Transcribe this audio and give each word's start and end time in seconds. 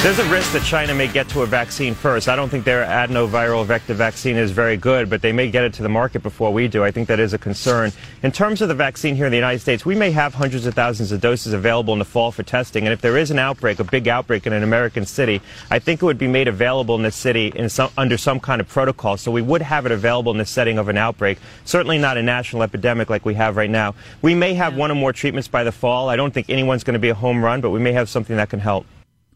There's 0.00 0.20
a 0.20 0.30
risk 0.30 0.52
that 0.52 0.62
China 0.62 0.94
may 0.94 1.08
get 1.08 1.28
to 1.30 1.42
a 1.42 1.46
vaccine 1.46 1.92
first. 1.92 2.28
I 2.28 2.36
don't 2.36 2.48
think 2.48 2.64
their 2.64 2.84
adenoviral 2.84 3.66
vector 3.66 3.94
vaccine 3.94 4.36
is 4.36 4.52
very 4.52 4.76
good, 4.76 5.10
but 5.10 5.22
they 5.22 5.32
may 5.32 5.50
get 5.50 5.64
it 5.64 5.74
to 5.74 5.82
the 5.82 5.88
market 5.88 6.22
before 6.22 6.52
we 6.52 6.68
do. 6.68 6.84
I 6.84 6.92
think 6.92 7.08
that 7.08 7.18
is 7.18 7.32
a 7.32 7.38
concern. 7.38 7.90
In 8.22 8.30
terms 8.30 8.62
of 8.62 8.68
the 8.68 8.76
vaccine 8.76 9.16
here 9.16 9.26
in 9.26 9.32
the 9.32 9.36
United 9.36 9.58
States, 9.58 9.84
we 9.84 9.96
may 9.96 10.12
have 10.12 10.34
hundreds 10.34 10.66
of 10.66 10.74
thousands 10.74 11.10
of 11.10 11.20
doses 11.20 11.52
available 11.52 11.92
in 11.94 11.98
the 11.98 12.04
fall 12.04 12.30
for 12.30 12.44
testing. 12.44 12.86
And 12.86 12.92
if 12.92 13.00
there 13.00 13.18
is 13.18 13.32
an 13.32 13.40
outbreak, 13.40 13.80
a 13.80 13.84
big 13.84 14.06
outbreak 14.06 14.46
in 14.46 14.52
an 14.52 14.62
American 14.62 15.04
city, 15.04 15.42
I 15.68 15.80
think 15.80 16.00
it 16.00 16.04
would 16.04 16.16
be 16.16 16.28
made 16.28 16.46
available 16.46 16.94
in 16.94 17.02
the 17.02 17.10
city 17.10 17.52
in 17.56 17.68
some, 17.68 17.90
under 17.98 18.16
some 18.16 18.38
kind 18.38 18.60
of 18.60 18.68
protocol. 18.68 19.16
So 19.16 19.32
we 19.32 19.42
would 19.42 19.62
have 19.62 19.84
it 19.84 19.90
available 19.90 20.30
in 20.30 20.38
the 20.38 20.46
setting 20.46 20.78
of 20.78 20.88
an 20.88 20.96
outbreak. 20.96 21.38
Certainly 21.64 21.98
not 21.98 22.16
a 22.16 22.22
national 22.22 22.62
epidemic 22.62 23.10
like 23.10 23.24
we 23.24 23.34
have 23.34 23.56
right 23.56 23.68
now. 23.68 23.96
We 24.22 24.36
may 24.36 24.54
have 24.54 24.76
one 24.76 24.92
or 24.92 24.94
more 24.94 25.12
treatments 25.12 25.48
by 25.48 25.64
the 25.64 25.72
fall. 25.72 26.08
I 26.08 26.14
don't 26.14 26.32
think 26.32 26.48
anyone's 26.48 26.84
going 26.84 26.94
to 26.94 27.00
be 27.00 27.08
a 27.08 27.16
home 27.16 27.44
run, 27.44 27.60
but 27.60 27.70
we 27.70 27.80
may 27.80 27.92
have 27.92 28.08
something 28.08 28.36
that 28.36 28.48
can 28.48 28.60
help. 28.60 28.86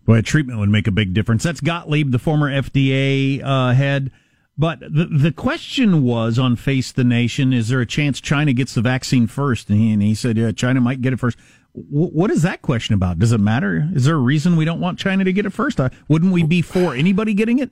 Boy, 0.04 0.20
treatment 0.22 0.58
would 0.58 0.68
make 0.68 0.86
a 0.86 0.92
big 0.92 1.14
difference. 1.14 1.42
That's 1.42 1.60
Gottlieb, 1.60 2.10
the 2.10 2.18
former 2.18 2.50
FDA 2.50 3.42
uh, 3.42 3.72
head. 3.72 4.10
But 4.58 4.80
the 4.80 5.06
the 5.06 5.32
question 5.32 6.02
was 6.02 6.38
on 6.38 6.56
Face 6.56 6.92
the 6.92 7.04
Nation: 7.04 7.52
Is 7.52 7.68
there 7.68 7.80
a 7.80 7.86
chance 7.86 8.20
China 8.20 8.52
gets 8.52 8.74
the 8.74 8.82
vaccine 8.82 9.26
first? 9.26 9.70
And 9.70 9.78
he, 9.78 9.92
and 9.92 10.02
he 10.02 10.14
said, 10.14 10.36
"Yeah, 10.36 10.52
China 10.52 10.80
might 10.80 11.00
get 11.00 11.12
it 11.12 11.20
first. 11.20 11.38
W- 11.74 12.10
what 12.10 12.30
is 12.30 12.42
that 12.42 12.60
question 12.60 12.94
about? 12.94 13.18
Does 13.18 13.32
it 13.32 13.38
matter? 13.38 13.88
Is 13.94 14.04
there 14.04 14.16
a 14.16 14.18
reason 14.18 14.56
we 14.56 14.66
don't 14.66 14.80
want 14.80 14.98
China 14.98 15.24
to 15.24 15.32
get 15.32 15.46
it 15.46 15.52
first? 15.52 15.80
Uh, 15.80 15.88
wouldn't 16.08 16.32
we 16.32 16.42
be 16.42 16.60
for 16.60 16.94
anybody 16.94 17.32
getting 17.32 17.60
it? 17.60 17.70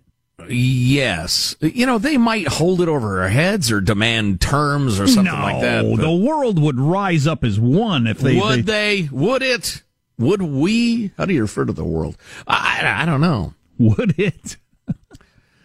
Yes. 0.48 1.54
You 1.60 1.84
know, 1.84 1.98
they 1.98 2.16
might 2.16 2.48
hold 2.48 2.80
it 2.80 2.88
over 2.88 3.22
our 3.22 3.28
heads 3.28 3.70
or 3.70 3.82
demand 3.82 4.40
terms 4.40 4.98
or 4.98 5.06
something 5.06 5.34
no, 5.34 5.42
like 5.42 5.60
that. 5.60 5.82
The 5.82 6.12
world 6.12 6.58
would 6.58 6.80
rise 6.80 7.26
up 7.26 7.44
as 7.44 7.60
one 7.60 8.06
if 8.06 8.18
they 8.18 8.38
would 8.38 8.64
they, 8.64 9.02
they 9.02 9.08
would 9.12 9.42
it? 9.42 9.82
Would 10.20 10.42
we? 10.42 11.12
How 11.16 11.24
do 11.24 11.32
you 11.32 11.42
refer 11.42 11.64
to 11.64 11.72
the 11.72 11.84
world? 11.84 12.16
I, 12.46 12.82
I 12.84 13.06
don't 13.06 13.22
know. 13.22 13.54
Would 13.78 14.18
it? 14.18 14.58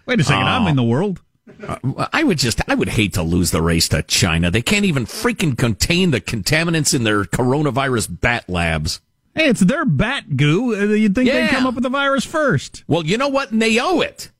Wait 0.05 0.19
a 0.19 0.23
second. 0.23 0.47
I'm 0.47 0.67
in 0.67 0.77
the 0.77 0.83
world. 0.83 1.21
Uh, 1.61 2.07
I 2.13 2.23
would 2.23 2.37
just, 2.37 2.61
I 2.67 2.75
would 2.75 2.89
hate 2.89 3.13
to 3.13 3.23
lose 3.23 3.51
the 3.51 3.61
race 3.61 3.89
to 3.89 4.03
China. 4.03 4.49
They 4.49 4.61
can't 4.61 4.85
even 4.85 5.05
freaking 5.05 5.57
contain 5.57 6.11
the 6.11 6.21
contaminants 6.21 6.93
in 6.93 7.03
their 7.03 7.23
coronavirus 7.23 8.19
bat 8.21 8.49
labs. 8.49 9.01
Hey, 9.35 9.49
it's 9.49 9.59
their 9.59 9.85
bat 9.85 10.37
goo. 10.37 10.75
Uh, 10.75 10.93
you'd 10.93 11.15
think 11.15 11.27
yeah. 11.27 11.41
they'd 11.41 11.49
come 11.49 11.65
up 11.65 11.75
with 11.75 11.83
the 11.83 11.89
virus 11.89 12.23
first. 12.23 12.83
Well, 12.87 13.05
you 13.05 13.17
know 13.17 13.27
what? 13.27 13.51
And 13.51 13.61
they 13.61 13.79
owe 13.79 14.01
it. 14.01 14.31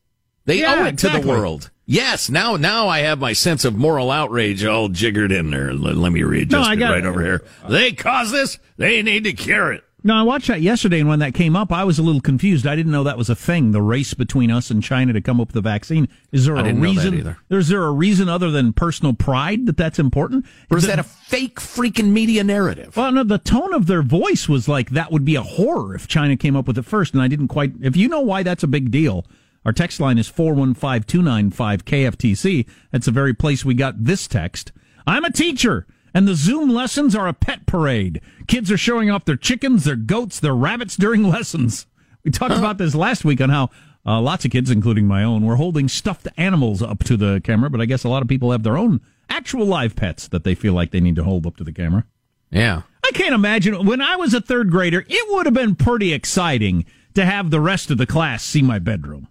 They 0.46 0.62
yeah, 0.62 0.75
owe 0.75 0.86
it 0.86 0.94
exactly. 0.94 1.22
to 1.22 1.25
the 1.25 1.31
world. 1.31 1.72
Yes, 1.88 2.30
now 2.30 2.56
now 2.56 2.88
I 2.88 3.00
have 3.00 3.20
my 3.20 3.34
sense 3.34 3.64
of 3.66 3.75
moral 3.75 4.09
outrage 4.09 4.66
all 4.66 4.90
jiggered 4.90 5.31
in 5.31 5.52
there. 5.52 5.74
Let, 5.74 5.96
let 5.96 6.12
me 6.12 6.24
readjust 6.24 6.80
no, 6.80 6.88
it 6.88 6.90
right 6.90 7.04
it. 7.04 7.06
over 7.06 7.22
here. 7.22 7.44
They 7.70 7.92
caused 7.92 8.34
this. 8.34 8.58
They 8.78 9.02
need 9.04 9.25
to 9.25 9.34
cure 9.34 9.72
it. 9.72 9.84
No, 10.06 10.14
I 10.14 10.22
watched 10.22 10.50
that 10.50 10.62
yesterday, 10.62 11.00
and 11.00 11.10
when 11.10 11.18
that 11.18 11.34
came 11.34 11.56
up, 11.56 11.72
I 11.72 11.84
was 11.84 11.98
a 11.98 12.04
little 12.04 12.22
confused. 12.22 12.68
I 12.68 12.75
didn't 12.75 12.92
know 12.92 13.04
that 13.06 13.18
was 13.18 13.28
a 13.28 13.36
thing. 13.36 13.72
The 13.72 13.81
race 13.81 14.13
between 14.13 14.52
us 14.52 14.69
and 14.69 14.84
China 14.84 15.13
to 15.13 15.19
come 15.19 15.42
up 15.42 15.48
with 15.48 15.56
a 15.56 15.62
vaccine. 15.62 16.07
Is 16.31 16.46
there 16.46 16.56
a 16.56 16.74
reason? 16.75 17.36
Is 17.50 17.69
there 17.69 17.84
a 17.84 17.92
reason 17.92 18.30
other 18.30 18.52
than 18.52 18.72
personal 18.72 19.16
pride 19.16 19.66
that 19.66 19.78
that's 19.78 19.98
important? 19.98 20.46
Or 20.69 20.78
is, 20.78 20.86
that, 20.86 20.98
that 20.98 21.00
a 21.00 21.10
fake 21.10 21.60
freaking 21.60 22.12
media 22.12 22.44
narrative? 22.44 22.96
Well, 22.96 23.12
no. 23.12 23.24
The 23.24 23.40
tone 23.40 23.74
of 23.74 23.88
their 23.88 24.04
voice 24.04 24.48
was 24.48 24.68
like 24.68 24.92
that 24.92 25.12
would 25.12 25.25
be 25.25 25.34
a 25.34 25.42
horror 25.42 25.96
if 25.96 26.08
China 26.08 26.38
came 26.38 26.56
up 26.56 26.68
with 26.68 26.78
it 26.78 26.86
first, 26.86 27.16
and 27.16 27.24
I 27.24 27.28
didn't 27.28 27.48
quite. 27.48 27.74
If 27.81 27.98
you 27.98 28.08
know 28.08 28.22
why 28.22 28.44
that's 28.44 28.62
a 28.62 28.68
big 28.68 28.92
deal, 28.92 29.25
our 29.66 29.74
text 29.74 30.00
line 30.00 30.19
is 30.19 30.28
four 30.28 30.54
one 30.54 30.75
five 30.75 31.08
two 31.08 31.24
nine 31.24 31.50
five 31.50 31.84
KFTC. 31.84 32.68
That's 32.92 33.08
the 33.08 33.12
very 33.12 33.34
place 33.34 33.66
we 33.66 33.74
got 33.74 34.04
this 34.04 34.28
text. 34.28 34.72
I'm 35.08 35.25
a 35.25 35.31
teacher 35.31 35.88
and 36.15 36.27
the 36.27 36.33
Zoom 36.33 36.69
lessons 36.69 37.13
are 37.13 37.27
a 37.27 37.33
pet 37.33 37.65
parade. 37.65 38.21
Kids 38.47 38.71
are 38.71 38.77
showing 38.77 39.12
off 39.12 39.25
their 39.25 39.35
chickens, 39.35 39.83
their 39.83 39.97
goats, 39.97 40.39
their 40.39 40.56
rabbits 40.56 40.95
during 40.95 41.23
lessons. 41.29 41.85
We 42.23 42.31
talked 42.31 42.56
about 42.56 42.77
this 42.77 42.95
last 42.95 43.25
week 43.25 43.41
on 43.41 43.50
how 43.50 43.69
uh, 44.06 44.21
lots 44.21 44.45
of 44.45 44.51
kids, 44.51 44.71
including 44.71 45.07
my 45.07 45.23
own, 45.23 45.45
were 45.45 45.57
holding 45.57 45.89
stuffed 45.89 46.27
animals 46.38 46.81
up 46.81 47.03
to 47.03 47.17
the 47.17 47.41
camera, 47.44 47.69
but 47.69 47.81
I 47.81 47.85
guess 47.85 48.06
a 48.06 48.09
lot 48.09 48.21
of 48.21 48.29
people 48.29 48.51
have 48.51 48.63
their 48.63 48.77
own 48.77 49.01
actual 49.29 49.65
live 49.65 49.95
pets 49.95 50.29
that 50.29 50.45
they 50.45 50.56
feel 50.56 50.73
like 50.73 50.91
they 50.91 51.01
need 51.01 51.17
to 51.17 51.23
hold 51.23 51.45
up 51.45 51.57
to 51.57 51.65
the 51.65 51.73
camera. 51.73 52.06
Yeah. 52.50 52.83
I 53.03 53.12
can't 53.12 53.35
imagine. 53.35 53.85
When 53.85 54.01
I 54.01 54.15
was 54.15 54.33
a 54.33 54.41
third 54.41 54.71
grader, 54.71 55.03
it 55.07 55.33
would 55.33 55.45
have 55.45 55.53
been 55.53 55.75
pretty 55.75 56.13
exciting 56.13 56.85
to 57.15 57.25
have 57.25 57.51
the 57.51 57.59
rest 57.59 57.91
of 57.91 57.97
the 57.97 58.07
class 58.07 58.44
see 58.44 58.62
my 58.62 58.79
bedroom. 58.79 59.27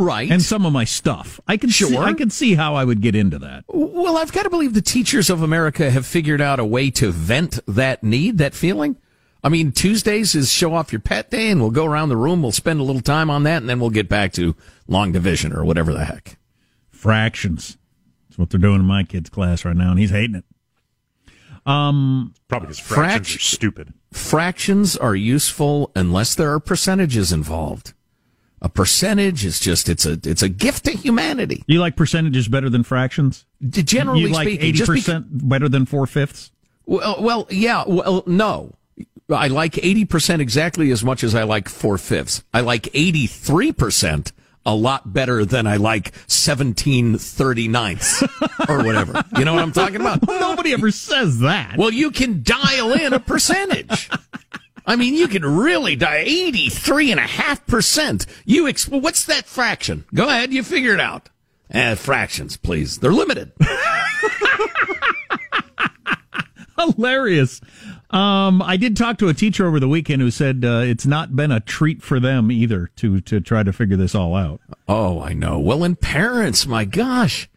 Right. 0.00 0.30
And 0.30 0.40
some 0.40 0.64
of 0.64 0.72
my 0.72 0.84
stuff. 0.84 1.40
I 1.46 1.58
can 1.58 1.68
sure. 1.68 1.88
See, 1.88 1.96
I 1.98 2.14
can 2.14 2.30
see 2.30 2.54
how 2.54 2.74
I 2.74 2.86
would 2.86 3.02
get 3.02 3.14
into 3.14 3.38
that. 3.40 3.64
Well, 3.68 4.16
I've 4.16 4.32
got 4.32 4.44
to 4.44 4.50
believe 4.50 4.72
the 4.72 4.80
teachers 4.80 5.28
of 5.28 5.42
America 5.42 5.90
have 5.90 6.06
figured 6.06 6.40
out 6.40 6.58
a 6.58 6.64
way 6.64 6.90
to 6.92 7.10
vent 7.10 7.58
that 7.68 8.02
need, 8.02 8.38
that 8.38 8.54
feeling. 8.54 8.96
I 9.44 9.50
mean, 9.50 9.72
Tuesdays 9.72 10.34
is 10.34 10.50
show 10.50 10.72
off 10.74 10.90
your 10.90 11.00
pet 11.00 11.30
day, 11.30 11.50
and 11.50 11.60
we'll 11.60 11.70
go 11.70 11.84
around 11.84 12.08
the 12.08 12.16
room. 12.16 12.40
We'll 12.40 12.50
spend 12.50 12.80
a 12.80 12.82
little 12.82 13.02
time 13.02 13.28
on 13.28 13.42
that, 13.42 13.58
and 13.58 13.68
then 13.68 13.78
we'll 13.78 13.90
get 13.90 14.08
back 14.08 14.32
to 14.34 14.56
long 14.88 15.12
division 15.12 15.52
or 15.52 15.66
whatever 15.66 15.92
the 15.92 16.06
heck. 16.06 16.38
Fractions. 16.88 17.76
That's 18.28 18.38
what 18.38 18.48
they're 18.48 18.58
doing 18.60 18.80
in 18.80 18.86
my 18.86 19.04
kid's 19.04 19.28
class 19.28 19.66
right 19.66 19.76
now, 19.76 19.90
and 19.90 19.98
he's 19.98 20.10
hating 20.10 20.36
it. 20.36 20.44
Um, 21.66 22.34
Probably 22.48 22.68
because 22.68 22.78
fractions 22.78 23.28
frac- 23.28 23.36
are 23.36 23.40
stupid. 23.40 23.94
Fractions 24.12 24.96
are 24.96 25.14
useful 25.14 25.90
unless 25.94 26.34
there 26.34 26.52
are 26.52 26.60
percentages 26.60 27.32
involved. 27.32 27.92
A 28.62 28.68
percentage 28.68 29.44
is 29.44 29.58
just 29.58 29.88
it's 29.88 30.04
a 30.04 30.18
it's 30.22 30.42
a 30.42 30.48
gift 30.48 30.84
to 30.84 30.90
humanity. 30.90 31.64
You 31.66 31.80
like 31.80 31.96
percentages 31.96 32.46
better 32.46 32.68
than 32.68 32.82
fractions? 32.82 33.46
Generally 33.66 34.20
you 34.20 34.28
like 34.28 34.48
speaking, 34.48 34.66
eighty 34.66 34.84
percent 34.84 35.48
better 35.48 35.68
than 35.68 35.86
four 35.86 36.06
fifths. 36.06 36.52
Well, 36.84 37.22
well, 37.22 37.46
yeah. 37.50 37.84
Well, 37.86 38.22
no. 38.26 38.74
I 39.30 39.46
like 39.46 39.74
80% 39.74 40.40
exactly 40.40 40.90
as 40.90 41.04
much 41.04 41.22
as 41.22 41.36
I 41.36 41.44
like 41.44 41.68
four 41.68 41.96
fifths. 41.98 42.42
I 42.52 42.62
like 42.62 42.82
83% 42.84 44.32
a 44.66 44.74
lot 44.74 45.12
better 45.12 45.44
than 45.44 45.68
I 45.68 45.76
like 45.76 46.10
1739ths 46.26 48.68
or 48.68 48.84
whatever. 48.84 49.24
You 49.38 49.44
know 49.44 49.54
what 49.54 49.62
I'm 49.62 49.70
talking 49.72 50.00
about? 50.00 50.22
Nobody 50.28 50.72
ever 50.72 50.90
says 50.90 51.38
that. 51.40 51.76
Well, 51.78 51.92
you 51.92 52.10
can 52.10 52.42
dial 52.42 52.92
in 52.92 53.12
a 53.12 53.20
percentage. 53.20 54.10
I 54.86 54.96
mean, 54.96 55.14
you 55.14 55.28
can 55.28 55.44
really 55.44 55.96
die 55.96 56.24
83.5%. 56.24 58.26
You, 58.44 58.68
ex- 58.68 58.88
what's 58.88 59.24
that 59.24 59.46
fraction? 59.46 60.04
Go 60.14 60.28
ahead, 60.28 60.52
you 60.52 60.62
figure 60.62 60.94
it 60.94 61.00
out. 61.00 61.28
Eh, 61.70 61.94
fractions, 61.94 62.56
please. 62.56 62.98
They're 62.98 63.12
limited. 63.12 63.52
Hilarious. 66.78 67.60
Um, 68.10 68.62
I 68.62 68.76
did 68.76 68.96
talk 68.96 69.18
to 69.18 69.28
a 69.28 69.34
teacher 69.34 69.66
over 69.66 69.78
the 69.78 69.88
weekend 69.88 70.22
who 70.22 70.30
said 70.30 70.64
uh, 70.64 70.82
it's 70.84 71.06
not 71.06 71.36
been 71.36 71.52
a 71.52 71.60
treat 71.60 72.02
for 72.02 72.18
them 72.18 72.50
either 72.50 72.90
to 72.96 73.20
to 73.20 73.40
try 73.40 73.62
to 73.62 73.72
figure 73.72 73.96
this 73.96 74.14
all 74.14 74.34
out. 74.34 74.60
Oh, 74.88 75.20
I 75.20 75.34
know. 75.34 75.58
Well, 75.60 75.84
and 75.84 76.00
parents, 76.00 76.66
my 76.66 76.84
gosh, 76.84 77.48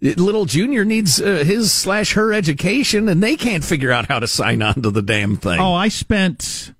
little 0.00 0.44
junior 0.44 0.84
needs 0.84 1.20
uh, 1.20 1.44
his 1.44 1.72
slash 1.72 2.12
her 2.14 2.32
education, 2.32 3.08
and 3.08 3.22
they 3.22 3.36
can't 3.36 3.64
figure 3.64 3.92
out 3.92 4.06
how 4.06 4.18
to 4.18 4.26
sign 4.26 4.62
on 4.62 4.82
to 4.82 4.90
the 4.90 5.02
damn 5.02 5.36
thing. 5.36 5.58
Oh, 5.60 5.74
I 5.74 5.88
spent 5.88 6.72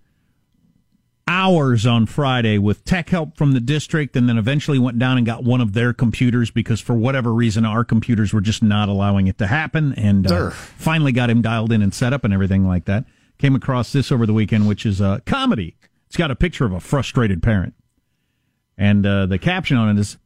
hours 1.29 1.85
on 1.87 2.07
Friday 2.07 2.57
with 2.57 2.85
tech 2.85 3.09
help 3.09 3.37
from 3.37 3.53
the 3.53 3.61
district 3.61 4.15
and 4.15 4.29
then 4.29 4.39
eventually 4.39 4.79
went 4.79 4.99
down 4.99 5.17
and 5.17 5.27
got 5.27 5.43
one 5.43 5.61
of 5.61 5.73
their 5.73 5.93
computers 5.93 6.51
because 6.53 6.81
for 6.81 6.95
whatever 6.95 7.35
reason 7.35 7.65
our 7.65 7.85
computers 7.85 8.33
were 8.33 8.41
just 8.41 8.63
not 8.63 8.89
allowing 8.89 9.27
it 9.27 9.37
to 9.39 9.47
happen 9.47 9.93
and 9.95 10.31
uh, 10.31 10.51
finally 10.51 11.11
got 11.11 11.29
him 11.29 11.43
dialed 11.43 11.73
in 11.73 11.83
and 11.83 11.93
set 11.93 12.13
up 12.13 12.25
and 12.25 12.33
everything 12.33 12.67
like 12.67 12.85
that. 12.85 13.05
Came 13.39 13.57
across 13.57 13.93
this 13.93 14.13
over 14.13 14.25
the 14.25 14.33
weekend 14.33 14.69
which 14.69 14.87
is 14.87 15.01
a 15.01 15.21
comedy. 15.27 15.77
It's 16.07 16.17
got 16.17 16.31
a 16.31 16.37
picture 16.37 16.65
of 16.65 16.73
a 16.73 16.81
frustrated 16.81 17.43
parent. 17.43 17.75
And 18.79 19.05
uh, 19.05 19.27
the 19.27 19.39
caption 19.39 19.77
on 19.77 19.97
it 19.97 20.01
is 20.01 20.19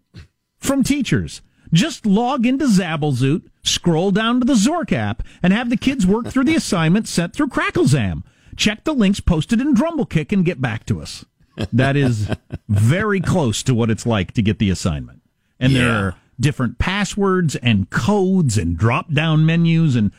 from 0.58 0.82
teachers. 0.82 1.40
Just 1.72 2.04
log 2.06 2.46
into 2.46 2.66
Zabblezoot, 2.66 3.42
scroll 3.62 4.10
down 4.10 4.40
to 4.40 4.46
the 4.46 4.54
Zork 4.54 4.92
app, 4.92 5.22
and 5.42 5.52
have 5.52 5.70
the 5.70 5.76
kids 5.76 6.06
work 6.06 6.28
through 6.28 6.44
the 6.44 6.56
assignment 6.56 7.06
sent 7.06 7.32
through 7.32 7.48
Cracklezam. 7.48 8.22
Check 8.56 8.84
the 8.84 8.94
links 8.94 9.20
posted 9.20 9.60
in 9.60 9.74
Drumblekick 9.74 10.32
and 10.32 10.44
get 10.44 10.60
back 10.60 10.84
to 10.86 11.00
us. 11.00 11.24
That 11.72 11.96
is 11.96 12.30
very 12.68 13.20
close 13.20 13.62
to 13.64 13.74
what 13.74 13.90
it's 13.90 14.06
like 14.06 14.32
to 14.32 14.42
get 14.42 14.58
the 14.58 14.70
assignment. 14.70 15.22
And 15.58 15.72
yeah. 15.72 15.78
there 15.78 15.92
are 15.92 16.16
different 16.38 16.78
passwords 16.78 17.56
and 17.56 17.90
codes 17.90 18.56
and 18.56 18.76
drop 18.76 19.12
down 19.12 19.44
menus. 19.44 19.94
And 19.94 20.10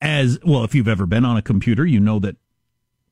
as 0.00 0.38
well, 0.44 0.64
if 0.64 0.74
you've 0.74 0.88
ever 0.88 1.06
been 1.06 1.24
on 1.24 1.36
a 1.36 1.42
computer, 1.42 1.84
you 1.84 2.00
know 2.00 2.18
that 2.20 2.36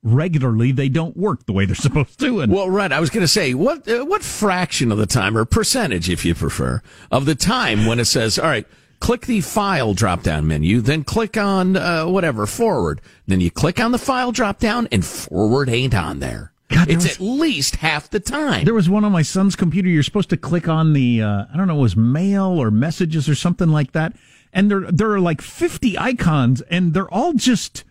regularly 0.03 0.73
they 0.73 0.89
don't 0.89 1.17
work 1.17 1.47
the 1.47 1.53
way 1.53 1.67
they're 1.67 1.75
supposed 1.75 2.19
to. 2.21 2.41
And 2.41 2.53
well, 2.53 2.71
right. 2.71 2.93
I 2.93 3.01
was 3.01 3.11
going 3.11 3.23
to 3.23 3.29
say 3.29 3.55
what 3.55 3.89
uh, 3.89 4.05
what 4.05 4.23
fraction 4.23 4.93
of 4.93 4.99
the 4.99 5.07
time 5.07 5.37
or 5.37 5.45
percentage, 5.45 6.09
if 6.09 6.25
you 6.25 6.35
prefer, 6.35 6.83
of 7.11 7.27
the 7.27 7.35
time 7.35 7.87
when 7.87 7.99
it 7.99 8.07
says, 8.07 8.39
"All 8.39 8.47
right, 8.47 8.67
click 9.01 9.27
the 9.27 9.41
file 9.41 9.95
drop 9.95 10.23
down 10.23 10.47
menu, 10.47 10.81
then 10.81 11.05
click 11.05 11.37
on 11.37 11.77
uh, 11.77 12.07
whatever 12.07 12.47
forward. 12.47 13.01
Then 13.27 13.41
you 13.41 13.51
click 13.51 13.81
on 13.81 13.93
the 13.93 13.99
file 13.99 14.33
drop 14.33 14.59
down, 14.59 14.89
and 14.93 15.05
forward 15.05 15.69
ain't 15.69 15.95
on 15.95 16.21
there. 16.21 16.53
God, 16.69 16.91
it's 16.91 17.05
was, 17.05 17.15
at 17.15 17.21
least 17.21 17.77
half 17.77 18.11
the 18.11 18.21
time. 18.21 18.67
There 18.67 18.75
was 18.75 18.91
one 18.91 19.05
on 19.05 19.13
my 19.13 19.23
son's 19.23 19.57
computer. 19.57 19.89
You're 19.89 20.03
supposed 20.03 20.29
to 20.31 20.37
click 20.37 20.69
on 20.69 20.93
the 20.93 21.23
uh, 21.23 21.45
I 21.53 21.57
don't 21.57 21.67
know, 21.67 21.79
it 21.79 21.83
was 21.83 21.97
mail 21.97 22.61
or 22.61 22.71
messages 22.71 23.29
or 23.29 23.35
something 23.35 23.69
like 23.69 23.93
that, 23.93 24.15
and 24.53 24.71
there 24.71 24.81
there 24.91 25.11
are 25.13 25.21
like 25.21 25.41
50 25.41 25.99
icons, 25.99 26.61
and 26.63 26.93
they're 26.93 27.13
all 27.13 27.33
just 27.33 27.85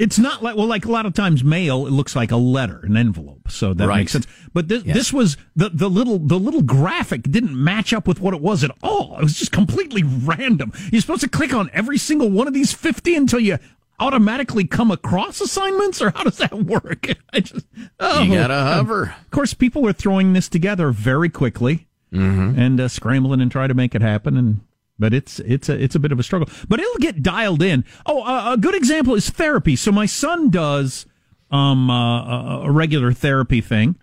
it's 0.00 0.18
not 0.18 0.42
like 0.42 0.56
well, 0.56 0.66
like 0.66 0.86
a 0.86 0.90
lot 0.90 1.04
of 1.04 1.12
times 1.12 1.44
mail, 1.44 1.86
it 1.86 1.90
looks 1.90 2.16
like 2.16 2.30
a 2.30 2.36
letter, 2.36 2.80
an 2.84 2.96
envelope, 2.96 3.50
so 3.50 3.74
that 3.74 3.86
right. 3.86 3.98
makes 3.98 4.12
sense. 4.12 4.26
But 4.54 4.68
this 4.68 4.82
yes. 4.82 4.96
this 4.96 5.12
was 5.12 5.36
the 5.54 5.68
the 5.68 5.90
little 5.90 6.18
the 6.18 6.38
little 6.38 6.62
graphic 6.62 7.24
didn't 7.24 7.62
match 7.62 7.92
up 7.92 8.08
with 8.08 8.18
what 8.18 8.32
it 8.32 8.40
was 8.40 8.64
at 8.64 8.70
all. 8.82 9.18
It 9.18 9.24
was 9.24 9.38
just 9.38 9.52
completely 9.52 10.02
random. 10.02 10.72
You're 10.90 11.02
supposed 11.02 11.20
to 11.20 11.28
click 11.28 11.52
on 11.52 11.68
every 11.74 11.98
single 11.98 12.30
one 12.30 12.48
of 12.48 12.54
these 12.54 12.72
fifty 12.72 13.14
until 13.14 13.40
you 13.40 13.58
automatically 13.98 14.66
come 14.66 14.90
across 14.90 15.38
assignments, 15.38 16.00
or 16.00 16.12
how 16.12 16.24
does 16.24 16.38
that 16.38 16.54
work? 16.54 17.06
I 17.34 17.40
just 17.40 17.66
oh, 18.00 18.22
you 18.22 18.36
gotta 18.36 18.54
hover. 18.54 19.14
Of 19.20 19.30
course, 19.30 19.52
people 19.52 19.86
are 19.86 19.92
throwing 19.92 20.32
this 20.32 20.48
together 20.48 20.92
very 20.92 21.28
quickly 21.28 21.88
mm-hmm. 22.10 22.58
and 22.58 22.80
uh, 22.80 22.88
scrambling 22.88 23.42
and 23.42 23.52
try 23.52 23.66
to 23.66 23.74
make 23.74 23.94
it 23.94 24.00
happen, 24.00 24.38
and 24.38 24.60
but 25.00 25.14
it's 25.14 25.40
it's 25.40 25.68
a 25.68 25.82
it's 25.82 25.94
a 25.94 25.98
bit 25.98 26.12
of 26.12 26.20
a 26.20 26.22
struggle. 26.22 26.48
But 26.68 26.78
it'll 26.78 26.98
get 26.98 27.22
dialed 27.22 27.62
in. 27.62 27.84
Oh, 28.06 28.22
uh, 28.22 28.52
a 28.52 28.56
good 28.58 28.74
example 28.74 29.14
is 29.14 29.30
therapy. 29.30 29.74
So 29.74 29.90
my 29.90 30.06
son 30.06 30.50
does 30.50 31.06
um, 31.50 31.90
uh, 31.90 32.62
a 32.62 32.70
regular 32.70 33.12
therapy 33.12 33.60
thing. 33.60 33.96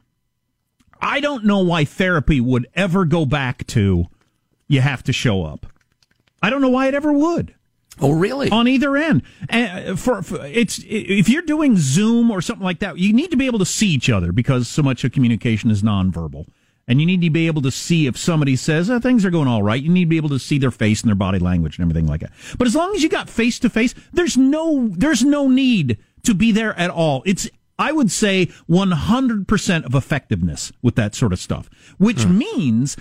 I 1.00 1.20
don't 1.20 1.46
know 1.46 1.60
why 1.60 1.86
therapy 1.86 2.42
would 2.42 2.68
ever 2.74 3.06
go 3.06 3.26
back 3.26 3.66
to 3.68 4.06
you 4.68 4.82
have 4.82 5.04
to 5.04 5.14
show 5.14 5.44
up. 5.44 5.68
I 6.42 6.50
don't 6.50 6.62
know 6.62 6.70
why 6.70 6.88
it 6.88 6.96
ever 6.96 7.14
would. 7.14 7.54
Oh, 8.00 8.12
really? 8.12 8.50
On 8.52 8.68
either 8.68 8.96
end, 8.96 9.24
uh, 9.50 9.96
for, 9.96 10.22
for, 10.22 10.46
it's 10.46 10.80
if 10.86 11.30
you're 11.30 11.42
doing 11.42 11.78
Zoom 11.78 12.30
or 12.30 12.42
something 12.42 12.64
like 12.64 12.80
that, 12.80 12.98
you 12.98 13.12
need 13.12 13.32
to 13.32 13.38
be 13.38 13.48
able 13.48 13.60
to 13.60 13.66
see 13.66 13.88
each 13.88 14.10
other 14.10 14.32
because 14.32 14.68
so 14.68 14.84
much 14.84 15.04
of 15.04 15.12
communication 15.12 15.72
is 15.72 15.82
nonverbal 15.82 16.46
and 16.88 17.00
you 17.00 17.06
need 17.06 17.22
to 17.22 17.30
be 17.30 17.48
able 17.48 17.62
to 17.62 17.72
see 17.72 18.08
if 18.08 18.18
somebody 18.18 18.56
says 18.56 18.90
oh, 18.90 19.00
things 19.00 19.26
are 19.26 19.30
going 19.30 19.48
all 19.48 19.64
right. 19.64 19.82
You 19.82 19.90
need 19.90 20.06
to 20.06 20.10
be 20.10 20.18
able 20.18 20.30
to 20.30 20.40
see 20.40 20.58
their 20.58 20.72
face 20.72 21.02
and 21.02 21.10
their 21.10 21.16
body 21.16 21.40
language 21.40 21.78
and 21.78 21.84
everything 21.84 22.08
like 22.08 22.22
that. 22.22 22.32
But 22.58 22.68
as 22.68 22.76
long 22.76 22.96
as 22.96 23.04
you 23.04 23.10
got 23.10 23.30
face 23.30 23.60
to 23.60 23.70
face, 23.70 23.94
there's 24.14 24.38
no 24.38 24.90
there's 24.90 25.24
no 25.24 25.48
need 25.48 25.98
to 26.24 26.34
be 26.34 26.52
there 26.52 26.78
at 26.80 26.90
all. 26.90 27.24
It's 27.26 27.50
I 27.80 27.92
would 27.92 28.12
say 28.12 28.48
100% 28.70 29.86
of 29.86 29.94
effectiveness 29.94 30.72
with 30.82 30.96
that 30.96 31.14
sort 31.14 31.34
of 31.34 31.40
stuff, 31.40 31.70
which 31.98 32.18
mm. 32.18 32.38
means 32.38 32.98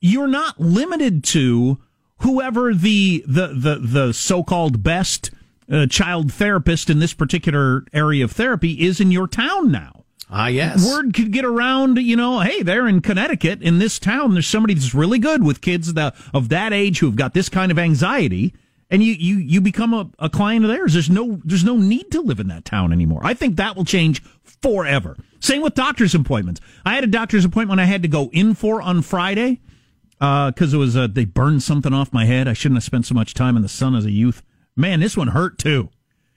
you're 0.00 0.28
not 0.28 0.60
limited 0.60 1.24
to 1.24 1.78
whoever 2.18 2.74
the 2.74 3.24
the 3.26 3.48
the, 3.48 3.78
the 3.80 4.12
so-called 4.12 4.82
best 4.82 5.30
uh, 5.70 5.86
child 5.86 6.32
therapist 6.32 6.90
in 6.90 6.98
this 6.98 7.14
particular 7.14 7.84
area 7.92 8.24
of 8.24 8.32
therapy 8.32 8.84
is 8.84 9.00
in 9.00 9.10
your 9.10 9.26
town 9.26 9.72
now. 9.72 10.01
Ah, 10.34 10.46
yes. 10.46 10.90
Word 10.90 11.12
could 11.12 11.30
get 11.30 11.44
around, 11.44 11.98
you 11.98 12.16
know, 12.16 12.40
hey, 12.40 12.62
they're 12.62 12.88
in 12.88 13.02
Connecticut, 13.02 13.60
in 13.60 13.78
this 13.78 13.98
town, 13.98 14.32
there's 14.32 14.46
somebody 14.46 14.72
that's 14.72 14.94
really 14.94 15.18
good 15.18 15.44
with 15.44 15.60
kids 15.60 15.88
of, 15.94 16.30
of 16.32 16.48
that 16.48 16.72
age 16.72 17.00
who've 17.00 17.14
got 17.14 17.34
this 17.34 17.50
kind 17.50 17.70
of 17.70 17.78
anxiety, 17.78 18.54
and 18.90 19.02
you, 19.02 19.12
you, 19.12 19.36
you 19.36 19.60
become 19.60 19.92
a, 19.92 20.08
a 20.18 20.30
client 20.30 20.64
of 20.64 20.70
theirs. 20.70 20.94
There's 20.94 21.10
no, 21.10 21.38
there's 21.44 21.64
no 21.64 21.76
need 21.76 22.10
to 22.12 22.22
live 22.22 22.40
in 22.40 22.48
that 22.48 22.64
town 22.64 22.94
anymore. 22.94 23.20
I 23.22 23.34
think 23.34 23.56
that 23.56 23.76
will 23.76 23.84
change 23.84 24.22
forever. 24.42 25.18
Same 25.38 25.60
with 25.60 25.74
doctor's 25.74 26.14
appointments. 26.14 26.62
I 26.86 26.94
had 26.94 27.04
a 27.04 27.08
doctor's 27.08 27.44
appointment 27.44 27.78
I 27.78 27.84
had 27.84 28.00
to 28.00 28.08
go 28.08 28.30
in 28.32 28.54
for 28.54 28.80
on 28.80 29.02
Friday, 29.02 29.60
because 30.12 30.72
uh, 30.72 30.76
it 30.76 30.80
was, 30.80 30.96
uh, 30.96 31.08
they 31.08 31.26
burned 31.26 31.62
something 31.62 31.92
off 31.92 32.10
my 32.10 32.24
head. 32.24 32.48
I 32.48 32.54
shouldn't 32.54 32.76
have 32.76 32.84
spent 32.84 33.04
so 33.04 33.14
much 33.14 33.34
time 33.34 33.54
in 33.54 33.62
the 33.62 33.68
sun 33.68 33.94
as 33.94 34.06
a 34.06 34.10
youth. 34.10 34.42
Man, 34.76 35.00
this 35.00 35.14
one 35.14 35.28
hurt 35.28 35.58
too. 35.58 35.90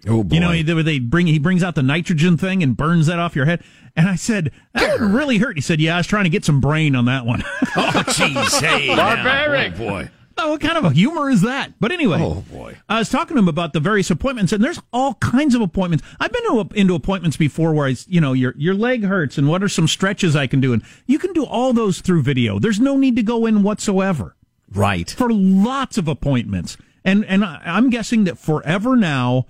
Oh 0.08 0.24
boy. 0.24 0.36
You 0.36 0.40
know, 0.40 0.84
they 0.84 1.00
bring 1.00 1.28
he 1.28 1.40
brings 1.40 1.64
out 1.64 1.76
the 1.76 1.84
nitrogen 1.84 2.38
thing 2.38 2.64
and 2.64 2.78
burns 2.78 3.08
that 3.08 3.20
off 3.20 3.36
your 3.36 3.46
head. 3.46 3.64
And 3.96 4.10
I 4.10 4.16
said, 4.16 4.52
that 4.74 5.00
would 5.00 5.10
really 5.10 5.38
hurt. 5.38 5.58
He 5.58 5.62
said, 5.62 5.80
yeah, 5.80 5.96
I 5.96 5.98
was 5.98 6.08
trying 6.08 6.26
to 6.26 6.30
get 6.30 6.44
some 6.44 6.60
brain 6.60 6.96
on 6.96 7.06
that 7.06 7.26
one. 7.26 7.44
oh, 7.76 8.04
jeez. 8.08 8.62
Hey, 8.62 8.88
barbaric. 8.96 9.74
Oh, 9.76 9.78
boy. 9.78 10.10
Oh, 10.38 10.52
what 10.52 10.62
kind 10.62 10.78
of 10.78 10.84
a 10.84 10.90
humor 10.90 11.30
is 11.30 11.42
that? 11.44 11.74
But 11.80 11.94
anyway, 11.94 12.20
oh 12.22 12.44
boy, 12.52 12.78
I 12.90 13.00
was 13.00 13.10
talking 13.10 13.36
to 13.36 13.40
him 13.40 13.48
about 13.48 13.72
the 13.72 13.80
various 13.80 14.12
appointments, 14.12 14.52
and 14.52 14.62
there's 14.62 14.82
all 14.92 15.14
kinds 15.16 15.56
of 15.56 15.62
appointments. 15.62 16.04
I've 16.20 16.32
been 16.32 16.44
to, 16.44 16.68
into 16.76 16.94
appointments 16.94 17.38
before 17.38 17.74
where 17.74 17.88
I, 17.88 17.96
you 18.08 18.20
know, 18.20 18.34
your 18.34 18.54
your 18.58 18.74
leg 18.74 19.06
hurts, 19.06 19.38
and 19.38 19.48
what 19.48 19.64
are 19.64 19.70
some 19.70 19.88
stretches 19.88 20.36
I 20.36 20.48
can 20.48 20.60
do, 20.60 20.74
and 20.74 20.84
you 21.06 21.20
can 21.20 21.32
do 21.32 21.46
all 21.46 21.72
those 21.72 22.02
through 22.02 22.24
video. 22.24 22.60
There's 22.60 22.82
no 22.82 22.98
need 22.98 23.16
to 23.16 23.24
go 23.24 23.46
in 23.46 23.64
whatsoever. 23.64 24.36
Right. 24.70 25.10
For 25.10 25.32
lots 25.32 25.98
of 25.98 26.10
appointments, 26.10 26.76
and 27.06 27.24
and 27.26 27.46
I'm 27.46 27.90
guessing 27.90 28.26
that 28.26 28.38
forever 28.38 28.98
now, 28.98 29.46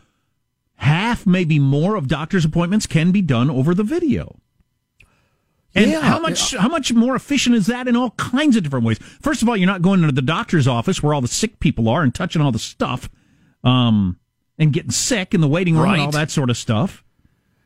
half, 0.75 1.25
maybe 1.25 1.59
more 1.59 1.95
of 1.95 2.07
doctor's 2.07 2.45
appointments 2.45 2.85
can 2.87 3.11
be 3.11 3.21
done 3.21 3.49
over 3.49 3.73
the 3.73 3.83
video. 3.83 4.37
And 5.73 5.91
Yeah, 5.91 6.01
how 6.01 6.19
much 6.19 6.55
how 6.55 6.69
much 6.69 6.93
more 6.93 7.15
efficient 7.15 7.55
is 7.55 7.67
that 7.67 7.87
in 7.87 7.95
all 7.97 8.11
kinds 8.11 8.55
of 8.55 8.63
different 8.63 8.85
ways? 8.85 8.97
First 9.21 9.41
of 9.41 9.49
all, 9.49 9.57
you're 9.57 9.67
not 9.67 9.81
going 9.81 10.01
into 10.01 10.13
the 10.13 10.21
doctor's 10.21 10.67
office 10.67 11.03
where 11.03 11.13
all 11.13 11.21
the 11.21 11.27
sick 11.27 11.59
people 11.59 11.89
are 11.89 12.01
and 12.01 12.15
touching 12.15 12.41
all 12.41 12.53
the 12.53 12.59
stuff, 12.59 13.09
um, 13.63 14.17
and 14.57 14.71
getting 14.71 14.91
sick 14.91 15.33
in 15.33 15.41
the 15.41 15.47
waiting 15.49 15.75
room 15.75 15.83
and 15.91 16.01
all 16.01 16.11
that 16.11 16.31
sort 16.31 16.49
of 16.49 16.55
stuff. 16.57 17.03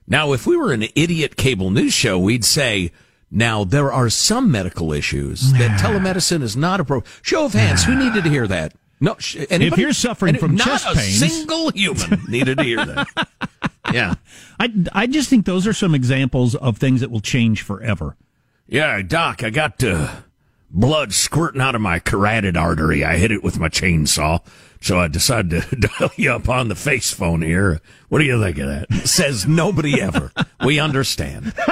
Now, 0.08 0.34
if 0.34 0.48
we 0.48 0.58
were 0.58 0.74
an 0.74 0.86
idiot 0.96 1.36
cable 1.36 1.70
news 1.70 1.94
show, 1.94 2.18
we'd 2.18 2.44
say, 2.44 2.92
now 3.30 3.64
there 3.64 3.92
are 3.94 4.10
some 4.10 4.52
medical 4.52 4.92
issues 4.92 5.54
that 5.54 5.80
telemedicine 5.80 6.42
is 6.42 6.58
not 6.58 6.80
appropriate. 6.80 7.14
Show 7.22 7.46
of 7.46 7.54
hands, 7.54 7.84
who 7.84 7.96
needed 7.96 8.24
to 8.24 8.30
hear 8.32 8.48
that? 8.48 8.74
No, 9.02 9.16
sh- 9.20 9.38
anybody? 9.50 9.66
If 9.68 9.78
you're 9.78 9.94
suffering 9.94 10.38
from 10.38 10.56
not 10.56 10.66
chest 10.68 10.88
a 10.88 10.96
single 11.00 11.72
human 11.72 12.22
needed 12.28 12.58
to 12.58 12.64
hear 12.64 12.86
that. 12.86 13.08
Yeah, 13.94 14.16
I 14.60 14.72
I 14.94 15.08
just 15.08 15.30
think 15.32 15.46
those 15.48 15.66
are 15.66 15.74
some 15.74 15.96
examples 15.96 16.54
of 16.54 16.78
things 16.78 17.02
that 17.02 17.10
will 17.10 17.22
change 17.22 17.64
forever. 17.64 18.16
yeah, 18.68 19.02
doc, 19.02 19.42
I 19.44 19.50
got 19.50 19.84
uh, 19.84 20.16
blood 20.70 21.12
squirting 21.12 21.60
out 21.60 21.74
of 21.74 21.82
my 21.82 21.98
carotid 21.98 22.56
artery. 22.56 23.04
I 23.04 23.18
hit 23.18 23.32
it 23.32 23.44
with 23.44 23.58
my 23.58 23.68
chainsaw, 23.68 24.42
so 24.80 25.00
I 25.00 25.08
decided 25.08 25.64
to 25.64 25.76
dial 25.98 26.12
you 26.18 26.32
up 26.34 26.48
on 26.50 26.68
the 26.68 26.76
face 26.76 27.12
phone 27.12 27.42
here. 27.42 27.82
What 28.10 28.20
do 28.20 28.26
you 28.26 28.40
think 28.44 28.60
of 28.60 28.68
that? 28.68 29.08
Says 29.08 29.48
nobody 29.48 30.00
ever. 30.00 30.32
We 30.64 30.80
understand. 30.80 31.54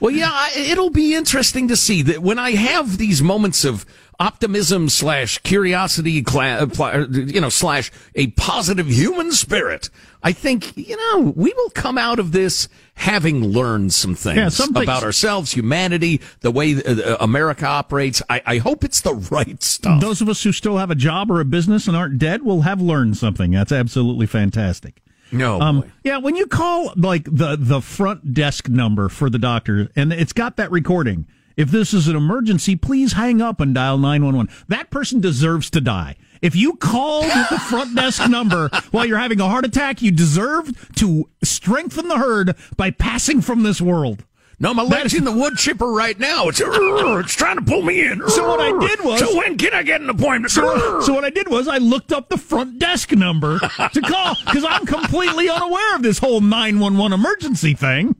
Well, 0.00 0.12
yeah, 0.12 0.30
I- 0.30 0.52
it'll 0.54 0.90
be 0.90 1.14
interesting 1.14 1.66
to 1.68 1.76
see 1.76 2.02
that 2.02 2.20
when 2.22 2.38
I 2.38 2.52
have 2.52 2.98
these 2.98 3.20
moments 3.20 3.64
of 3.64 3.84
optimism 4.18 4.88
slash 4.88 5.38
curiosity, 5.38 6.12
you 6.12 7.40
know, 7.40 7.48
slash 7.48 7.90
a 8.14 8.28
positive 8.28 8.88
human 8.88 9.32
spirit. 9.32 9.90
I 10.22 10.32
think 10.32 10.76
you 10.76 10.96
know 10.96 11.32
we 11.36 11.52
will 11.54 11.70
come 11.70 11.98
out 11.98 12.18
of 12.18 12.32
this 12.32 12.68
having 12.94 13.44
learned 13.44 13.92
some 13.92 14.14
things, 14.14 14.36
Yeah, 14.36 14.48
some 14.48 14.72
things- 14.72 14.84
about 14.84 15.02
ourselves, 15.04 15.52
humanity, 15.52 16.20
the 16.40 16.50
way 16.50 16.82
uh, 16.82 17.16
America 17.20 17.66
operates. 17.66 18.22
I, 18.28 18.42
I 18.46 18.58
hope 18.58 18.82
it's 18.84 19.02
the 19.02 19.14
right 19.14 19.62
stuff. 19.62 20.00
Those 20.00 20.20
of 20.20 20.28
us 20.28 20.42
who 20.42 20.52
still 20.52 20.78
have 20.78 20.90
a 20.90 20.94
job 20.94 21.30
or 21.30 21.40
a 21.40 21.44
business 21.44 21.86
and 21.86 21.96
aren't 21.96 22.18
dead 22.18 22.42
will 22.42 22.62
have 22.62 22.80
learned 22.80 23.16
something. 23.16 23.50
That's 23.52 23.72
absolutely 23.72 24.26
fantastic. 24.26 25.02
no, 25.30 25.60
Um, 25.60 25.84
yeah, 26.04 26.18
when 26.18 26.36
you 26.36 26.46
call 26.46 26.92
like 26.96 27.24
the 27.24 27.56
the 27.58 27.80
front 27.80 28.32
desk 28.34 28.68
number 28.68 29.08
for 29.08 29.28
the 29.30 29.38
doctor, 29.38 29.90
and 29.94 30.12
it's 30.12 30.32
got 30.32 30.56
that 30.56 30.70
recording. 30.70 31.26
If 31.56 31.70
this 31.70 31.94
is 31.94 32.06
an 32.06 32.16
emergency, 32.16 32.76
please 32.76 33.14
hang 33.14 33.40
up 33.40 33.60
and 33.60 33.74
dial 33.74 33.96
nine 33.98 34.24
one 34.24 34.36
one. 34.36 34.48
That 34.68 34.90
person 34.90 35.20
deserves 35.20 35.70
to 35.70 35.80
die. 35.80 36.16
If 36.42 36.54
you 36.54 36.74
called 36.74 37.24
the 37.50 37.58
front 37.58 37.96
desk 37.96 38.28
number 38.30 38.68
while 38.90 39.06
you're 39.06 39.18
having 39.18 39.40
a 39.40 39.48
heart 39.48 39.64
attack, 39.64 40.02
you 40.02 40.10
deserve 40.10 40.90
to 40.96 41.30
strengthen 41.42 42.08
the 42.08 42.18
herd 42.18 42.54
by 42.76 42.90
passing 42.90 43.40
from 43.40 43.62
this 43.62 43.80
world. 43.80 44.24
No, 44.58 44.72
my 44.72 44.82
leg's 44.82 45.12
in 45.12 45.24
the 45.24 45.32
wood 45.32 45.56
chipper 45.56 45.90
right 45.90 46.18
now. 46.18 46.48
It's 46.48 46.60
it's 46.64 47.34
trying 47.34 47.56
to 47.56 47.62
pull 47.62 47.82
me 47.82 48.06
in. 48.06 48.26
So 48.28 48.48
what 48.48 48.60
I 48.60 48.86
did 48.86 49.02
was- 49.04 49.20
So 49.20 49.36
when 49.36 49.56
can 49.58 49.72
I 49.74 49.82
get 49.82 50.00
an 50.02 50.08
appointment? 50.10 50.50
So, 50.50 51.00
so 51.00 51.12
what 51.14 51.24
I 51.24 51.30
did 51.30 51.48
was 51.48 51.68
I 51.68 51.76
looked 51.78 52.12
up 52.12 52.28
the 52.30 52.38
front 52.38 52.78
desk 52.78 53.12
number 53.12 53.58
to 53.58 54.00
call 54.02 54.34
because 54.44 54.64
I'm 54.64 54.84
completely 54.86 55.48
unaware 55.48 55.96
of 55.96 56.02
this 56.02 56.18
whole 56.18 56.40
911 56.42 57.12
emergency 57.18 57.72
thing. 57.74 58.16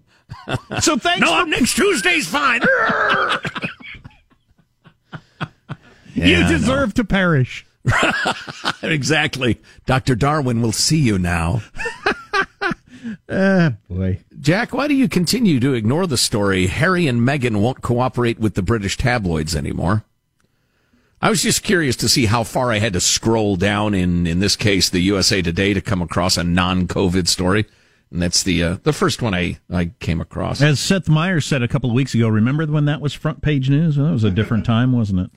So 0.80 0.96
thanks 0.96 1.20
no, 1.20 1.40
for 1.42 1.46
next 1.48 1.74
Tuesday's 1.76 2.28
fine. 2.28 2.60
you 6.14 6.24
Yeah, 6.24 6.40
know. 6.42 6.48
deserve 6.48 6.94
to 6.94 7.04
perish. 7.04 7.64
exactly. 8.82 9.60
Dr. 9.86 10.14
Darwin 10.16 10.60
will 10.62 10.72
see 10.72 10.98
you 10.98 11.18
now. 11.18 11.62
Ah, 13.28 13.74
boy. 13.88 14.18
Jack, 14.40 14.72
why 14.72 14.88
do 14.88 14.94
you 14.94 15.08
continue 15.08 15.60
to 15.60 15.74
ignore 15.74 16.08
the 16.08 16.16
story? 16.16 16.66
Harry 16.66 17.06
and 17.06 17.20
Meghan 17.20 17.60
won't 17.60 17.80
cooperate 17.80 18.40
with 18.40 18.54
the 18.54 18.62
British 18.62 18.96
tabloids 18.96 19.54
anymore. 19.54 20.02
I 21.22 21.30
was 21.30 21.40
just 21.40 21.62
curious 21.62 21.94
to 21.96 22.08
see 22.08 22.26
how 22.26 22.42
far 22.42 22.72
I 22.72 22.80
had 22.80 22.94
to 22.94 23.00
scroll 23.00 23.54
down 23.54 23.94
in, 23.94 24.26
in 24.26 24.40
this 24.40 24.56
case, 24.56 24.90
the 24.90 24.98
USA 25.02 25.40
Today 25.40 25.72
to 25.72 25.80
come 25.80 26.02
across 26.02 26.36
a 26.36 26.42
non-COVID 26.42 27.28
story. 27.28 27.66
And 28.16 28.22
that's 28.22 28.44
the, 28.44 28.62
uh, 28.62 28.76
the 28.82 28.94
first 28.94 29.20
one 29.20 29.34
I, 29.34 29.58
I 29.70 29.90
came 30.00 30.22
across. 30.22 30.62
As 30.62 30.80
Seth 30.80 31.06
Meyers 31.06 31.44
said 31.44 31.62
a 31.62 31.68
couple 31.68 31.90
of 31.90 31.94
weeks 31.94 32.14
ago, 32.14 32.30
remember 32.30 32.64
when 32.64 32.86
that 32.86 33.02
was 33.02 33.12
front 33.12 33.42
page 33.42 33.68
news? 33.68 33.98
Well, 33.98 34.06
that 34.06 34.12
was 34.14 34.24
a 34.24 34.30
different 34.30 34.64
time, 34.64 34.92
wasn't 34.92 35.20
it? 35.20 35.30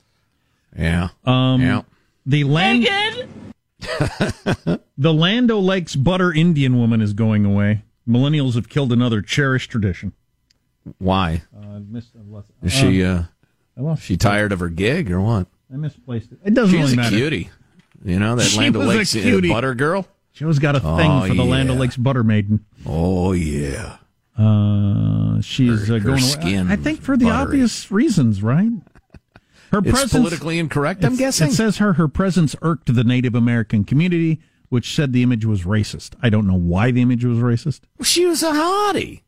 Yeah. 0.77 1.09
Um, 1.25 1.59
yeah. 1.61 1.81
The 2.25 2.45
land, 2.45 2.85
the 4.97 5.13
Land 5.13 5.51
O'Lakes 5.51 5.97
butter 5.97 6.31
Indian 6.31 6.77
woman 6.77 7.01
is 7.01 7.11
going 7.11 7.43
away. 7.43 7.83
Millennials 8.07 8.55
have 8.55 8.69
killed 8.69 8.93
another 8.93 9.21
cherished 9.21 9.69
tradition. 9.71 10.13
Why? 10.99 11.41
Uh, 11.53 11.59
I 11.75 11.79
missed, 11.79 12.11
I 12.15 12.65
Is 12.65 12.71
she, 12.71 13.03
uh, 13.03 13.23
I 13.77 13.81
lost, 13.81 14.03
she 14.03 14.15
tired 14.15 14.53
of 14.53 14.61
her 14.61 14.69
gig 14.69 15.11
or 15.11 15.19
what? 15.19 15.47
I 15.69 15.75
misplaced 15.75 16.31
it. 16.31 16.39
It 16.45 16.53
doesn't 16.53 16.71
She's 16.73 16.79
really 16.81 16.93
a 16.93 16.95
matter. 16.95 17.17
cutie. 17.17 17.49
You 18.05 18.19
know, 18.19 18.37
that 18.37 18.45
She 18.45 18.57
Land 18.57 18.77
was 18.77 18.87
a 18.87 18.89
O'Lakes 18.89 19.15
uh, 19.17 19.53
butter 19.53 19.75
girl? 19.75 20.07
Joe's 20.39 20.59
got 20.59 20.75
a 20.75 20.79
thing 20.79 21.11
Oh, 21.11 21.27
for 21.27 21.33
the 21.33 21.43
Land 21.43 21.67
yeah. 21.67 21.75
O'Lakes 21.75 21.97
butter 21.97 22.23
maiden. 22.23 22.65
Oh, 22.85 23.33
yeah. 23.33 23.97
Uh, 24.37 25.41
she's 25.41 25.87
Her- 25.87 25.95
uh, 25.95 25.99
going 25.99 26.09
away. 26.23 26.29
skin 26.29 26.71
I 26.71 26.75
think 26.77 27.01
for 27.01 27.17
the 27.17 27.25
buttery. 27.25 27.41
obvious 27.41 27.91
reasons, 27.91 28.41
right? 28.41 28.71
Her 29.71 29.79
It's 29.79 29.91
presence, 29.91 30.11
politically 30.13 30.57
incorrect, 30.59 31.03
I'm 31.05 31.15
guessing. 31.15 31.49
It 31.49 31.53
says 31.53 31.77
her 31.77 31.93
her 31.93 32.07
presence 32.07 32.55
irked 32.61 32.93
the 32.95 33.03
Native 33.03 33.35
American 33.35 33.83
community, 33.83 34.39
which 34.69 34.95
said 34.95 35.13
the 35.13 35.21
image 35.23 35.45
was 35.45 35.63
racist. 35.63 36.13
I 36.23 36.29
don't 36.29 36.47
know 36.47 36.57
why 36.57 36.89
the 36.91 37.01
image 37.01 37.23
was 37.25 37.37
racist. 37.37 37.81
She 38.01 38.25
was 38.25 38.41
a 38.41 38.51
hottie. 38.51 39.21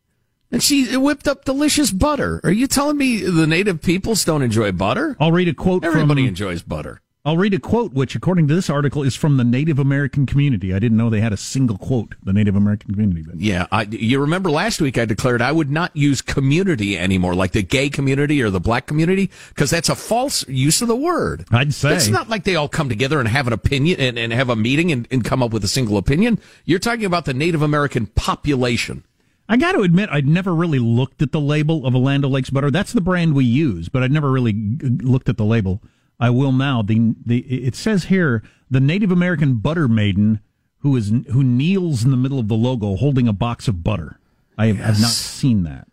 And 0.52 0.62
she 0.64 0.98
whipped 0.98 1.28
up 1.28 1.46
delicious 1.46 1.92
butter. 1.92 2.42
Are 2.44 2.52
you 2.52 2.68
telling 2.68 2.98
me 2.98 3.22
the 3.22 3.48
native 3.48 3.82
peoples 3.82 4.26
don't 4.26 4.42
enjoy 4.42 4.72
butter? 4.72 5.16
I'll 5.20 5.32
read 5.32 5.48
a 5.48 5.54
quote 5.54 5.84
from 5.84 5.94
Everybody 5.94 6.24
from 6.24 6.30
enjoys 6.30 6.62
butter. 6.64 7.02
I'll 7.24 7.38
read 7.38 7.54
a 7.54 7.60
quote 7.60 7.94
which 7.94 8.16
according 8.16 8.48
to 8.48 8.56
this 8.56 8.68
article 8.68 9.04
is 9.04 9.16
from 9.16 9.38
the 9.38 9.44
Native 9.44 9.78
American 9.78 10.26
community. 10.26 10.74
I 10.74 10.80
didn't 10.80 10.98
know 10.98 11.12
they 11.12 11.22
had 11.22 11.34
a 11.34 11.38
single 11.38 11.78
quote, 11.78 12.16
the 12.24 12.34
Native 12.34 12.56
American 12.56 12.94
community. 12.94 13.22
But 13.22 13.40
Yeah, 13.40 13.68
I, 13.72 13.84
you 13.84 14.20
remember 14.20 14.50
last 14.50 14.82
week 14.82 14.98
I 14.98 15.06
declared 15.06 15.40
I 15.40 15.52
would 15.52 15.70
not 15.70 15.96
use 15.96 16.24
community 16.24 16.98
anymore, 16.98 17.36
like 17.36 17.52
the 17.52 17.62
gay 17.62 17.92
community 17.92 18.42
or 18.42 18.50
the 18.50 18.60
black 18.60 18.88
community, 18.88 19.30
because 19.50 19.70
that's 19.70 19.90
a 19.90 19.96
false 19.96 20.48
use 20.48 20.82
of 20.82 20.88
the 20.88 20.96
word. 20.96 21.46
I'd 21.52 21.76
say 21.76 21.94
It's 21.94 22.08
not 22.08 22.28
like 22.28 22.44
they 22.44 22.56
all 22.56 22.70
come 22.70 22.90
together 22.90 23.20
and 23.20 23.28
have 23.28 23.46
an 23.46 23.54
opinion 23.54 24.00
and, 24.00 24.18
and 24.18 24.34
have 24.34 24.50
a 24.50 24.56
meeting 24.56 24.92
and, 24.92 25.08
and 25.12 25.24
come 25.24 25.44
up 25.44 25.52
with 25.52 25.64
a 25.64 25.68
single 25.68 25.98
opinion. 25.98 26.40
You're 26.66 26.80
talking 26.80 27.06
about 27.06 27.26
the 27.26 27.36
Native 27.36 27.62
American 27.62 28.08
population. 28.08 29.04
I 29.48 29.58
got 29.58 29.74
to 29.74 29.82
admit, 29.82 30.10
I'd 30.10 30.28
never 30.28 30.56
really 30.56 30.80
looked 30.80 31.22
at 31.22 31.34
the 31.34 31.42
label 31.42 31.86
of 31.86 31.94
a 31.94 31.98
Land 31.98 32.26
O'Lakes 32.26 32.50
butter. 32.50 32.72
That's 32.72 32.94
the 32.94 33.02
brand 33.02 33.36
we 33.36 33.44
use, 33.44 33.90
but 33.90 34.02
I'd 34.02 34.12
never 34.12 34.32
really 34.32 34.54
looked 34.54 35.30
at 35.30 35.38
the 35.38 35.46
label. 35.46 35.82
I 36.22 36.30
will 36.30 36.52
now. 36.52 36.84
The 36.84 37.16
the 37.26 37.40
it 37.40 37.76
says 37.76 38.06
here 38.06 38.44
the 38.70 38.80
Native 38.80 39.12
American 39.12 39.56
butter 39.56 39.88
maiden 39.88 40.40
who 40.78 40.96
is 40.96 41.12
who 41.32 41.44
kneels 41.44 42.06
in 42.06 42.12
the 42.12 42.18
middle 42.18 42.40
of 42.40 42.48
the 42.48 42.56
logo 42.56 42.96
holding 42.96 43.28
a 43.28 43.34
box 43.34 43.68
of 43.68 43.84
butter. 43.84 44.20
I 44.58 44.68
have, 44.68 44.78
have 44.78 45.02
not 45.02 45.10
seen 45.10 45.64
that. 45.64 45.88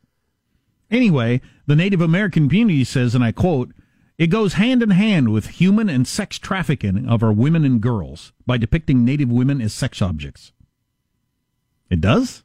Anyway, 0.90 1.40
the 1.66 1.76
Native 1.76 2.00
American 2.00 2.48
community 2.48 2.84
says, 2.84 3.14
and 3.14 3.24
I 3.24 3.32
quote, 3.32 3.72
it 4.18 4.28
goes 4.28 4.54
hand 4.54 4.82
in 4.82 4.90
hand 4.90 5.32
with 5.32 5.46
human 5.46 5.88
and 5.88 6.06
sex 6.06 6.38
trafficking 6.38 7.08
of 7.08 7.22
our 7.22 7.32
women 7.32 7.64
and 7.64 7.80
girls 7.80 8.32
by 8.46 8.56
depicting 8.56 9.04
Native 9.04 9.30
women 9.30 9.60
as 9.60 9.72
sex 9.72 10.02
objects. 10.02 10.52
It 11.88 12.00
does? 12.00 12.42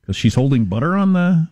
Because 0.00 0.16
she's 0.16 0.34
holding 0.34 0.66
butter 0.66 0.94
on 0.94 1.14
the. 1.14 1.48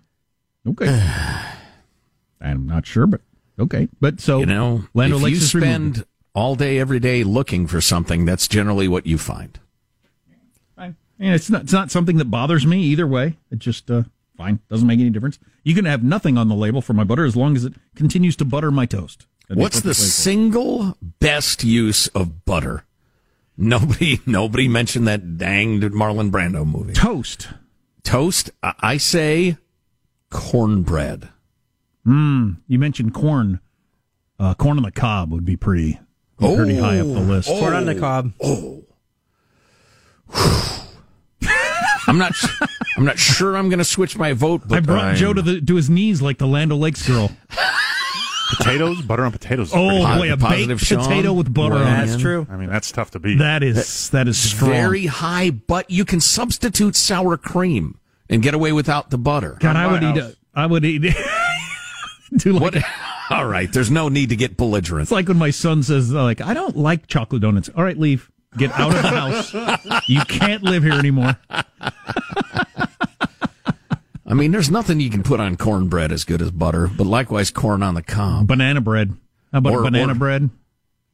Okay. 0.69 0.87
I'm 2.41 2.67
not 2.67 2.87
sure, 2.87 3.07
but 3.07 3.23
okay. 3.59 3.89
But 4.01 4.21
so 4.21 4.39
You 4.41 4.47
know, 4.47 4.85
Land 4.95 5.13
if 5.15 5.21
you 5.21 5.27
is 5.29 5.55
removed. 5.55 5.97
spend 5.97 6.07
all 6.35 6.55
day, 6.55 6.79
every 6.79 7.01
day 7.01 7.25
looking 7.25 7.67
for 7.67 7.81
something, 7.81 8.25
that's 8.25 8.47
generally 8.49 8.89
what 8.89 9.07
you 9.07 9.17
find. 9.19 9.59
Fine. 10.77 10.97
And 11.19 11.35
it's 11.35 11.49
not 11.51 11.63
it's 11.63 11.73
not 11.73 11.91
something 11.91 12.19
that 12.19 12.31
bothers 12.31 12.67
me 12.67 12.83
either 12.83 13.07
way. 13.07 13.37
It 13.51 13.59
just 13.59 13.91
uh, 13.91 14.03
fine 14.37 14.61
doesn't 14.69 14.87
make 14.87 15.01
any 15.01 15.11
difference. 15.11 15.39
You 15.65 15.75
can 15.75 15.85
have 15.87 16.03
nothing 16.05 16.37
on 16.39 16.49
the 16.49 16.55
label 16.55 16.83
for 16.83 16.93
my 16.93 17.05
butter 17.05 17.25
as 17.25 17.37
long 17.37 17.57
as 17.57 17.65
it 17.65 17.75
continues 17.95 18.37
to 18.37 18.45
butter 18.45 18.71
my 18.71 18.87
toast. 18.87 19.27
That'd 19.49 19.61
What's 19.63 19.81
the 19.81 19.95
single 19.95 20.99
best 21.21 21.65
use 21.65 22.09
of 22.09 22.45
butter? 22.45 22.85
Nobody, 23.57 24.21
nobody 24.27 24.69
mentioned 24.69 25.07
that 25.09 25.39
danged 25.39 25.85
Marlon 25.95 26.31
Brando 26.31 26.67
movie. 26.67 26.93
toast? 26.93 27.49
Toast. 28.03 28.51
I 28.63 28.75
I 28.81 28.97
say 28.99 29.57
cornbread. 30.31 31.29
Mmm, 32.07 32.59
you 32.69 32.79
mentioned 32.79 33.15
corn. 33.15 33.61
Uh, 34.39 34.55
corn 34.55 34.77
on 34.77 34.83
the 34.83 34.91
cob 34.93 35.33
would 35.33 35.45
be 35.45 35.57
pretty 35.57 35.99
pretty 36.39 36.77
high 36.77 37.01
up 37.01 37.07
the 37.07 37.21
list. 37.21 37.49
Corn 37.49 37.73
on 37.75 37.87
the 37.87 37.95
cob. 37.95 38.33
Oh. 38.43 38.85
I'm 42.09 42.19
not. 42.19 42.33
I'm 42.97 43.05
not 43.05 43.19
sure 43.19 43.57
I'm 43.57 43.69
going 43.69 43.79
to 43.79 43.85
switch 43.85 44.17
my 44.17 44.33
vote. 44.33 44.63
But 44.67 44.77
I 44.79 44.81
brought 44.81 45.05
I'm- 45.05 45.17
Joe 45.17 45.33
to 45.33 45.43
the 45.43 45.61
to 45.61 45.75
his 45.75 45.91
knees 45.91 46.23
like 46.23 46.39
the 46.39 46.47
Land 46.47 46.73
O'Lakes 46.73 47.07
girl. 47.07 47.31
potatoes, 48.59 49.03
butter 49.03 49.25
on 49.25 49.33
potatoes. 49.33 49.73
Oh 49.75 50.17
boy, 50.17 50.33
a 50.33 50.37
baked 50.37 50.87
potato 50.89 51.33
with 51.33 51.53
butter 51.53 51.75
on 51.75 51.85
That's 51.85 52.17
true. 52.17 52.47
I 52.49 52.57
mean, 52.57 52.71
that's 52.71 52.93
tough 52.93 53.11
to 53.13 53.19
beat. 53.19 53.39
That 53.39 53.63
is 53.63 54.11
that 54.11 54.29
is 54.29 54.39
strong. 54.39 54.71
Very 54.71 55.07
high, 55.07 55.51
but 55.51 55.91
you 55.91 56.05
can 56.05 56.21
substitute 56.21 56.95
sour 56.95 57.37
cream 57.37 57.99
and 58.29 58.43
get 58.43 58.55
away 58.55 58.73
without 58.73 59.11
the 59.11 59.19
butter. 59.19 59.57
God, 59.61 59.77
I 59.77 59.91
would 59.91 60.03
eat. 60.03 60.23
house. 60.23 60.33
A, 60.33 60.59
I 60.59 60.67
would 60.67 60.85
eat. 60.85 61.15
do 62.37 62.53
like, 62.53 62.75
What? 62.75 62.85
All 63.31 63.47
right, 63.47 63.73
there's 63.73 63.91
no 63.91 64.09
need 64.09 64.29
to 64.31 64.37
get 64.37 64.57
belligerent. 64.57 65.03
It's 65.05 65.13
like 65.13 65.29
when 65.29 65.37
my 65.39 65.51
son 65.51 65.83
says, 65.83 66.13
like, 66.13 66.41
I 66.41 66.55
don't 66.55 66.77
like 66.77 67.07
chocolate 67.09 67.43
donuts. 67.43 67.69
All 67.77 67.83
right, 67.85 67.99
leave. 67.99 68.31
Get 68.57 68.71
out 68.73 68.95
of 68.95 69.03
the 69.03 69.09
house. 69.09 70.03
You 70.09 70.21
can't 70.23 70.63
live 70.63 70.83
here 70.83 70.93
anymore. 70.95 71.37
I 74.29 74.35
mean, 74.35 74.51
there's 74.51 74.71
nothing 74.71 74.99
you 75.01 75.11
can 75.11 75.23
put 75.23 75.41
on 75.41 75.57
cornbread 75.57 76.11
as 76.13 76.25
good 76.25 76.43
as 76.43 76.51
butter, 76.51 76.89
but 76.89 77.07
likewise 77.07 77.51
corn 77.51 77.83
on 77.83 77.95
the 77.95 78.03
cob. 78.03 78.47
Banana 78.49 78.81
bread. 78.81 79.15
How 79.53 79.59
about 79.59 79.73
Or- 79.75 79.83
banana 79.83 80.13
or- 80.13 80.17
bread 80.17 80.51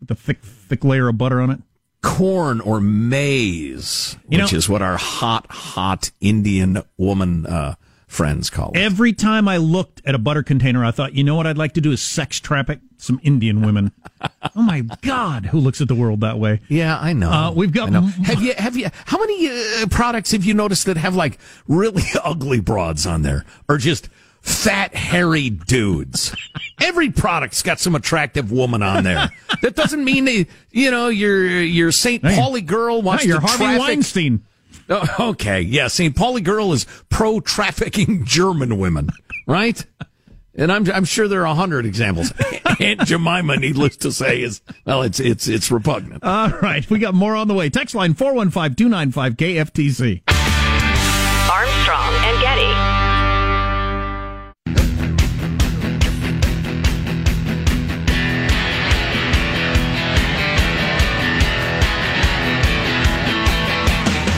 with 0.00 0.10
a 0.10 0.14
thick, 0.14 0.42
thick 0.42 0.84
layer 0.84 1.08
of 1.08 1.18
butter 1.18 1.40
on 1.40 1.50
it? 1.50 1.60
corn 2.02 2.60
or 2.60 2.80
maize, 2.80 4.16
You 4.28 4.40
which 4.42 4.52
know- 4.52 4.58
is 4.58 4.68
what 4.68 4.82
our 4.82 4.96
hot, 4.96 5.46
hot 5.50 6.10
Indian 6.20 6.82
woman 6.96 7.46
uh, 7.46 7.76
friends 8.12 8.50
call 8.50 8.72
it. 8.74 8.78
Every 8.78 9.14
time 9.14 9.48
I 9.48 9.56
looked 9.56 10.02
at 10.04 10.14
a 10.14 10.18
butter 10.18 10.42
container, 10.42 10.84
I 10.84 10.90
thought, 10.90 11.14
you 11.14 11.24
know 11.24 11.34
what 11.34 11.46
I'd 11.46 11.56
like 11.56 11.72
to 11.74 11.80
do 11.80 11.92
is 11.92 12.02
sex 12.02 12.38
traffic 12.40 12.80
some 12.98 13.18
Indian 13.22 13.62
women. 13.62 13.90
oh 14.54 14.62
my 14.62 14.82
God, 15.00 15.46
who 15.46 15.58
looks 15.58 15.80
at 15.80 15.88
the 15.88 15.94
world 15.94 16.20
that 16.20 16.38
way? 16.38 16.60
yeah, 16.68 16.98
I 17.00 17.14
know. 17.14 17.30
Uh, 17.30 17.50
we've 17.52 17.72
got 17.72 17.92
m- 17.92 18.04
Have 18.04 18.42
you? 18.42 18.52
Have 18.54 18.76
you? 18.76 18.88
How 19.06 19.18
many 19.18 19.48
uh, 19.48 19.86
products 19.90 20.32
have 20.32 20.44
you 20.44 20.54
noticed 20.54 20.86
that 20.86 20.96
have 20.98 21.16
like 21.16 21.38
really 21.66 22.04
ugly 22.24 22.60
broads 22.60 23.06
on 23.06 23.22
there, 23.22 23.44
or 23.68 23.78
just 23.78 24.08
fat, 24.42 24.94
hairy 24.94 25.48
dudes? 25.50 26.36
Every 26.80 27.10
product's 27.10 27.62
got 27.62 27.80
some 27.80 27.94
attractive 27.94 28.52
woman 28.52 28.82
on 28.82 29.04
there. 29.04 29.30
that 29.62 29.74
doesn't 29.74 30.04
mean 30.04 30.26
they, 30.26 30.46
you 30.70 30.90
know, 30.90 31.08
your 31.08 31.44
your 31.62 31.90
St. 31.92 32.22
Pauli 32.22 32.60
girl 32.60 33.00
wants 33.02 33.24
Hey, 33.24 33.30
you're 33.30 33.40
to 33.40 33.46
Harvey 33.46 33.64
traffic. 33.64 33.80
Weinstein. 33.80 34.44
Oh, 34.92 35.30
okay, 35.30 35.60
yeah. 35.60 35.88
St. 35.88 36.14
Pauli 36.14 36.42
girl 36.42 36.72
is 36.72 36.86
pro 37.08 37.40
trafficking 37.40 38.24
German 38.26 38.78
women, 38.78 39.08
right? 39.46 39.84
And 40.54 40.70
I'm 40.70 40.90
I'm 40.90 41.06
sure 41.06 41.28
there 41.28 41.40
are 41.42 41.46
a 41.46 41.54
hundred 41.54 41.86
examples. 41.86 42.32
Aunt 42.80 43.00
Jemima, 43.06 43.56
needless 43.56 43.96
to 43.98 44.12
say, 44.12 44.42
is 44.42 44.60
well, 44.84 45.02
it's 45.02 45.18
it's 45.18 45.48
it's 45.48 45.70
repugnant. 45.70 46.22
All 46.22 46.50
right, 46.50 46.88
we 46.90 46.98
got 46.98 47.14
more 47.14 47.34
on 47.34 47.48
the 47.48 47.54
way. 47.54 47.70
Text 47.70 47.94
line 47.94 48.12
415 48.12 48.74
295 48.74 49.36
KFTC. 49.36 50.31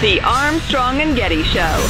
The 0.05 0.21
Armstrong 0.21 1.01
and 1.01 1.17
Getty 1.17 1.43
Show. 1.45 1.89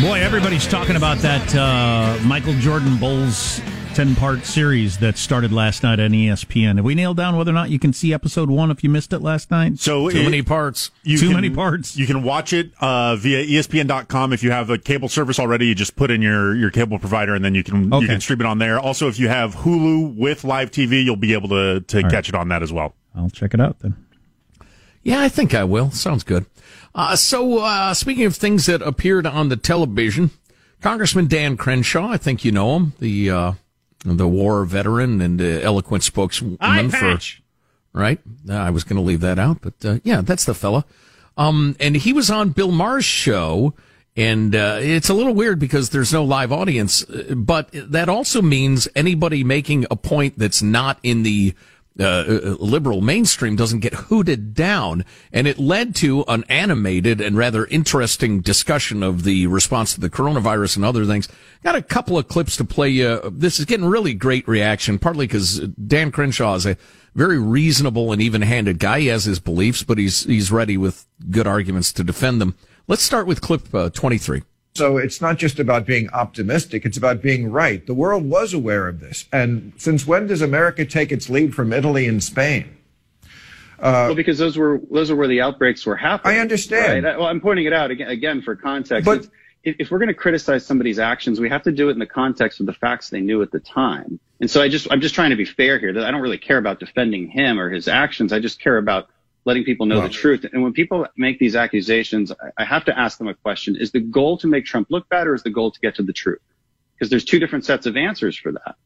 Boy, 0.00 0.20
everybody's 0.20 0.68
talking 0.68 0.94
about 0.94 1.18
that 1.18 1.52
uh, 1.56 2.24
Michael 2.24 2.54
Jordan 2.60 2.96
Bulls 2.98 3.60
10 3.96 4.14
part 4.16 4.44
series 4.44 4.98
that 4.98 5.16
started 5.16 5.50
last 5.54 5.82
night 5.82 5.98
on 5.98 6.10
ESPN. 6.10 6.76
Have 6.76 6.84
we 6.84 6.94
nailed 6.94 7.16
down 7.16 7.34
whether 7.34 7.50
or 7.50 7.54
not 7.54 7.70
you 7.70 7.78
can 7.78 7.94
see 7.94 8.12
episode 8.12 8.50
one 8.50 8.70
if 8.70 8.84
you 8.84 8.90
missed 8.90 9.14
it 9.14 9.20
last 9.20 9.50
night? 9.50 9.78
So 9.78 10.10
Too 10.10 10.18
it- 10.18 10.24
many 10.24 10.42
parts. 10.42 10.90
You 11.02 11.16
Too 11.16 11.28
can- 11.28 11.36
many 11.36 11.48
parts. 11.48 11.96
You 11.96 12.06
can 12.06 12.22
watch 12.22 12.52
it 12.52 12.72
uh, 12.78 13.16
via 13.16 13.42
ESPN.com. 13.46 14.34
If 14.34 14.42
you 14.42 14.50
have 14.50 14.68
a 14.68 14.76
cable 14.76 15.08
service 15.08 15.38
already, 15.38 15.68
you 15.68 15.74
just 15.74 15.96
put 15.96 16.10
in 16.10 16.20
your, 16.20 16.54
your 16.54 16.70
cable 16.70 16.98
provider, 16.98 17.34
and 17.34 17.42
then 17.42 17.54
you 17.54 17.64
can 17.64 17.90
Okay. 17.90 18.02
you 18.02 18.06
can 18.08 18.20
stream 18.20 18.40
it 18.42 18.46
on 18.46 18.58
there. 18.58 18.78
Also, 18.78 19.08
if 19.08 19.18
you 19.18 19.28
have 19.28 19.54
Hulu 19.54 20.14
with 20.14 20.44
live 20.44 20.70
TV, 20.70 21.02
you'll 21.02 21.16
be 21.16 21.32
able 21.32 21.48
to 21.48 21.80
to 21.80 22.02
catch 22.10 22.28
it 22.28 22.34
on 22.34 22.48
that 22.50 22.62
as 22.62 22.70
well. 22.70 22.94
I'll 23.14 23.30
check 23.30 23.54
it 23.54 23.60
out 23.62 23.78
then. 23.78 23.96
Yeah, 25.04 25.20
I 25.22 25.30
think 25.30 25.54
I 25.54 25.64
will. 25.64 25.90
Sounds 25.90 26.22
good. 26.22 26.44
Uh, 26.94 27.16
so, 27.16 27.60
uh, 27.60 27.94
speaking 27.94 28.26
of 28.26 28.36
things 28.36 28.66
that 28.66 28.82
appeared 28.82 29.26
on 29.26 29.48
the 29.48 29.56
television, 29.56 30.32
Congressman 30.82 31.28
Dan 31.28 31.56
Crenshaw, 31.56 32.08
I 32.10 32.18
think 32.18 32.44
you 32.44 32.52
know 32.52 32.76
him, 32.76 32.92
the 32.98 33.30
uh, 33.30 33.52
the 34.14 34.28
war 34.28 34.64
veteran 34.64 35.20
and 35.20 35.40
uh, 35.40 35.44
eloquent 35.44 36.02
spokeswoman 36.04 36.90
for 36.90 37.18
right. 37.92 38.20
I 38.48 38.70
was 38.70 38.84
going 38.84 38.96
to 38.96 39.02
leave 39.02 39.20
that 39.20 39.38
out, 39.38 39.60
but 39.60 39.74
uh, 39.84 39.98
yeah, 40.04 40.20
that's 40.20 40.44
the 40.44 40.54
fella. 40.54 40.84
Um, 41.36 41.76
and 41.80 41.96
he 41.96 42.12
was 42.12 42.30
on 42.30 42.50
Bill 42.50 42.70
Maher's 42.70 43.04
show, 43.04 43.74
and 44.16 44.54
uh, 44.54 44.78
it's 44.80 45.08
a 45.08 45.14
little 45.14 45.34
weird 45.34 45.58
because 45.58 45.90
there's 45.90 46.12
no 46.12 46.24
live 46.24 46.52
audience, 46.52 47.08
uh, 47.10 47.34
but 47.34 47.68
that 47.72 48.08
also 48.08 48.40
means 48.40 48.88
anybody 48.94 49.44
making 49.44 49.86
a 49.90 49.96
point 49.96 50.38
that's 50.38 50.62
not 50.62 50.98
in 51.02 51.22
the 51.22 51.54
uh, 51.98 52.04
uh, 52.04 52.56
liberal 52.58 53.00
mainstream 53.00 53.56
doesn't 53.56 53.80
get 53.80 53.94
hooted 53.94 54.54
down, 54.54 55.04
and 55.32 55.46
it 55.46 55.58
led 55.58 55.94
to 55.96 56.24
an 56.28 56.44
animated 56.48 57.20
and 57.20 57.36
rather 57.36 57.66
interesting 57.66 58.40
discussion 58.40 59.02
of 59.02 59.24
the 59.24 59.46
response 59.46 59.94
to 59.94 60.00
the 60.00 60.10
coronavirus 60.10 60.76
and 60.76 60.84
other 60.84 61.06
things. 61.06 61.28
Got 61.62 61.76
a 61.76 61.82
couple 61.82 62.18
of 62.18 62.28
clips 62.28 62.56
to 62.58 62.64
play 62.64 62.90
you. 62.90 63.20
This 63.32 63.58
is 63.58 63.64
getting 63.64 63.86
really 63.86 64.14
great 64.14 64.46
reaction, 64.46 64.98
partly 64.98 65.26
because 65.26 65.60
Dan 65.60 66.10
Crenshaw 66.12 66.54
is 66.54 66.66
a 66.66 66.76
very 67.14 67.38
reasonable 67.38 68.12
and 68.12 68.20
even-handed 68.20 68.78
guy. 68.78 69.00
He 69.00 69.06
has 69.06 69.24
his 69.24 69.40
beliefs, 69.40 69.82
but 69.82 69.96
he's 69.96 70.24
he's 70.24 70.52
ready 70.52 70.76
with 70.76 71.06
good 71.30 71.46
arguments 71.46 71.92
to 71.94 72.04
defend 72.04 72.40
them. 72.40 72.56
Let's 72.88 73.02
start 73.02 73.26
with 73.26 73.40
clip 73.40 73.74
uh, 73.74 73.90
23. 73.90 74.42
So 74.76 74.96
it's 74.98 75.20
not 75.20 75.38
just 75.38 75.58
about 75.58 75.86
being 75.86 76.10
optimistic, 76.10 76.84
it's 76.84 76.96
about 76.96 77.22
being 77.22 77.50
right. 77.50 77.84
The 77.86 77.94
world 77.94 78.28
was 78.28 78.52
aware 78.52 78.88
of 78.88 79.00
this. 79.00 79.26
And 79.32 79.72
since 79.76 80.06
when 80.06 80.26
does 80.26 80.42
America 80.42 80.84
take 80.84 81.10
its 81.10 81.28
lead 81.30 81.54
from 81.54 81.72
Italy 81.72 82.06
and 82.06 82.22
Spain? 82.22 82.76
Uh, 83.78 84.08
well, 84.08 84.14
because 84.14 84.38
those 84.38 84.56
were 84.56 84.80
those 84.90 85.10
are 85.10 85.16
where 85.16 85.28
the 85.28 85.42
outbreaks 85.42 85.84
were 85.84 85.96
happening. 85.96 86.36
I 86.36 86.40
understand. 86.40 87.04
Right? 87.04 87.18
Well, 87.18 87.26
I'm 87.26 87.40
pointing 87.40 87.66
it 87.66 87.72
out 87.72 87.90
again, 87.90 88.08
again 88.08 88.42
for 88.42 88.56
context. 88.56 89.04
But- 89.04 89.28
if, 89.66 89.76
if 89.80 89.90
we're 89.90 89.98
going 89.98 90.08
to 90.08 90.14
criticize 90.14 90.64
somebody's 90.64 91.00
actions, 91.00 91.40
we 91.40 91.48
have 91.50 91.64
to 91.64 91.72
do 91.72 91.88
it 91.88 91.92
in 91.92 91.98
the 91.98 92.06
context 92.06 92.60
of 92.60 92.66
the 92.66 92.72
facts 92.72 93.10
they 93.10 93.20
knew 93.20 93.42
at 93.42 93.50
the 93.50 93.58
time. 93.58 94.20
And 94.40 94.48
so 94.50 94.62
I 94.62 94.68
just 94.68 94.86
I'm 94.90 95.00
just 95.00 95.14
trying 95.14 95.30
to 95.30 95.36
be 95.36 95.44
fair 95.44 95.78
here. 95.78 95.92
That 95.92 96.04
I 96.04 96.10
don't 96.10 96.20
really 96.20 96.38
care 96.38 96.56
about 96.56 96.78
defending 96.78 97.28
him 97.28 97.58
or 97.58 97.68
his 97.68 97.88
actions. 97.88 98.32
I 98.32 98.38
just 98.38 98.60
care 98.60 98.78
about 98.78 99.08
letting 99.46 99.64
people 99.64 99.86
know 99.86 100.02
the 100.02 100.08
truth. 100.08 100.44
And 100.52 100.62
when 100.62 100.72
people 100.72 101.06
make 101.16 101.38
these 101.38 101.56
accusations, 101.56 102.32
I, 102.32 102.50
I 102.58 102.64
have 102.64 102.84
to 102.84 102.98
ask 102.98 103.16
them 103.16 103.28
a 103.28 103.34
question: 103.34 103.76
Is 103.76 103.92
the 103.92 104.00
goal 104.00 104.36
to 104.38 104.46
make 104.46 104.66
Trump 104.66 104.88
look 104.90 105.08
bad, 105.08 105.26
or 105.26 105.34
is 105.34 105.42
the 105.42 105.50
goal 105.50 105.70
to 105.70 105.80
get 105.80 105.94
to 105.94 106.02
the 106.02 106.12
truth? 106.12 106.40
Because 106.94 107.08
there's 107.08 107.24
two 107.24 107.38
different 107.38 107.64
sets 107.64 107.86
of 107.86 107.96
answers 107.96 108.36
for 108.36 108.52
that. 108.52 108.76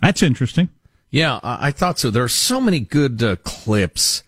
That's 0.00 0.22
interesting. 0.22 0.68
Yeah, 1.10 1.40
I, 1.42 1.68
I 1.68 1.70
thought 1.70 1.98
so. 1.98 2.10
There 2.10 2.24
are 2.24 2.28
so 2.28 2.60
many 2.60 2.80
good 2.80 3.22
uh, 3.22 3.36
clips. 3.36 4.22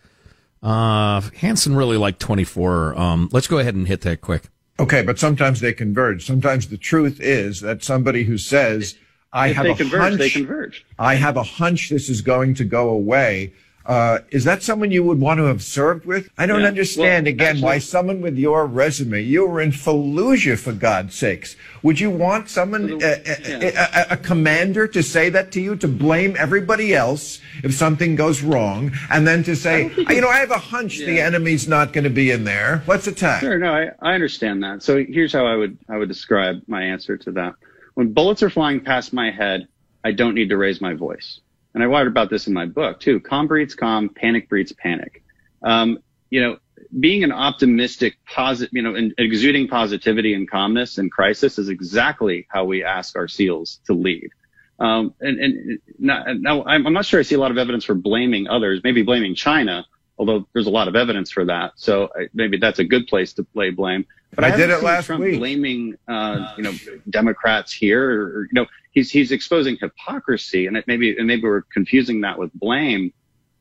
Uh, 0.63 1.21
Hanson 1.37 1.77
really 1.77 1.97
liked 1.97 2.21
24. 2.21 2.99
Um, 2.99 3.29
let's 3.33 3.47
go 3.47 3.59
ahead 3.59 3.75
and 3.75 3.87
hit 3.87 4.03
that 4.03 4.21
quick. 4.21 4.45
Okay, 4.79 5.03
but 5.03 5.19
sometimes 5.19 5.61
they 5.61 5.73
converge. 5.73 6.27
Sometimes 6.27 6.69
the 6.69 6.79
truth 6.79 7.21
is 7.21 7.61
that 7.61 7.85
somebody 7.85 8.25
who 8.25 8.39
says, 8.39 8.97
I 9.33 9.49
If 9.49 9.57
have 9.57 9.65
they 9.65 9.73
a 9.73 9.77
converge, 9.77 10.01
hunch, 10.01 10.19
they 10.19 10.31
converge. 10.31 10.87
I 10.99 11.17
have 11.17 11.37
a 11.37 11.43
hunch 11.43 11.91
this 11.91 12.09
is 12.09 12.23
going 12.23 12.55
to 12.55 12.65
go 12.65 12.89
away. 12.89 13.53
Uh, 13.87 14.19
is 14.31 14.45
that 14.45 14.63
someone 14.63 14.91
you 14.91 15.05
would 15.05 15.21
want 15.21 15.39
to 15.39 15.45
have 15.45 15.63
served 15.63 16.07
with? 16.07 16.31
I 16.39 16.47
don't 16.47 16.63
Yeah. 16.63 16.69
understand 16.69 17.27
Well, 17.27 17.35
again 17.35 17.61
why 17.61 17.79
someone 17.79 18.23
with 18.23 18.39
your 18.39 18.67
resume, 18.67 19.21
you 19.21 19.47
were 19.47 19.61
in 19.61 19.73
Fallujah 19.73 20.59
for 20.59 20.73
God's 20.73 21.15
sakes. 21.15 21.55
Would 21.83 22.01
you 22.01 22.09
want 22.09 22.49
someone, 22.49 22.99
the- 22.99 23.05
a, 23.05 24.13
a, 24.13 24.15
a 24.15 24.17
commander 24.17 24.87
to 24.89 25.03
say 25.03 25.29
that 25.31 25.53
to 25.53 25.61
you, 25.61 25.77
to 25.77 25.89
blame 25.89 26.35
everybody 26.39 26.95
else 26.95 27.41
if 27.63 27.75
something 27.75 28.17
goes 28.17 28.43
wrong, 28.43 28.93
and 29.11 29.27
then 29.27 29.43
to 29.45 29.55
say, 29.55 29.91
you 30.09 30.21
know, 30.23 30.29
I 30.29 30.39
have 30.39 30.51
a 30.51 30.59
hunch 30.59 30.99
the 30.99 31.21
enemy's 31.21 31.69
not 31.69 31.93
going 31.93 32.05
to 32.05 32.11
be 32.11 32.31
in 32.31 32.45
there. 32.45 32.83
Let's 32.87 33.07
attack. 33.07 33.41
Sure, 33.41 33.59
no, 33.59 33.73
I, 33.75 33.91
I 34.01 34.15
understand 34.15 34.63
that. 34.65 34.83
So 34.83 35.05
here's 35.05 35.33
how 35.33 35.47
I 35.47 35.57
would 35.57 35.77
I 35.91 35.99
would 35.99 36.09
describe 36.09 36.63
my 36.67 36.83
answer 36.83 37.17
to 37.19 37.33
that. 37.33 37.55
When 37.95 38.13
bullets 38.13 38.43
are 38.43 38.51
flying 38.51 38.81
past 38.81 39.13
my 39.13 39.31
head, 39.31 39.69
I 40.03 40.13
don't 40.13 40.35
need 40.35 40.49
to 40.49 40.57
raise 40.57 40.81
my 40.81 40.95
voice. 40.95 41.41
And 41.75 41.83
I 41.83 41.87
write 41.87 42.07
about 42.07 42.31
this 42.31 42.47
in 42.47 42.55
my 42.55 42.67
book 42.67 43.01
too. 43.01 43.21
Calm 43.21 43.47
breeds 43.47 43.75
calm, 43.75 44.09
panic 44.09 44.49
breeds 44.49 44.73
panic. 44.73 45.23
Um, 45.63 45.99
you 46.31 46.41
know, 46.41 46.59
being 46.99 47.25
an 47.25 47.33
optimistic, 47.33 48.17
positive, 48.27 48.73
you 48.73 48.83
know, 48.83 49.11
exuding 49.19 49.69
positivity 49.69 50.35
and 50.35 50.49
calmness 50.49 50.99
in 50.99 51.11
crisis 51.11 51.59
is 51.59 51.69
exactly 51.69 52.47
how 52.49 52.65
we 52.65 52.85
ask 52.85 53.17
our 53.17 53.27
SEALs 53.27 53.81
to 53.87 53.95
lead. 53.95 54.31
Um, 54.79 55.15
and, 55.21 55.39
and 55.39 55.79
now 55.99 56.65
I'm, 56.65 56.87
I'm 56.87 56.93
not 56.93 57.07
sure 57.07 57.21
I 57.21 57.23
see 57.23 57.35
a 57.35 57.41
lot 57.41 57.51
of 57.51 57.59
evidence 57.59 57.85
for 57.85 57.95
blaming 57.95 58.49
others, 58.49 58.81
maybe 58.85 59.03
blaming 59.03 59.35
China, 59.35 59.87
although 60.19 60.47
there's 60.53 60.67
a 60.67 60.71
lot 60.71 60.89
of 60.89 60.97
evidence 60.97 61.31
for 61.31 61.45
that. 61.47 61.73
So 61.77 62.11
maybe 62.33 62.59
that's 62.59 62.79
a 62.79 62.85
good 62.85 63.07
place 63.07 63.33
to 63.35 63.47
lay 63.55 63.71
blame. 63.71 64.07
But 64.35 64.45
I 64.45 64.53
I, 64.53 64.57
did 64.57 64.71
it 64.71 64.83
last 64.83 65.07
Trump 65.07 65.23
week. 65.23 65.39
blaming, 65.39 65.97
uh, 66.09 66.53
you 66.57 66.63
know, 66.63 66.73
Democrats 67.11 67.73
here, 67.73 68.03
or, 68.11 68.39
or, 68.39 68.43
you 68.45 68.53
know, 68.53 68.67
he's 68.93 69.11
he's 69.11 69.33
exposing 69.33 69.77
hypocrisy, 69.81 70.67
and 70.67 70.77
it 70.77 70.85
maybe 70.87 71.17
and 71.17 71.27
maybe 71.27 71.43
we're 71.43 71.63
confusing 71.63 72.21
that 72.23 72.39
with 72.39 72.53
blame. 72.55 73.13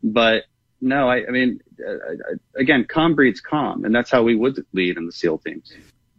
But 0.03 0.43
No, 0.81 1.09
I, 1.09 1.25
I 1.25 1.31
mean, 1.31 1.61
uh, 1.79 1.95
again, 2.57 2.85
calm 2.89 3.15
breeds 3.15 3.39
calm, 3.39 3.85
and 3.85 3.95
that's 3.95 4.11
how 4.11 4.21
we 4.21 4.35
would 4.35 4.65
lead 4.73 4.97
in 4.97 5.05
the 5.05 5.13
SEAL 5.13 5.37
teams. 5.39 5.71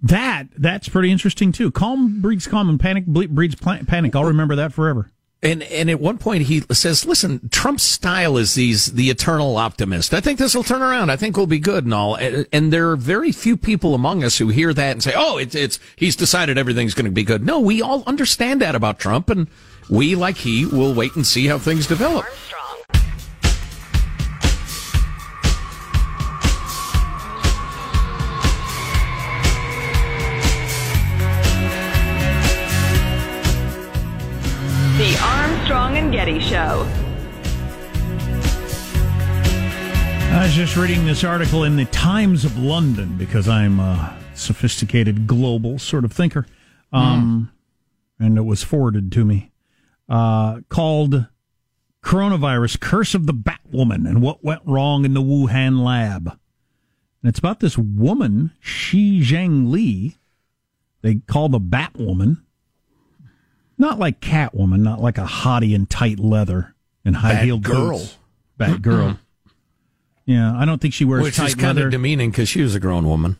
That 0.03 0.49
that's 0.57 0.88
pretty 0.88 1.11
interesting 1.11 1.53
too. 1.53 1.71
Calm 1.71 2.21
breeds 2.23 2.47
calm, 2.47 2.69
and 2.69 2.81
panic 2.81 3.07
breeds 3.07 3.55
panic. 3.55 4.17
I'll 4.17 4.25
remember 4.25 4.57
that 4.57 4.73
forever. 4.73 5.11
And 5.44 5.62
and 5.64 5.90
at 5.90 6.00
one 6.00 6.16
point 6.16 6.44
he 6.44 6.62
says, 6.72 7.04
"Listen, 7.04 7.48
Trump's 7.50 7.83
style 7.83 8.38
is 8.38 8.54
these 8.54 8.87
the 8.87 9.11
eternal 9.11 9.59
optimist. 9.59 10.14
I 10.14 10.20
think 10.20 10.38
this 10.38 10.54
will 10.54 10.64
turn 10.64 10.80
around. 10.80 11.11
I 11.11 11.16
think 11.16 11.37
we'll 11.37 11.46
be 11.46 11.59
good 11.59 11.85
and 11.85 11.92
all." 11.92 12.14
And, 12.14 12.46
and 12.50 12.72
there 12.72 12.90
are 12.90 12.96
very 12.96 13.30
few 13.30 13.59
people 13.59 13.94
among 13.94 14.24
us 14.24 14.38
who 14.38 14.48
hear 14.48 14.72
that 14.72 14.92
and 14.92 15.02
say, 15.02 15.12
"Oh, 15.14 15.37
it's 15.37 15.54
it's 15.54 15.78
he's 15.96 16.16
decided 16.16 16.57
everything's 16.57 16.94
going 16.94 17.04
to 17.04 17.11
be 17.11 17.24
good." 17.24 17.44
No, 17.44 17.61
we 17.61 17.83
all 17.83 18.02
understand 18.07 18.62
that 18.62 18.74
about 18.74 18.98
Trump, 18.98 19.28
and 19.28 19.46
we, 19.90 20.14
like 20.14 20.38
he, 20.38 20.64
will 20.64 20.94
wait 20.94 21.14
and 21.14 21.26
see 21.26 21.46
how 21.46 21.59
things 21.59 21.87
develop. 21.87 22.24
Was 40.55 40.71
just 40.71 40.77
reading 40.77 41.05
this 41.05 41.25
article 41.25 41.64
in 41.64 41.75
the 41.75 41.85
Times 41.87 42.45
of 42.45 42.57
London 42.57 43.19
because 43.19 43.49
I'm 43.49 43.81
a 43.81 44.17
sophisticated 44.37 45.27
global 45.27 45.81
sort 45.81 46.05
of 46.05 46.12
thinker. 46.12 46.47
Um, 46.93 47.51
mm. 48.21 48.25
And 48.25 48.38
it 48.38 48.43
was 48.43 48.62
forwarded 48.62 49.11
to 49.11 49.25
me. 49.25 49.51
Uh, 50.09 50.61
called 50.69 51.27
Coronavirus 52.05 52.79
Curse 52.79 53.17
of 53.17 53.27
the 53.27 53.35
Batwoman 53.35 54.09
and 54.09 54.23
What 54.23 54.45
Went 54.45 54.62
Wrong 54.64 55.05
in 55.05 55.12
the 55.12 55.23
Wuhan 55.23 55.83
Lab. 55.83 56.29
And 56.29 57.29
it's 57.29 57.40
about 57.40 57.59
this 57.59 57.77
woman, 57.77 58.53
Shi 58.61 59.23
Zhengli, 59.23 60.19
they 61.03 61.17
call 61.27 61.49
the 61.49 61.59
Batwoman. 61.59 62.43
Not 63.77 63.99
like 63.99 64.21
Catwoman, 64.21 64.83
not 64.83 65.01
like 65.01 65.19
a 65.19 65.25
hottie 65.25 65.75
in 65.75 65.87
tight 65.87 66.21
leather 66.21 66.77
and 67.05 67.17
high 67.17 67.43
heeled 67.43 67.64
girl. 67.64 67.99
boots. 67.99 68.19
Bad 68.57 68.83
girl. 68.83 69.19
Yeah, 70.26 70.56
I 70.56 70.64
don't 70.64 70.80
think 70.80 70.94
she 70.94 71.04
wears 71.04 71.22
Which 71.22 71.37
tight 71.37 71.48
is 71.48 71.54
kind 71.54 71.76
leather. 71.76 71.87
of 71.87 71.92
demeaning 71.92 72.30
because 72.30 72.48
she 72.48 72.62
was 72.62 72.74
a 72.74 72.80
grown 72.80 73.06
woman. 73.06 73.37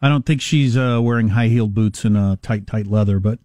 I 0.00 0.08
don't 0.08 0.26
think 0.26 0.40
she's 0.40 0.76
uh, 0.76 1.00
wearing 1.02 1.28
high 1.28 1.48
heeled 1.48 1.74
boots 1.74 2.04
and 2.04 2.16
uh, 2.16 2.36
tight, 2.42 2.66
tight 2.66 2.86
leather, 2.86 3.20
but 3.20 3.38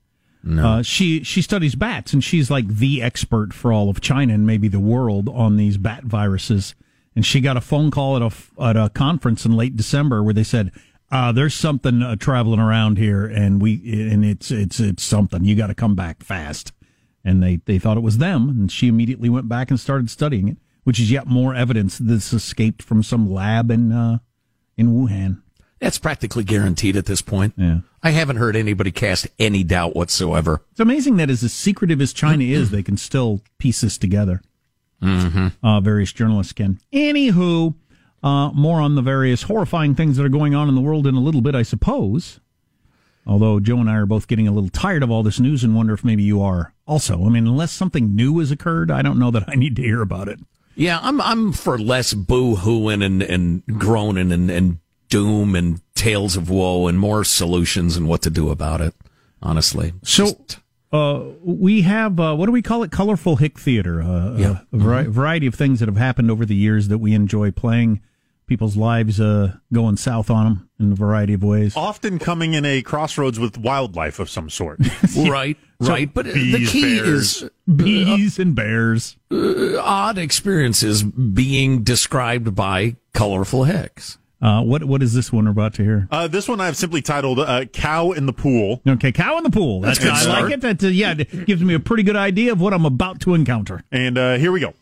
no. 0.44 0.68
uh, 0.68 0.82
she 0.84 1.24
she 1.24 1.42
studies 1.42 1.76
bats 1.76 2.12
and 2.14 2.24
she's 2.24 2.50
like 2.52 2.68
the 2.68 3.02
expert 3.02 3.54
for 3.54 3.72
all 3.72 3.90
of 3.90 4.02
China 4.02 4.34
and 4.34 4.46
maybe 4.46 4.68
the 4.68 4.80
world 4.80 5.30
on 5.30 5.58
these 5.58 5.78
bat 5.78 6.04
viruses. 6.04 6.76
And 7.16 7.26
she 7.26 7.42
got 7.42 7.58
a 7.58 7.62
phone 7.62 7.92
call 7.92 8.16
at 8.16 8.22
a 8.22 8.62
at 8.62 8.78
a 8.78 8.90
conference 8.90 9.46
in 9.46 9.56
late 9.56 9.76
December 9.76 10.24
where 10.24 10.34
they 10.34 10.44
said, 10.44 10.72
uh, 11.12 11.32
"There's 11.32 11.54
something 11.54 12.02
uh, 12.02 12.16
traveling 12.18 12.60
around 12.60 12.98
here, 12.98 13.26
and 13.26 13.62
we 13.62 13.76
and 14.12 14.24
it's 14.24 14.52
it's 14.52 14.80
it's 14.80 15.04
something. 15.04 15.44
You 15.44 15.56
got 15.56 15.68
to 15.68 15.76
come 15.76 15.96
back 15.96 16.24
fast." 16.24 16.72
And 17.26 17.44
they 17.44 17.58
they 17.66 17.80
thought 17.80 17.98
it 17.98 18.04
was 18.04 18.20
them, 18.20 18.48
and 18.50 18.72
she 18.72 18.88
immediately 18.88 19.28
went 19.28 19.50
back 19.50 19.70
and 19.70 19.80
started 19.80 20.10
studying 20.10 20.48
it, 20.48 20.58
which 20.90 21.00
is 21.00 21.12
yet 21.12 21.28
more 21.28 21.54
evidence 21.54 22.00
that 22.00 22.06
this 22.06 22.34
escaped 22.34 22.82
from 22.82 23.04
some 23.04 23.32
lab 23.32 23.70
in 23.70 23.92
uh, 23.92 24.18
in 24.76 24.88
Wuhan. 24.88 25.40
That's 25.78 26.00
practically 26.00 26.44
guaranteed 26.44 26.96
at 26.96 27.06
this 27.06 27.22
point. 27.22 27.54
Yeah. 27.58 27.82
I 28.02 28.10
haven't 28.10 28.38
heard 28.38 28.56
anybody 28.56 28.92
cast 28.92 29.28
any 29.38 29.64
doubt 29.64 29.96
whatsoever. 29.96 30.64
It's 30.72 30.80
amazing 30.80 31.18
that 31.18 31.30
as 31.30 31.42
secretive 31.54 32.02
as 32.02 32.12
China 32.12 32.44
is, 32.44 32.72
they 32.72 32.82
can 32.82 32.98
still 32.98 33.42
piece 33.60 33.82
this 33.82 34.00
together. 34.00 34.42
Mm-hmm. 35.00 35.64
Uh, 35.64 35.80
various 35.80 36.12
journalists 36.12 36.54
can. 36.54 36.80
Anywho, 36.92 37.76
uh, 38.24 38.50
more 38.50 38.82
on 38.82 38.96
the 38.96 39.04
various 39.04 39.44
horrifying 39.44 39.94
things 39.94 40.18
that 40.18 40.26
are 40.26 40.28
going 40.28 40.56
on 40.56 40.70
in 40.70 40.74
the 40.74 40.82
world 40.82 41.06
in 41.06 41.14
a 41.14 41.22
little 41.22 41.42
bit, 41.42 41.54
I 41.54 41.62
suppose. 41.62 42.40
Although 43.28 43.60
Joe 43.60 43.78
and 43.78 43.92
I 43.92 43.98
are 43.98 44.08
both 44.08 44.28
getting 44.28 44.48
a 44.48 44.52
little 44.52 44.72
tired 44.72 45.04
of 45.04 45.12
all 45.12 45.22
this 45.22 45.40
news 45.40 45.64
and 45.64 45.76
wonder 45.76 45.94
if 45.94 46.04
maybe 46.04 46.24
you 46.24 46.42
are 46.42 46.74
also. 46.88 47.28
I 47.28 47.30
mean, 47.30 47.46
unless 47.46 47.72
something 47.72 48.16
new 48.16 48.40
has 48.40 48.50
occurred, 48.50 48.90
I 48.90 49.04
don't 49.04 49.20
know 49.20 49.30
that 49.30 49.48
I 49.48 49.54
need 49.54 49.76
to 49.76 49.84
hear 49.84 50.02
about 50.02 50.28
it. 50.28 50.40
Yeah, 50.76 51.00
I'm 51.02 51.20
I'm 51.22 51.52
for 51.52 51.78
less 51.78 52.14
boo 52.14 52.56
hooing 52.56 53.04
and, 53.04 53.22
and 53.22 53.64
groaning 53.66 54.32
and, 54.32 54.50
and 54.50 54.80
doom 55.10 55.56
and 55.56 55.82
tales 55.96 56.38
of 56.38 56.50
woe 56.50 56.88
and 56.88 57.00
more 57.00 57.24
solutions 57.24 57.98
and 57.98 58.08
what 58.08 58.22
to 58.22 58.30
do 58.30 58.50
about 58.50 58.80
it, 58.80 58.94
honestly. 59.42 59.94
So 60.04 60.26
Just, 60.26 60.60
uh, 60.92 61.24
we 61.44 61.82
have, 61.82 62.20
uh, 62.20 62.36
what 62.36 62.46
do 62.46 62.52
we 62.52 62.62
call 62.62 62.84
it? 62.84 62.92
Colorful 62.92 63.36
Hick 63.36 63.60
Theater. 63.60 64.02
Uh, 64.02 64.36
yeah. 64.38 64.50
a 64.72 64.76
mm-hmm. 64.76 65.12
variety 65.12 65.48
of 65.48 65.56
things 65.56 65.80
that 65.80 65.88
have 65.88 65.98
happened 65.98 66.32
over 66.32 66.46
the 66.46 66.56
years 66.56 66.88
that 66.88 67.00
we 67.00 67.14
enjoy 67.14 67.52
playing 67.52 68.02
people's 68.50 68.76
lives 68.76 69.22
uh, 69.22 69.56
going 69.72 69.96
south 69.96 70.30
on 70.30 70.46
them 70.46 70.70
in 70.80 70.92
a 70.92 70.96
variety 70.96 71.36
of 71.36 71.44
ways. 71.44 71.78
Often 71.78 72.20
coming 72.20 72.56
in 72.56 72.66
a 72.66 72.82
crossroads 72.82 73.40
with 73.40 73.58
wildlife 73.58 74.20
of 74.20 74.30
some 74.30 74.50
sort. 74.50 74.80
right, 75.18 75.56
right. 75.80 76.14
But 76.14 76.26
bees, 76.26 76.52
the 76.52 76.66
key 76.66 77.00
bears. 77.00 77.44
is 77.44 77.50
bees 77.74 78.40
and 78.40 78.56
bears. 78.56 79.16
Uh, 79.32 79.80
odd 79.80 80.18
experiences 80.18 81.04
being 81.04 81.84
described 81.84 82.56
by 82.56 82.98
colorful 83.14 83.64
hicks. 83.64 84.18
Uh, 84.42 84.62
what 84.62 84.86
what 84.86 85.04
is 85.04 85.14
this 85.14 85.34
one 85.34 85.46
we're 85.46 85.52
about 85.52 85.74
to 85.74 85.84
hear? 85.84 86.08
Uh, 86.12 86.28
this 86.28 86.48
one 86.48 86.62
I've 86.62 86.78
simply 86.78 87.02
titled 87.02 87.40
uh, 87.40 87.66
"Cow 87.66 88.12
in 88.12 88.26
the 88.26 88.34
Pool." 88.34 88.82
Okay, 88.88 89.12
cow 89.12 89.38
in 89.38 89.44
the 89.44 89.50
pool. 89.50 89.82
That's, 89.82 90.00
That's 90.00 90.26
I 90.26 90.42
like 90.42 90.54
it. 90.54 90.62
That 90.62 90.84
uh, 90.84 90.88
yeah, 90.88 91.14
it 91.18 91.46
gives 91.46 91.62
me 91.62 91.74
a 91.74 91.80
pretty 91.80 92.04
good 92.04 92.16
idea 92.16 92.54
of 92.54 92.62
what 92.62 92.74
I'm 92.74 92.86
about 92.86 93.20
to 93.22 93.34
encounter. 93.34 93.84
And 93.92 94.18
uh, 94.18 94.36
here 94.36 94.52
we 94.52 94.62
go. 94.62 94.74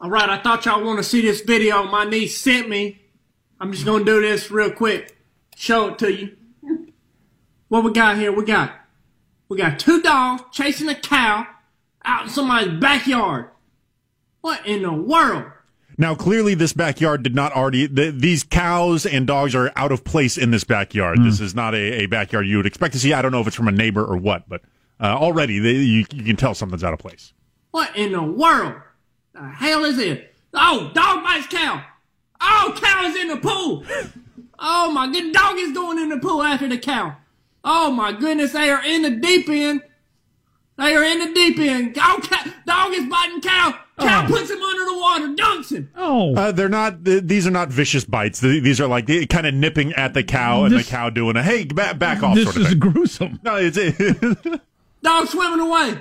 All 0.00 0.08
right, 0.08 0.30
I 0.30 0.38
thought 0.38 0.64
y'all 0.64 0.82
want 0.82 0.98
to 0.98 1.04
see 1.04 1.20
this 1.20 1.40
video 1.40 1.82
my 1.82 2.04
niece 2.04 2.40
sent 2.40 2.68
me. 2.68 3.00
I'm 3.60 3.72
just 3.72 3.84
gonna 3.84 4.04
do 4.04 4.20
this 4.20 4.50
real 4.50 4.70
quick. 4.70 5.16
Show 5.54 5.88
it 5.88 5.98
to 5.98 6.12
you. 6.12 6.36
What 7.68 7.84
we 7.84 7.92
got 7.92 8.16
here? 8.16 8.32
We 8.32 8.44
got 8.44 8.72
we 9.48 9.58
got 9.58 9.78
two 9.78 10.00
dogs 10.00 10.42
chasing 10.50 10.88
a 10.88 10.94
cow 10.94 11.46
out 12.04 12.24
in 12.24 12.28
somebody's 12.30 12.80
backyard. 12.80 13.50
What 14.40 14.66
in 14.66 14.82
the 14.82 14.92
world? 14.92 15.52
Now, 15.98 16.14
clearly, 16.14 16.54
this 16.54 16.72
backyard 16.72 17.22
did 17.22 17.34
not 17.34 17.52
already. 17.52 17.86
The, 17.86 18.10
these 18.10 18.42
cows 18.42 19.04
and 19.04 19.26
dogs 19.26 19.54
are 19.54 19.70
out 19.76 19.92
of 19.92 20.02
place 20.02 20.38
in 20.38 20.50
this 20.50 20.64
backyard. 20.64 21.18
Mm. 21.18 21.24
This 21.24 21.40
is 21.40 21.54
not 21.54 21.74
a, 21.74 22.04
a, 22.04 22.06
backyard 22.06 22.46
you 22.46 22.56
would 22.56 22.64
expect 22.64 22.94
to 22.94 22.98
see. 22.98 23.12
I 23.12 23.20
don't 23.20 23.32
know 23.32 23.40
if 23.40 23.46
it's 23.46 23.56
from 23.56 23.68
a 23.68 23.72
neighbor 23.72 24.02
or 24.02 24.16
what, 24.16 24.48
but 24.48 24.62
uh, 24.98 25.14
already 25.14 25.58
they, 25.58 25.72
you, 25.72 26.06
you, 26.10 26.24
can 26.24 26.36
tell 26.36 26.54
something's 26.54 26.82
out 26.82 26.94
of 26.94 27.00
place. 27.00 27.34
What 27.72 27.94
in 27.94 28.12
the 28.12 28.22
world? 28.22 28.80
The 29.34 29.46
hell 29.46 29.84
is 29.84 29.98
it? 29.98 30.34
Oh, 30.54 30.90
dog 30.94 31.22
bites 31.22 31.48
cow. 31.48 31.84
Oh, 32.40 32.78
cow 32.80 33.06
is 33.06 33.16
in 33.16 33.28
the 33.28 33.36
pool. 33.36 33.84
Oh 34.58 34.92
my 34.92 35.10
good 35.10 35.32
dog 35.32 35.56
is 35.58 35.72
going 35.72 35.98
in 35.98 36.10
the 36.10 36.18
pool 36.18 36.42
after 36.42 36.68
the 36.68 36.78
cow. 36.78 37.16
Oh 37.64 37.90
my 37.90 38.12
goodness, 38.12 38.52
they 38.52 38.70
are 38.70 38.84
in 38.84 39.02
the 39.02 39.10
deep 39.10 39.48
end. 39.48 39.82
They 40.76 40.94
are 40.94 41.04
in 41.04 41.18
the 41.18 41.34
deep 41.34 41.58
end. 41.58 41.96
Oh, 42.00 42.20
cow, 42.22 42.44
dog 42.66 42.94
is 42.94 43.06
biting 43.06 43.40
cow. 43.40 43.78
Cow 43.98 44.24
oh. 44.24 44.28
puts 44.28 44.50
him 44.50 44.62
under 44.62 44.84
the 44.84 44.98
water, 44.98 45.28
dunks 45.34 45.70
him. 45.72 45.90
Oh, 45.94 46.34
uh, 46.34 46.52
they're 46.52 46.70
not. 46.70 47.04
these 47.04 47.46
are 47.46 47.50
not 47.50 47.68
vicious 47.68 48.04
bites. 48.04 48.40
these 48.40 48.80
are 48.80 48.86
like 48.86 49.06
kind 49.28 49.46
of 49.46 49.54
nipping 49.54 49.92
at 49.94 50.14
the 50.14 50.22
cow 50.22 50.64
and 50.64 50.74
this, 50.74 50.86
the 50.86 50.90
cow 50.90 51.10
doing 51.10 51.36
a 51.36 51.42
hey 51.42 51.64
back, 51.64 51.98
back 51.98 52.22
off. 52.22 52.34
This 52.34 52.44
sort 52.44 52.56
of 52.56 52.62
is 52.62 52.68
thing. 52.68 52.78
gruesome. 52.78 53.40
No, 53.42 53.56
it's 53.56 53.76
it. 53.78 54.62
dog 55.02 55.28
swimming 55.28 55.60
away. 55.60 55.98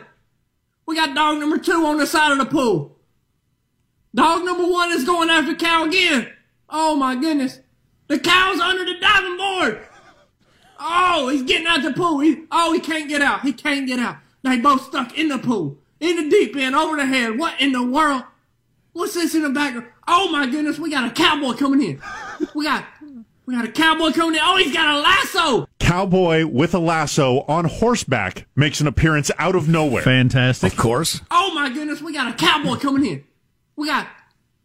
We 0.86 0.96
got 0.96 1.14
dog 1.14 1.40
number 1.40 1.58
two 1.58 1.86
on 1.86 1.98
the 1.98 2.08
side 2.08 2.32
of 2.32 2.38
the 2.38 2.46
pool. 2.46 2.99
Dog 4.14 4.44
number 4.44 4.68
one 4.68 4.92
is 4.92 5.04
going 5.04 5.30
after 5.30 5.56
cow 5.56 5.86
again. 5.86 6.32
Oh 6.70 6.96
my 6.96 7.16
goodness, 7.16 7.60
the 8.08 8.20
cow's 8.20 8.60
under 8.60 8.86
the 8.86 9.00
diving 9.00 9.38
board. 9.38 9.82
Oh, 10.80 11.30
he's 11.30 11.44
getting 11.44 11.68
out 11.68 11.84
the 11.84 11.94
pool. 11.94 12.20
He, 12.20 12.44
oh, 12.52 12.74
he 12.74 12.80
can't 12.80 13.10
get 13.10 13.22
out. 13.22 13.42
He 13.42 13.52
can't 13.54 13.86
get 13.86 14.00
out. 14.00 14.18
They 14.44 14.58
both 14.60 14.86
stuck 14.86 15.18
in 15.18 15.28
the 15.28 15.38
pool 15.38 15.78
in 16.00 16.16
the 16.16 16.30
deep 16.30 16.56
end, 16.56 16.76
over 16.76 16.96
the 16.96 17.06
head. 17.06 17.38
What 17.38 17.60
in 17.60 17.74
the 17.74 17.84
world? 17.84 18.24
What's 18.94 19.14
this 19.14 19.36
in 19.36 19.44
the 19.44 19.50
background? 19.50 19.88
Oh 20.08 20.32
my 20.32 20.48
goodness, 20.48 20.80
we 20.80 20.90
got 20.90 21.10
a 21.10 21.14
cowboy 21.14 21.54
coming 21.54 21.82
in. 21.82 22.02
We 22.56 22.66
got 22.66 22.86
we 23.46 23.56
got 23.56 23.66
a 23.66 23.72
cowboy 23.72 24.12
coming 24.12 24.36
in. 24.36 24.42
Oh, 24.44 24.58
he's 24.58 24.74
got 24.74 24.96
a 24.96 25.00
lasso. 25.00 25.68
Cowboy 25.80 26.46
with 26.46 26.74
a 26.74 26.80
lasso 26.80 27.42
on 27.48 27.66
horseback 27.66 28.48
makes 28.56 28.80
an 28.80 28.88
appearance 28.88 29.30
out 29.38 29.56
of 29.56 29.68
nowhere. 29.68 30.04
Fantastic. 30.04 30.72
Of 30.72 30.78
course. 30.80 31.22
Oh 31.30 31.54
my 31.54 31.70
goodness, 31.70 32.02
we 32.02 32.14
got 32.14 32.34
a 32.34 32.38
cowboy 32.38 32.76
coming 32.76 33.06
in. 33.06 33.24
We 33.80 33.88
got 33.88 34.10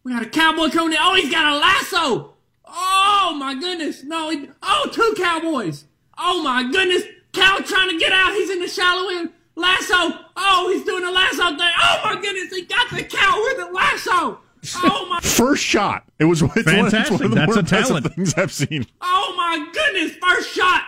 we 0.03 0.13
got 0.13 0.25
a 0.25 0.29
cowboy 0.29 0.71
coming 0.71 0.95
in. 0.95 0.99
Oh, 1.01 1.15
he's 1.15 1.31
got 1.31 1.53
a 1.53 1.57
lasso. 1.57 2.35
Oh 2.67 3.37
my 3.39 3.55
goodness. 3.55 4.03
No, 4.03 4.29
he, 4.29 4.49
oh, 4.61 4.91
two 4.93 5.15
cowboys. 5.17 5.85
Oh 6.19 6.43
my 6.43 6.69
goodness. 6.69 7.05
Cow 7.33 7.59
trying 7.65 7.91
to 7.91 7.99
get 7.99 8.11
out. 8.11 8.33
He's 8.33 8.51
in 8.51 8.59
the 8.59 8.67
shallow 8.67 9.09
end. 9.11 9.31
Lasso! 9.55 10.19
Oh, 10.37 10.73
he's 10.75 10.85
doing 10.85 11.05
a 11.05 11.13
lasso 11.13 11.57
thing. 11.57 11.71
Oh 11.81 12.01
my 12.05 12.21
goodness, 12.21 12.53
he 12.53 12.63
got 12.63 12.91
the 12.91 13.05
cow 13.05 13.41
with 13.45 13.69
a 13.69 13.73
lasso. 13.73 14.41
Oh 14.83 15.07
my! 15.09 15.21
First 15.23 15.63
shot. 15.63 16.03
It 16.19 16.25
was 16.25 16.43
it's 16.43 16.63
fantastic. 16.65 16.73
One, 16.75 17.01
it's 17.03 17.11
one 17.11 17.23
of 17.23 17.31
the 17.31 17.37
That's 17.37 17.49
more 17.55 17.59
a 17.61 17.63
talent. 17.63 18.15
things 18.15 18.35
I've 18.35 18.53
seen. 18.53 18.85
Oh 19.01 19.35
my 19.37 19.71
goodness! 19.73 20.17
First 20.17 20.51
shot. 20.53 20.83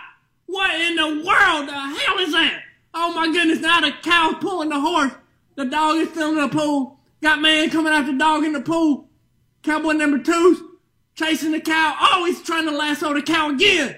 What 0.47 0.77
in 0.81 0.97
the 0.97 1.07
world? 1.25 1.69
The 1.69 1.71
hell 1.71 2.17
is 2.19 2.33
that? 2.33 2.61
Oh 2.93 3.13
my 3.13 3.31
goodness! 3.31 3.61
Now 3.61 3.79
the 3.79 3.93
cow's 4.03 4.35
pulling 4.41 4.67
the 4.67 4.81
horse. 4.81 5.13
The 5.55 5.63
dog 5.63 5.95
is 5.95 6.09
still 6.09 6.31
in 6.31 6.35
the 6.35 6.49
pool. 6.49 6.96
Got 7.21 7.41
man 7.41 7.69
coming 7.69 7.93
after 7.93 8.17
dog 8.17 8.43
in 8.43 8.53
the 8.53 8.61
pool. 8.61 9.09
Cowboy 9.63 9.93
number 9.93 10.19
two's 10.19 10.61
chasing 11.15 11.51
the 11.51 11.59
cow. 11.59 11.95
Oh, 11.99 12.25
he's 12.25 12.41
trying 12.43 12.65
to 12.65 12.71
lasso 12.71 13.13
the 13.13 13.21
cow 13.21 13.49
again. 13.49 13.97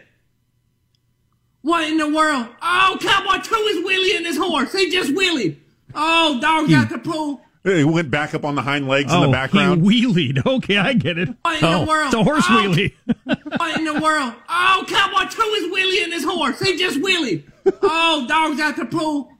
What 1.61 1.89
in 1.89 1.97
the 1.97 2.07
world? 2.07 2.47
Oh, 2.61 2.97
Cowboy 3.01 3.43
2 3.43 3.55
is 3.55 3.85
wheeling 3.85 4.25
his 4.25 4.37
horse. 4.37 4.71
He 4.71 4.89
just 4.89 5.11
wheelied. 5.11 5.57
Oh, 5.93 6.39
dog's 6.39 6.73
at 6.73 6.89
the 6.89 6.99
pool. 6.99 7.41
He 7.63 7.83
went 7.83 8.09
back 8.09 8.33
up 8.33 8.45
on 8.45 8.55
the 8.55 8.61
hind 8.61 8.87
legs 8.87 9.11
in 9.11 9.19
oh, 9.19 9.25
the 9.25 9.31
background. 9.31 9.83
he 9.83 10.05
wheelied. 10.05 10.45
Okay, 10.45 10.77
I 10.77 10.93
get 10.93 11.17
it. 11.17 11.29
What 11.41 11.59
in 11.59 11.65
oh, 11.65 11.79
the 11.81 11.85
world? 11.85 12.05
It's 12.05 12.15
a 12.15 12.23
horse 12.23 12.45
oh, 12.47 12.53
wheelie. 12.53 12.93
what 13.57 13.77
in 13.77 13.83
the 13.83 13.99
world? 13.99 14.33
Oh, 14.47 14.85
Cowboy 14.87 15.29
2 15.29 15.41
is 15.41 15.71
wheeling 15.71 16.11
his 16.13 16.23
horse. 16.23 16.59
He 16.61 16.77
just 16.77 16.99
wheelied. 16.99 17.43
Oh, 17.83 18.25
dog's 18.27 18.59
at 18.59 18.77
the 18.77 18.85
pool. 18.85 19.31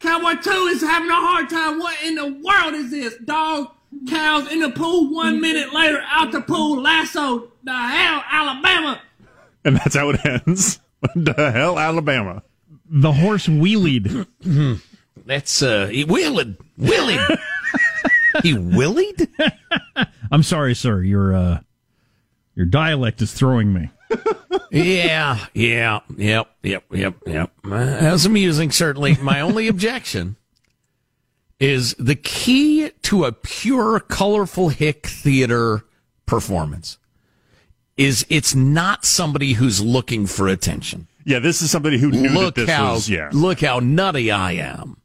Cowboy 0.00 0.40
2 0.40 0.50
is 0.50 0.80
having 0.82 1.10
a 1.10 1.14
hard 1.14 1.48
time. 1.48 1.78
What 1.78 1.96
in 2.04 2.14
the 2.16 2.26
world 2.26 2.74
is 2.74 2.90
this? 2.90 3.16
Dog, 3.24 3.70
cows 4.08 4.50
in 4.50 4.60
the 4.60 4.70
pool. 4.70 5.12
One 5.12 5.40
minute 5.40 5.72
later, 5.72 6.02
out 6.08 6.32
the 6.32 6.40
pool, 6.40 6.82
lasso. 6.82 7.50
The 7.64 7.72
hell, 7.72 8.22
Alabama. 8.30 9.00
And 9.64 9.76
that's 9.76 9.96
how 9.96 10.10
it 10.10 10.24
ends. 10.24 10.80
the 11.14 11.50
hell, 11.52 11.78
Alabama. 11.78 12.42
The 12.88 13.12
horse 13.12 13.46
wheelied. 13.46 14.26
That's 15.26 15.60
uh, 15.60 15.86
he 15.86 16.04
wheeled, 16.04 16.56
wheeling. 16.78 17.18
he 18.44 18.54
willied. 18.54 19.28
I'm 20.30 20.44
sorry, 20.44 20.74
sir. 20.74 21.02
Your 21.02 21.34
uh, 21.34 21.60
your 22.54 22.66
dialect 22.66 23.20
is 23.20 23.32
throwing 23.32 23.72
me. 23.72 23.90
Yeah, 24.70 25.46
yeah, 25.54 26.00
yep, 26.16 26.50
yep, 26.62 26.84
yep, 26.92 27.14
yep. 27.26 27.50
That's 27.64 28.24
amusing, 28.24 28.70
certainly. 28.70 29.16
My 29.16 29.40
only 29.40 29.68
objection 29.68 30.36
is 31.58 31.94
the 31.98 32.14
key 32.14 32.90
to 33.02 33.24
a 33.24 33.32
pure, 33.32 34.00
colorful 34.00 34.68
hick 34.68 35.06
theater 35.06 35.84
performance 36.26 36.98
is 37.96 38.26
it's 38.28 38.54
not 38.54 39.04
somebody 39.04 39.54
who's 39.54 39.80
looking 39.80 40.26
for 40.26 40.48
attention. 40.48 41.08
Yeah, 41.24 41.38
this 41.38 41.62
is 41.62 41.70
somebody 41.70 41.98
who 41.98 42.10
knew 42.10 42.28
look 42.28 42.54
that 42.54 42.66
this 42.66 42.70
how, 42.70 42.94
was. 42.94 43.08
Yeah, 43.08 43.30
look 43.32 43.60
how 43.60 43.80
nutty 43.80 44.30
I 44.30 44.52
am. 44.52 44.98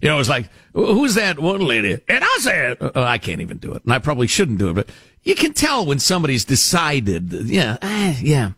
You 0.00 0.10
know, 0.10 0.20
it's 0.20 0.28
like, 0.28 0.50
who's 0.76 1.14
that 1.14 1.38
one 1.38 1.60
lady? 1.60 2.00
And 2.08 2.22
I 2.22 2.38
said, 2.40 2.76
oh, 2.80 3.02
I 3.02 3.18
can't 3.18 3.40
even 3.40 3.58
do 3.58 3.72
it. 3.74 3.82
And 3.84 3.92
I 3.92 3.98
probably 3.98 4.26
shouldn't 4.26 4.58
do 4.58 4.70
it, 4.70 4.74
but 4.74 4.88
you 5.22 5.34
can 5.34 5.52
tell 5.52 5.84
when 5.84 5.98
somebody's 5.98 6.44
decided, 6.44 7.32
yeah, 7.32 7.78
eh, 7.82 8.16
yeah. 8.20 8.52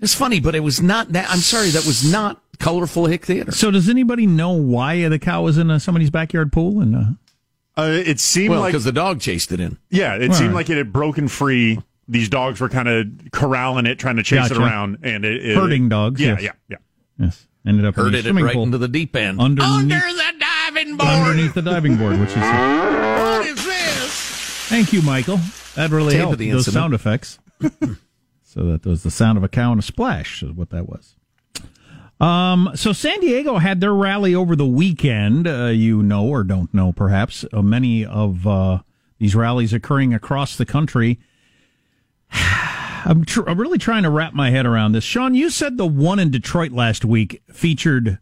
It's 0.00 0.14
funny, 0.14 0.40
but 0.40 0.54
it 0.54 0.60
was 0.60 0.82
not 0.82 1.12
that. 1.12 1.30
I'm 1.30 1.38
sorry, 1.38 1.70
that 1.70 1.86
was 1.86 2.10
not 2.10 2.42
colorful 2.58 3.06
hick 3.06 3.24
theater. 3.24 3.52
So, 3.52 3.70
does 3.70 3.88
anybody 3.88 4.26
know 4.26 4.52
why 4.52 5.08
the 5.08 5.18
cow 5.18 5.42
was 5.42 5.56
in 5.56 5.70
uh, 5.70 5.78
somebody's 5.78 6.10
backyard 6.10 6.52
pool? 6.52 6.80
And 6.80 6.96
uh... 6.96 7.04
Uh, 7.78 8.02
it 8.04 8.20
seemed 8.20 8.50
well, 8.50 8.60
like 8.60 8.72
because 8.72 8.84
the 8.84 8.92
dog 8.92 9.20
chased 9.20 9.52
it 9.52 9.60
in. 9.60 9.78
Yeah, 9.90 10.16
it 10.16 10.30
All 10.30 10.34
seemed 10.34 10.48
right. 10.48 10.56
like 10.56 10.70
it 10.70 10.78
had 10.78 10.92
broken 10.92 11.28
free. 11.28 11.78
These 12.08 12.28
dogs 12.30 12.60
were 12.60 12.68
kind 12.68 12.88
of 12.88 13.06
corralling 13.32 13.84
it, 13.86 13.98
trying 13.98 14.16
to 14.16 14.22
chase 14.22 14.50
it 14.50 14.56
around, 14.56 14.98
and 15.02 15.24
it, 15.24 15.44
it 15.44 15.56
herding 15.56 15.88
dogs. 15.88 16.20
Yeah, 16.20 16.32
yes. 16.32 16.42
yeah, 16.42 16.52
yeah. 16.68 16.76
Yes, 17.18 17.46
ended 17.66 17.84
up 17.84 17.98
in 17.98 18.04
Herded 18.04 18.14
the 18.14 18.18
it 18.18 18.22
swimming 18.22 18.44
right 18.44 18.54
pool 18.54 18.62
into 18.62 18.78
the 18.78 18.88
deep 18.88 19.14
end. 19.16 19.40
underneath, 19.40 19.88
the 19.88 19.88
diving 19.88 20.35
board. 20.96 21.08
underneath 21.10 21.54
the 21.54 21.62
diving 21.62 21.96
board, 21.96 22.18
which 22.20 22.30
is. 22.30 22.36
What 22.36 23.46
is 23.46 23.64
this? 23.64 24.12
Thank 24.68 24.92
you, 24.92 25.02
Michael. 25.02 25.38
That 25.74 25.90
really 25.90 26.12
Tape 26.12 26.20
helped. 26.20 26.38
the 26.38 26.50
Those 26.50 26.66
incident. 26.68 26.82
sound 26.82 26.94
effects. 26.94 27.38
so 28.42 28.64
that 28.64 28.84
was 28.86 29.02
the 29.02 29.10
sound 29.10 29.38
of 29.38 29.44
a 29.44 29.48
cow 29.48 29.70
and 29.72 29.78
a 29.80 29.82
splash. 29.82 30.42
Is 30.42 30.52
what 30.52 30.70
that 30.70 30.88
was. 30.88 31.14
Um, 32.18 32.70
so 32.74 32.92
San 32.92 33.20
Diego 33.20 33.58
had 33.58 33.80
their 33.80 33.92
rally 33.92 34.34
over 34.34 34.56
the 34.56 34.66
weekend. 34.66 35.46
Uh, 35.46 35.66
you 35.66 36.02
know 36.02 36.24
or 36.26 36.44
don't 36.44 36.72
know, 36.72 36.92
perhaps. 36.92 37.44
Uh, 37.52 37.60
many 37.62 38.04
of 38.06 38.46
uh, 38.46 38.78
these 39.18 39.34
rallies 39.34 39.72
occurring 39.74 40.14
across 40.14 40.56
the 40.56 40.64
country. 40.64 41.18
I'm, 42.32 43.24
tr- 43.24 43.48
I'm 43.48 43.60
really 43.60 43.78
trying 43.78 44.02
to 44.02 44.10
wrap 44.10 44.32
my 44.32 44.50
head 44.50 44.66
around 44.66 44.92
this. 44.92 45.04
Sean, 45.04 45.34
you 45.34 45.48
said 45.50 45.76
the 45.76 45.86
one 45.86 46.18
in 46.18 46.30
Detroit 46.30 46.72
last 46.72 47.04
week 47.04 47.40
featured 47.52 48.18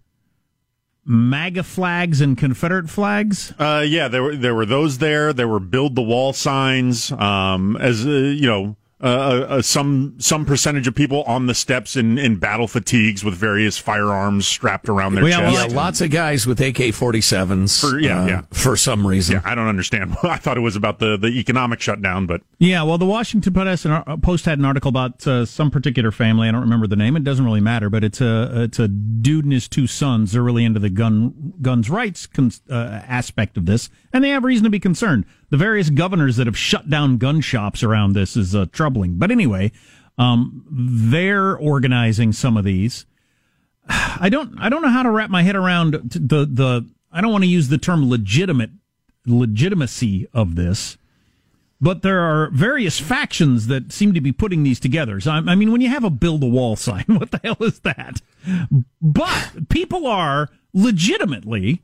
MAGA 1.07 1.63
flags 1.63 2.21
and 2.21 2.37
Confederate 2.37 2.89
flags. 2.89 3.53
Uh, 3.59 3.85
yeah, 3.87 4.09
there 4.09 4.23
were 4.23 4.37
there 4.37 4.55
were 4.55 4.67
those 4.67 4.99
there. 4.99 5.33
There 5.33 5.49
were 5.49 5.61
build 5.61 5.95
the 5.95 6.03
wall 6.03 6.33
signs. 6.33 7.13
Um, 7.13 7.77
as 7.77 8.07
uh, 8.07 8.11
you 8.11 8.47
know, 8.47 8.77
uh, 9.05 9.47
uh, 9.59 9.63
some 9.63 10.15
some 10.19 10.47
percentage 10.47 10.89
of 10.89 10.95
people 10.95 11.23
on 11.25 11.47
the 11.47 11.55
steps 11.55 11.95
in, 11.97 12.17
in 12.19 12.37
battle 12.37 12.67
fatigues 12.67 13.23
with 13.23 13.35
various 13.35 13.77
firearms 13.79 14.47
strapped 14.47 14.89
around 14.89 15.15
their 15.15 15.25
Well, 15.25 15.31
yeah, 15.43 15.51
chest. 15.53 15.71
Yeah, 15.71 15.77
lots 15.77 16.01
of 16.01 16.11
guys 16.11 16.47
with 16.47 16.61
AK 16.61 16.77
47s. 16.77 17.81
For- 17.81 17.99
yeah, 18.01 18.27
yeah. 18.27 18.43
For 18.53 18.77
some 18.77 19.07
reason. 19.07 19.35
yeah, 19.37 19.43
I 19.45 19.55
don't 19.55 19.67
understand. 19.69 20.17
I 20.23 20.37
thought 20.39 20.57
it 20.57 20.61
was 20.63 20.75
about 20.77 20.99
the, 21.01 21.17
the 21.19 21.29
economic 21.29 21.81
shutdown, 21.81 22.27
but 22.27 22.41
Yeah, 22.59 22.83
well, 22.83 22.99
the 22.99 23.05
Washington 23.07 23.53
Post 23.53 23.85
uh, 23.87 24.17
Post 24.17 24.47
had 24.47 24.59
an 24.59 24.65
article 24.65 24.89
about 24.89 25.27
uh, 25.27 25.45
some 25.45 25.71
particular 25.71 26.11
family. 26.11 26.49
I 26.49 26.53
don't 26.53 26.63
remember 26.63 26.87
the 26.87 26.97
name. 26.97 27.17
It 27.17 27.25
doesn't 27.25 27.45
really 27.45 27.61
matter, 27.61 27.91
but 27.91 28.05
it's 28.05 28.21
a 28.23 28.63
it's 28.65 28.79
a 28.79 28.89
dude 28.89 29.45
and 29.45 29.53
his 29.53 29.69
two 29.69 29.87
sons. 29.87 30.33
They're 30.33 30.43
really 30.43 30.65
into 30.65 30.81
the 30.81 30.91
gun 30.91 31.53
guns 31.61 31.91
rights 31.91 32.27
con- 32.27 32.53
uh, 32.71 32.75
aspect 33.07 33.57
of 33.59 33.67
this, 33.67 33.91
and 34.15 34.25
they 34.25 34.31
have 34.31 34.45
reason 34.45 34.65
to 34.65 34.71
be 34.71 34.81
concerned. 34.81 35.27
The 35.51 35.59
various 35.59 35.91
governors 35.91 36.37
that 36.37 36.47
have 36.47 36.57
shut 36.57 36.89
down 36.89 37.19
gun 37.19 37.43
shops 37.43 37.83
around 37.83 38.15
this 38.15 38.37
is 38.37 38.55
uh, 38.55 38.67
troubling. 38.73 39.17
But 39.17 39.31
anyway, 39.31 39.73
um, 40.17 40.65
they're 40.71 41.57
organizing 41.57 42.33
some 42.33 42.57
of 42.57 42.65
these. 42.65 43.05
I 43.89 44.31
don't 44.31 44.59
I 44.59 44.71
don't 44.71 44.81
know 44.81 44.89
how 44.89 45.03
to 45.03 45.11
wrap 45.11 45.29
my 45.29 45.43
head 45.43 45.57
around 45.57 45.93
the 46.13 46.47
the. 46.47 46.89
I 47.13 47.21
don't 47.21 47.33
want 47.33 47.45
to 47.45 47.51
use 47.51 47.69
the 47.69 47.79
term 47.79 48.09
legitimate 48.09 48.71
legitimacy 49.27 50.27
of 50.33 50.55
this 50.55 50.97
but 51.81 52.01
there 52.01 52.21
are 52.21 52.49
various 52.51 52.99
factions 52.99 53.67
that 53.67 53.93
seem 53.93 54.15
to 54.15 54.21
be 54.21 54.33
putting 54.33 54.63
these 54.63 54.81
together. 54.81 55.21
So, 55.21 55.31
I 55.33 55.37
I 55.37 55.55
mean, 55.55 55.71
when 55.71 55.83
you 55.83 55.91
have 55.91 56.03
a 56.03 56.11
build 56.11 56.43
a 56.43 56.47
wall 56.47 56.77
sign, 56.89 57.05
what 57.09 57.31
the 57.31 57.41
hell 57.45 57.59
is 57.61 57.81
that? 57.81 58.23
But 59.03 59.69
people 59.69 60.07
are 60.07 60.49
legitimately, 60.73 61.83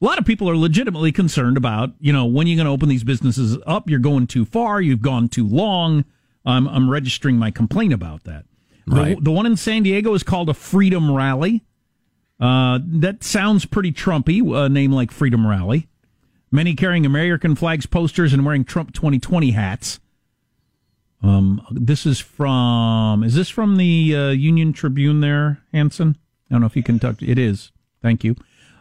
a 0.00 0.04
lot 0.04 0.18
of 0.18 0.24
people 0.24 0.48
are 0.48 0.56
legitimately 0.56 1.10
concerned 1.12 1.56
about, 1.56 1.90
you 1.98 2.12
know, 2.12 2.24
when 2.24 2.46
you're 2.46 2.56
going 2.56 2.66
to 2.66 2.72
open 2.72 2.88
these 2.88 3.04
businesses 3.04 3.56
up, 3.66 3.90
you're 3.90 3.98
going 3.98 4.26
too 4.26 4.44
far, 4.44 4.80
you've 4.80 5.02
gone 5.02 5.28
too 5.28 5.46
long. 5.46 6.04
I'm, 6.44 6.68
I'm 6.68 6.88
registering 6.88 7.36
my 7.36 7.50
complaint 7.50 7.92
about 7.92 8.24
that. 8.24 8.44
The- 8.86 8.94
Right. 8.96 9.22
The, 9.22 9.30
one 9.32 9.44
in 9.44 9.56
San 9.56 9.82
Diego 9.82 10.14
is 10.14 10.22
called 10.22 10.48
a 10.48 10.54
Freedom 10.54 11.10
Rally. 11.12 11.64
Uh, 12.40 12.78
that 12.84 13.22
sounds 13.24 13.66
pretty 13.66 13.92
Trumpy, 13.92 14.40
a 14.56 14.68
name 14.68 14.92
like 14.92 15.10
Freedom 15.10 15.46
Rally. 15.46 15.88
Many 16.50 16.74
carrying 16.74 17.04
American 17.04 17.54
flags, 17.54 17.84
posters, 17.84 18.32
and 18.32 18.46
wearing 18.46 18.64
Trump 18.64 18.94
2020 18.94 19.50
hats. 19.50 20.00
Um, 21.22 21.60
this 21.70 22.06
is 22.06 22.20
from. 22.20 23.22
Is 23.24 23.34
this 23.34 23.48
from 23.48 23.76
the 23.76 24.14
uh, 24.16 24.28
Union 24.30 24.72
Tribune? 24.72 25.20
There, 25.20 25.60
Hanson. 25.72 26.16
I 26.48 26.54
don't 26.54 26.60
know 26.60 26.66
if 26.66 26.76
you 26.76 26.82
can 26.82 26.98
talk. 26.98 27.20
It 27.20 27.38
is. 27.38 27.72
Thank 28.00 28.22
you. 28.24 28.36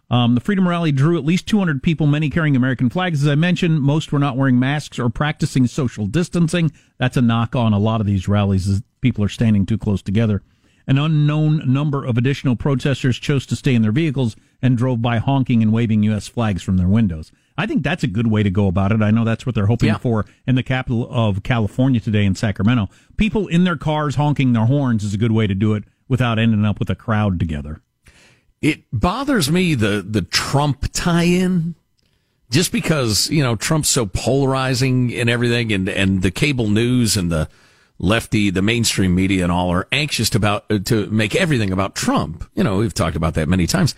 Um, 0.10 0.36
the 0.36 0.41
Freedom 0.41 0.67
Rally 0.67 0.91
drew 0.93 1.17
at 1.17 1.26
least 1.26 1.48
200 1.48 1.84
people, 1.84 2.08
many 2.08 2.30
carrying 2.30 2.56
American 2.56 2.89
flags. 2.89 3.22
As 3.24 3.28
I 3.28 3.36
mentioned, 3.36 3.82
most 3.82 4.12
were 4.12 4.20
not 4.20 4.38
wearing 4.38 4.58
masks 4.58 4.98
or 5.00 5.10
practicing 5.10 5.67
social 5.67 6.08
distancing. 6.08 6.72
That's 6.98 7.17
a 7.17 7.22
knock 7.22 7.56
on 7.56 7.74
a 7.74 7.80
lot 7.80 8.00
of 8.00 8.08
these 8.08 8.28
rallies. 8.28 8.67
Is 8.67 8.82
people 9.02 9.24
are 9.24 9.30
standing 9.30 9.65
too 9.65 9.78
close 9.78 10.02
together. 10.02 10.43
An 10.89 10.98
unknown 10.98 11.62
number 11.72 12.06
of 12.06 12.17
additional 12.17 12.56
protesters 12.56 13.17
chose 13.20 13.46
to 13.48 13.58
stay 13.58 13.76
in 13.76 13.82
their 13.82 13.91
vehicles 13.91 14.38
and 14.62 14.78
drove 14.78 15.02
by 15.02 15.17
honking 15.17 15.62
and 15.62 15.74
waving 15.74 16.02
U.S. 16.04 16.30
flags 16.30 16.63
from 16.63 16.78
their 16.78 16.88
windows. 16.88 17.30
I 17.58 17.65
think 17.65 17.84
that's 17.84 18.04
a 18.04 18.08
good 18.08 18.28
way 18.28 18.41
to 18.43 18.50
go 18.50 18.67
about 18.67 18.93
it. 18.93 19.02
I 19.02 19.12
know 19.12 19.26
that's 19.26 19.46
what 19.46 19.54
they're 19.56 19.65
hoping 19.65 19.88
Yeah. 19.89 19.98
for 19.98 20.26
in 20.46 20.56
the 20.56 20.63
capital 20.63 21.06
of 21.12 21.43
California 21.43 22.00
today 22.00 22.24
in 22.24 22.36
Sacramento. 22.36 22.88
People 23.17 23.48
in 23.48 23.65
their 23.65 23.76
cars 23.76 24.15
honking 24.15 24.54
their 24.54 24.67
horns 24.67 25.04
is 25.04 25.13
a 25.13 25.17
good 25.17 25.34
way 25.34 25.46
to 25.48 25.56
do 25.56 25.74
it 25.74 25.84
without 26.08 26.39
ending 26.39 26.63
up 26.63 26.80
with 26.80 26.89
a 26.89 26.96
crowd 26.96 27.38
together. 27.38 27.82
It 28.62 28.84
bothers 28.91 29.52
me 29.52 29.76
the 29.76 30.04
the 30.08 30.24
Trump 30.24 30.89
tie-in, 30.91 31.76
just 32.50 32.72
because 32.72 33.30
you 33.30 33.43
know 33.43 33.56
Trump's 33.56 33.89
so 33.89 34.06
polarizing 34.06 35.13
and 35.13 35.30
everything, 35.30 35.72
and 35.72 35.88
and 35.88 36.22
the 36.22 36.32
cable 36.32 36.70
news 36.70 37.15
and 37.15 37.32
the 37.32 37.50
lefty, 38.00 38.50
the 38.50 38.62
mainstream 38.62 39.13
media, 39.15 39.43
and 39.43 39.52
all 39.52 39.72
are 39.72 39.88
anxious 39.91 40.30
to 40.32 40.38
about 40.38 40.67
to 40.86 41.08
make 41.08 41.36
everything 41.36 41.72
about 41.72 41.96
Trump. 41.96 42.50
You 42.56 42.63
know, 42.63 42.78
we've 42.78 42.93
talked 42.93 43.15
about 43.15 43.36
that 43.36 43.48
many 43.48 43.67
times, 43.67 43.93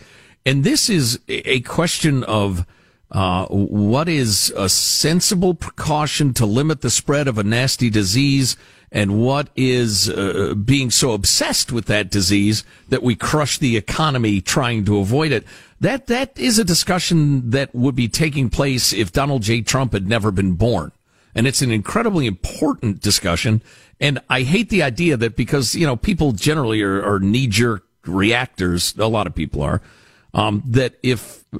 and 0.45 0.63
this 0.63 0.89
is 0.89 1.19
a 1.27 1.61
question 1.61 2.23
of. 2.23 2.65
Uh, 3.11 3.47
what 3.47 4.07
is 4.07 4.53
a 4.55 4.69
sensible 4.69 5.55
precaution 5.55 6.31
to 6.31 6.45
limit 6.45 6.81
the 6.81 6.91
spread 6.91 7.27
of 7.27 7.39
a 7.39 7.43
nasty 7.43 7.89
disease 7.89 8.55
and 8.91 9.19
what 9.19 9.49
is 9.55 10.09
uh, 10.09 10.55
being 10.55 10.89
so 10.89 11.11
obsessed 11.11 11.71
with 11.71 11.85
that 11.85 12.09
disease 12.09 12.63
that 12.89 13.03
we 13.03 13.15
crush 13.15 13.57
the 13.57 13.77
economy 13.77 14.41
trying 14.41 14.85
to 14.85 14.97
avoid 14.97 15.31
it? 15.31 15.45
That 15.79 16.07
that 16.07 16.37
is 16.37 16.59
a 16.59 16.63
discussion 16.63 17.51
that 17.51 17.73
would 17.73 17.95
be 17.95 18.07
taking 18.07 18.49
place 18.49 18.91
if 18.91 19.11
Donald 19.11 19.43
J. 19.43 19.61
Trump 19.61 19.93
had 19.93 20.07
never 20.07 20.31
been 20.31 20.53
born. 20.53 20.91
And 21.35 21.45
it's 21.45 21.61
an 21.61 21.71
incredibly 21.71 22.25
important 22.25 23.01
discussion. 23.01 23.61
And 23.99 24.19
I 24.29 24.41
hate 24.41 24.69
the 24.69 24.83
idea 24.83 25.17
that 25.17 25.35
because 25.35 25.75
you 25.75 25.85
know 25.85 25.95
people 25.95 26.31
generally 26.31 26.81
are, 26.81 27.03
are 27.03 27.19
knee 27.19 27.47
jerk 27.47 27.85
reactors 28.05 28.95
a 28.97 29.07
lot 29.07 29.27
of 29.27 29.35
people 29.35 29.61
are 29.61 29.81
Um, 30.31 30.61
that 30.67 30.93
if 31.01 31.43
uh, 31.53 31.59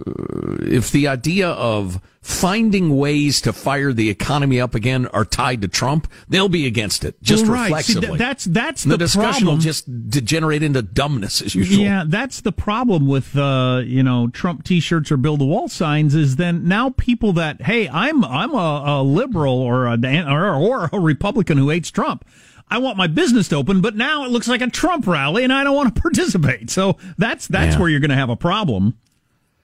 if 0.62 0.92
the 0.92 1.08
idea 1.08 1.50
of 1.50 2.00
finding 2.22 2.96
ways 2.98 3.42
to 3.42 3.52
fire 3.52 3.92
the 3.94 4.10
economy 4.10 4.62
up 4.62 4.76
again 4.76 5.08
are 5.08 5.26
tied 5.26 5.62
to 5.62 5.68
Trump, 5.68 6.08
they'll 6.28 6.50
be 6.50 6.68
against 6.68 7.04
it 7.04 7.16
just 7.24 7.46
Well, 7.46 7.54
right. 7.54 7.84
See, 7.84 7.94
reflexively. 7.96 8.08
th- 8.10 8.20
that's 8.20 8.46
that's 8.46 8.84
the, 8.84 8.90
the 8.92 8.98
discussion 9.00 9.48
will 9.48 9.58
just 9.58 10.10
degenerate 10.10 10.62
into 10.62 10.84
dumbness 10.84 11.42
as 11.42 11.56
usual. 11.56 11.84
Yeah, 11.84 12.04
that's 12.06 12.42
the 12.42 12.52
problem 12.52 13.08
with 13.08 13.36
uh, 13.36 13.82
you 13.84 14.04
know 14.04 14.28
Trump 14.28 14.64
T-shirts 14.64 15.12
or 15.12 15.18
build 15.18 15.40
the 15.40 15.46
wall 15.46 15.68
signs. 15.68 16.14
Is 16.14 16.36
then 16.36 16.68
now 16.68 16.92
people 16.92 17.34
that 17.34 17.64
hey, 17.64 17.90
I'm 17.90 18.24
I'm 18.24 18.54
a, 18.54 18.84
a 18.86 19.04
liberal 19.04 19.60
or 19.60 19.88
a 19.88 19.98
or, 20.28 20.54
or 20.54 20.90
a 20.94 21.00
Republican 21.00 21.58
who 21.58 21.70
hates 21.70 21.90
Trump. 21.90 22.24
I 22.72 22.78
want 22.78 22.98
my 22.98 23.08
business 23.08 23.48
to 23.50 23.56
open, 23.56 23.82
but 23.82 23.96
now 23.96 24.24
it 24.26 24.32
looks 24.32 24.48
like 24.48 24.62
a 24.62 24.68
Trump 24.70 25.08
rally, 25.08 25.44
and 25.44 25.52
I 25.52 25.64
don't 25.64 25.76
want 25.76 25.96
to 25.96 26.02
participate. 26.02 26.70
So 26.70 26.98
that's 27.18 27.48
that's 27.48 27.76
Yeah. 27.76 27.80
where 27.80 27.90
you're 27.90 28.00
going 28.00 28.10
to 28.12 28.16
have 28.16 28.30
a 28.30 28.36
problem. 28.36 28.98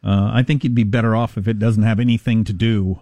Uh, 0.04 0.30
I 0.34 0.44
think 0.44 0.64
you'd 0.64 0.76
be 0.76 0.84
better 0.84 1.16
off 1.16 1.38
if 1.38 1.48
it 1.48 1.58
doesn't 1.60 1.84
have 1.84 2.00
anything 2.00 2.44
to 2.46 2.54
do 2.54 3.00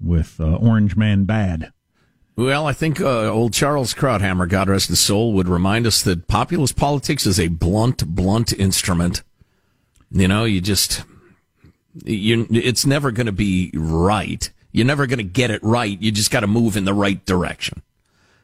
with 0.00 0.38
uh, 0.40 0.56
Orange 0.56 0.96
Man 0.96 1.24
bad. 1.24 1.72
Well, 2.36 2.66
I 2.66 2.74
think 2.74 3.00
uh, 3.00 3.30
old 3.30 3.54
Charles 3.54 3.94
Krauthammer, 3.94 4.46
God 4.46 4.68
rest 4.68 4.88
his 4.88 5.00
soul, 5.00 5.32
would 5.32 5.48
remind 5.48 5.86
us 5.86 6.02
that 6.02 6.28
populist 6.28 6.76
politics 6.76 7.24
is 7.26 7.40
a 7.40 7.48
blunt, 7.48 8.06
blunt 8.14 8.52
instrument. 8.52 9.22
You 10.10 10.28
know, 10.28 10.44
you 10.44 10.60
just, 10.60 11.02
you, 12.04 12.46
it's 12.50 12.84
never 12.84 13.10
going 13.10 13.24
to 13.26 13.32
be 13.32 13.70
right. 13.74 14.50
You're 14.70 14.84
never 14.84 15.06
going 15.06 15.16
to 15.18 15.24
get 15.24 15.50
it 15.50 15.62
right. 15.62 15.98
You 16.00 16.12
just 16.12 16.30
got 16.30 16.40
to 16.40 16.46
move 16.46 16.76
in 16.76 16.84
the 16.84 16.92
right 16.92 17.24
direction. 17.24 17.80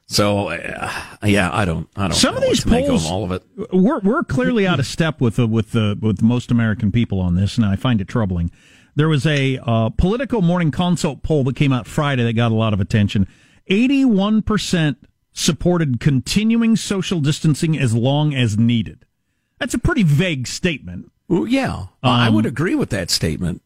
So, 0.06 0.48
uh, 0.48 0.92
yeah, 1.24 1.48
I 1.52 1.64
don't, 1.64 1.88
I 1.96 2.02
don't 2.08 2.14
Some 2.14 2.36
of 2.36 2.42
these 2.42 2.62
polls, 2.64 3.06
of 3.06 3.10
all 3.10 3.24
of 3.24 3.32
it. 3.32 3.42
we're 3.72 4.00
we're 4.00 4.24
clearly 4.24 4.66
out 4.66 4.78
of 4.78 4.86
step 4.86 5.20
with 5.20 5.36
the, 5.36 5.46
with 5.46 5.70
the 5.72 5.98
with 6.02 6.20
most 6.20 6.50
American 6.50 6.92
people 6.92 7.18
on 7.20 7.34
this, 7.34 7.56
and 7.56 7.64
I 7.64 7.76
find 7.76 8.00
it 8.00 8.08
troubling. 8.08 8.50
There 8.94 9.08
was 9.08 9.24
a 9.24 9.58
uh, 9.64 9.88
Politico 9.90 10.42
morning 10.42 10.70
consult 10.70 11.22
poll 11.22 11.44
that 11.44 11.56
came 11.56 11.72
out 11.72 11.86
Friday 11.86 12.24
that 12.24 12.34
got 12.34 12.52
a 12.52 12.54
lot 12.54 12.74
of 12.74 12.80
attention. 12.80 13.26
Eighty-one 13.68 14.42
percent 14.42 14.98
supported 15.32 15.98
continuing 15.98 16.76
social 16.76 17.20
distancing 17.20 17.78
as 17.78 17.94
long 17.94 18.34
as 18.34 18.58
needed. 18.58 19.06
That's 19.58 19.72
a 19.72 19.78
pretty 19.78 20.02
vague 20.02 20.46
statement. 20.46 21.10
Well, 21.28 21.46
yeah, 21.46 21.86
I 22.02 22.26
Um, 22.26 22.34
would 22.34 22.44
agree 22.44 22.74
with 22.74 22.90
that 22.90 23.08
statement. 23.08 23.62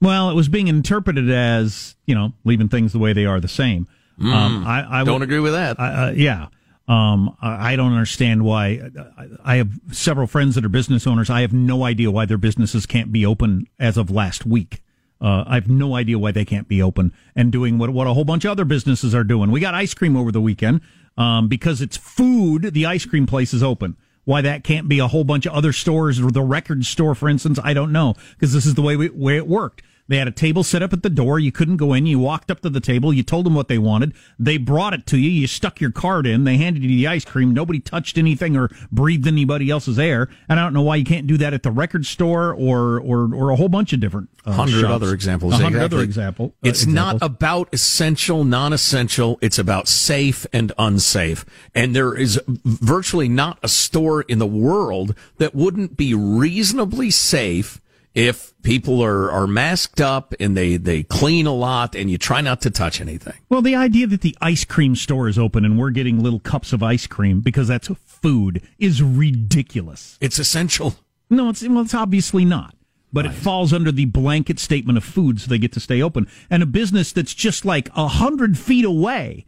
Well, 0.00 0.30
it 0.30 0.34
was 0.34 0.48
being 0.48 0.68
interpreted 0.68 1.28
as 1.28 1.96
you 2.06 2.14
know 2.14 2.34
leaving 2.44 2.68
things 2.68 2.92
the 2.92 3.00
way 3.00 3.12
they 3.12 3.24
are 3.26 3.40
the 3.40 3.48
same. 3.48 3.88
Um, 4.20 4.64
I, 4.66 5.00
I 5.00 5.04
Don't 5.04 5.14
would- 5.14 5.22
agree 5.22 5.40
with 5.40 5.52
that. 5.52 5.78
I- 5.80 6.08
uh, 6.08 6.10
yeah. 6.12 6.46
Um, 6.88 7.36
I 7.40 7.76
don't 7.76 7.92
understand 7.92 8.42
why. 8.44 8.80
I- 9.16 9.26
I 9.44 9.56
have 9.56 9.70
several 9.92 10.26
friends 10.26 10.56
that 10.56 10.64
are 10.64 10.68
business 10.68 11.06
owners. 11.06 11.30
I 11.30 11.42
have 11.42 11.52
no 11.52 11.84
idea 11.84 12.10
why 12.10 12.24
their 12.26 12.36
businesses 12.38 12.84
can't 12.84 13.12
be 13.12 13.24
open 13.24 13.66
as 13.78 13.96
of 13.96 14.10
last 14.10 14.44
week. 14.44 14.82
Uh, 15.20 15.44
I 15.46 15.54
have 15.54 15.68
no 15.68 15.94
idea 15.94 16.18
why 16.18 16.32
they 16.32 16.44
can't 16.44 16.66
be 16.66 16.82
open 16.82 17.12
and 17.36 17.52
doing 17.52 17.78
what 17.78 17.90
what 17.90 18.06
a 18.06 18.14
whole 18.14 18.24
bunch 18.24 18.44
of 18.44 18.50
other 18.52 18.64
businesses 18.64 19.14
are 19.14 19.22
doing. 19.24 19.50
We 19.50 19.60
got 19.60 19.74
ice 19.74 19.94
cream 19.94 20.16
over 20.16 20.32
the 20.32 20.40
weekend 20.40 20.80
um, 21.16 21.46
because 21.46 21.80
it's 21.80 21.96
food. 21.96 22.72
The 22.74 22.86
ice 22.86 23.04
cream 23.04 23.26
place 23.26 23.52
is 23.54 23.62
open. 23.62 23.96
Why 24.24 24.40
that 24.42 24.64
can't 24.64 24.88
be 24.88 24.98
a 24.98 25.06
whole 25.08 25.24
bunch 25.24 25.46
of 25.46 25.52
other 25.52 25.72
stores 25.72 26.18
or 26.20 26.30
the 26.30 26.42
record 26.42 26.84
store, 26.86 27.14
for 27.14 27.28
instance, 27.28 27.58
I 27.62 27.72
don't 27.74 27.92
know 27.92 28.14
because 28.32 28.52
this 28.52 28.66
is 28.66 28.74
the 28.74 28.82
way 28.82 28.96
we, 28.96 29.10
way 29.10 29.36
it 29.36 29.46
worked. 29.46 29.82
They 30.10 30.16
had 30.16 30.26
a 30.26 30.32
table 30.32 30.64
set 30.64 30.82
up 30.82 30.92
at 30.92 31.04
the 31.04 31.08
door. 31.08 31.38
You 31.38 31.52
couldn't 31.52 31.76
go 31.76 31.92
in. 31.92 32.04
You 32.04 32.18
walked 32.18 32.50
up 32.50 32.62
to 32.62 32.68
the 32.68 32.80
table. 32.80 33.12
You 33.12 33.22
told 33.22 33.46
them 33.46 33.54
what 33.54 33.68
they 33.68 33.78
wanted. 33.78 34.12
They 34.40 34.56
brought 34.56 34.92
it 34.92 35.06
to 35.06 35.16
you. 35.16 35.30
You 35.30 35.46
stuck 35.46 35.80
your 35.80 35.92
card 35.92 36.26
in. 36.26 36.42
They 36.42 36.56
handed 36.56 36.82
you 36.82 36.88
the 36.88 37.06
ice 37.06 37.24
cream. 37.24 37.54
Nobody 37.54 37.78
touched 37.78 38.18
anything 38.18 38.56
or 38.56 38.70
breathed 38.90 39.28
anybody 39.28 39.70
else's 39.70 40.00
air. 40.00 40.28
And 40.48 40.58
I 40.58 40.64
don't 40.64 40.72
know 40.72 40.82
why 40.82 40.96
you 40.96 41.04
can't 41.04 41.28
do 41.28 41.36
that 41.36 41.54
at 41.54 41.62
the 41.62 41.70
record 41.70 42.06
store 42.06 42.52
or 42.52 42.98
or, 42.98 43.32
or 43.32 43.50
a 43.50 43.56
whole 43.56 43.68
bunch 43.68 43.92
of 43.92 44.00
different 44.00 44.30
uh, 44.44 44.50
hundred 44.50 44.84
other 44.84 45.14
examples. 45.14 45.52
A 45.52 45.58
hundred 45.58 45.76
exactly. 45.76 45.96
other 45.98 46.04
example. 46.04 46.54
uh, 46.56 46.68
It's 46.68 46.86
not 46.86 47.18
about 47.22 47.68
essential, 47.72 48.42
non-essential. 48.42 49.38
It's 49.40 49.60
about 49.60 49.86
safe 49.86 50.44
and 50.52 50.72
unsafe. 50.76 51.44
And 51.72 51.94
there 51.94 52.16
is 52.16 52.40
virtually 52.48 53.28
not 53.28 53.60
a 53.62 53.68
store 53.68 54.22
in 54.22 54.40
the 54.40 54.46
world 54.48 55.14
that 55.38 55.54
wouldn't 55.54 55.96
be 55.96 56.14
reasonably 56.14 57.12
safe 57.12 57.80
if 58.14 58.52
people 58.62 59.02
are, 59.02 59.30
are 59.30 59.46
masked 59.46 60.00
up 60.00 60.34
and 60.40 60.56
they, 60.56 60.76
they 60.76 61.02
clean 61.04 61.46
a 61.46 61.54
lot 61.54 61.94
and 61.94 62.10
you 62.10 62.18
try 62.18 62.40
not 62.40 62.60
to 62.62 62.70
touch 62.70 63.00
anything. 63.00 63.34
Well, 63.48 63.62
the 63.62 63.76
idea 63.76 64.06
that 64.08 64.20
the 64.20 64.36
ice 64.40 64.64
cream 64.64 64.96
store 64.96 65.28
is 65.28 65.38
open 65.38 65.64
and 65.64 65.78
we're 65.78 65.90
getting 65.90 66.22
little 66.22 66.40
cups 66.40 66.72
of 66.72 66.82
ice 66.82 67.06
cream 67.06 67.40
because 67.40 67.68
that's 67.68 67.88
food 68.04 68.62
is 68.78 69.02
ridiculous. 69.02 70.18
It's 70.20 70.38
essential. 70.38 70.96
No, 71.28 71.48
it's 71.48 71.66
well, 71.66 71.82
it's 71.82 71.94
obviously 71.94 72.44
not. 72.44 72.74
But 73.12 73.26
it 73.26 73.32
falls 73.32 73.72
under 73.72 73.90
the 73.90 74.04
blanket 74.04 74.60
statement 74.60 74.96
of 74.96 75.02
food, 75.02 75.40
so 75.40 75.48
they 75.48 75.58
get 75.58 75.72
to 75.72 75.80
stay 75.80 76.00
open. 76.00 76.28
And 76.48 76.62
a 76.62 76.66
business 76.66 77.10
that's 77.10 77.34
just 77.34 77.64
like 77.64 77.88
a 77.96 78.06
hundred 78.06 78.56
feet 78.56 78.84
away 78.84 79.46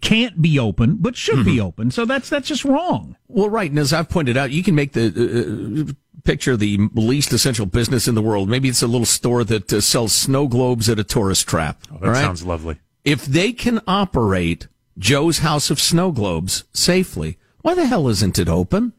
can't 0.00 0.42
be 0.42 0.58
open, 0.58 0.96
but 0.96 1.16
should 1.16 1.44
be 1.44 1.60
open. 1.60 1.90
So 1.90 2.04
that's 2.04 2.28
that's 2.28 2.48
just 2.48 2.64
wrong. 2.64 3.16
Well, 3.28 3.48
right. 3.48 3.70
And 3.70 3.78
as 3.78 3.92
I've 3.92 4.08
pointed 4.08 4.36
out, 4.36 4.50
you 4.50 4.62
can 4.62 4.74
make 4.74 4.92
the 4.92 5.86
uh, 5.88 5.92
picture 6.24 6.56
the 6.56 6.88
least 6.94 7.32
essential 7.32 7.66
business 7.66 8.08
in 8.08 8.14
the 8.14 8.22
world. 8.22 8.48
Maybe 8.48 8.68
it's 8.68 8.82
a 8.82 8.86
little 8.86 9.06
store 9.06 9.44
that 9.44 9.72
uh, 9.72 9.80
sells 9.80 10.12
snow 10.12 10.48
globes 10.48 10.88
at 10.88 10.98
a 10.98 11.04
tourist 11.04 11.46
trap. 11.48 11.82
Oh, 11.92 11.98
that 11.98 12.06
all 12.06 12.12
right? 12.12 12.20
sounds 12.20 12.44
lovely. 12.44 12.78
If 13.04 13.24
they 13.24 13.52
can 13.52 13.80
operate 13.86 14.68
Joe's 14.98 15.38
House 15.38 15.70
of 15.70 15.80
Snow 15.80 16.12
Globes 16.12 16.64
safely, 16.72 17.38
why 17.62 17.74
the 17.74 17.86
hell 17.86 18.08
isn't 18.08 18.38
it 18.38 18.48
open? 18.48 18.92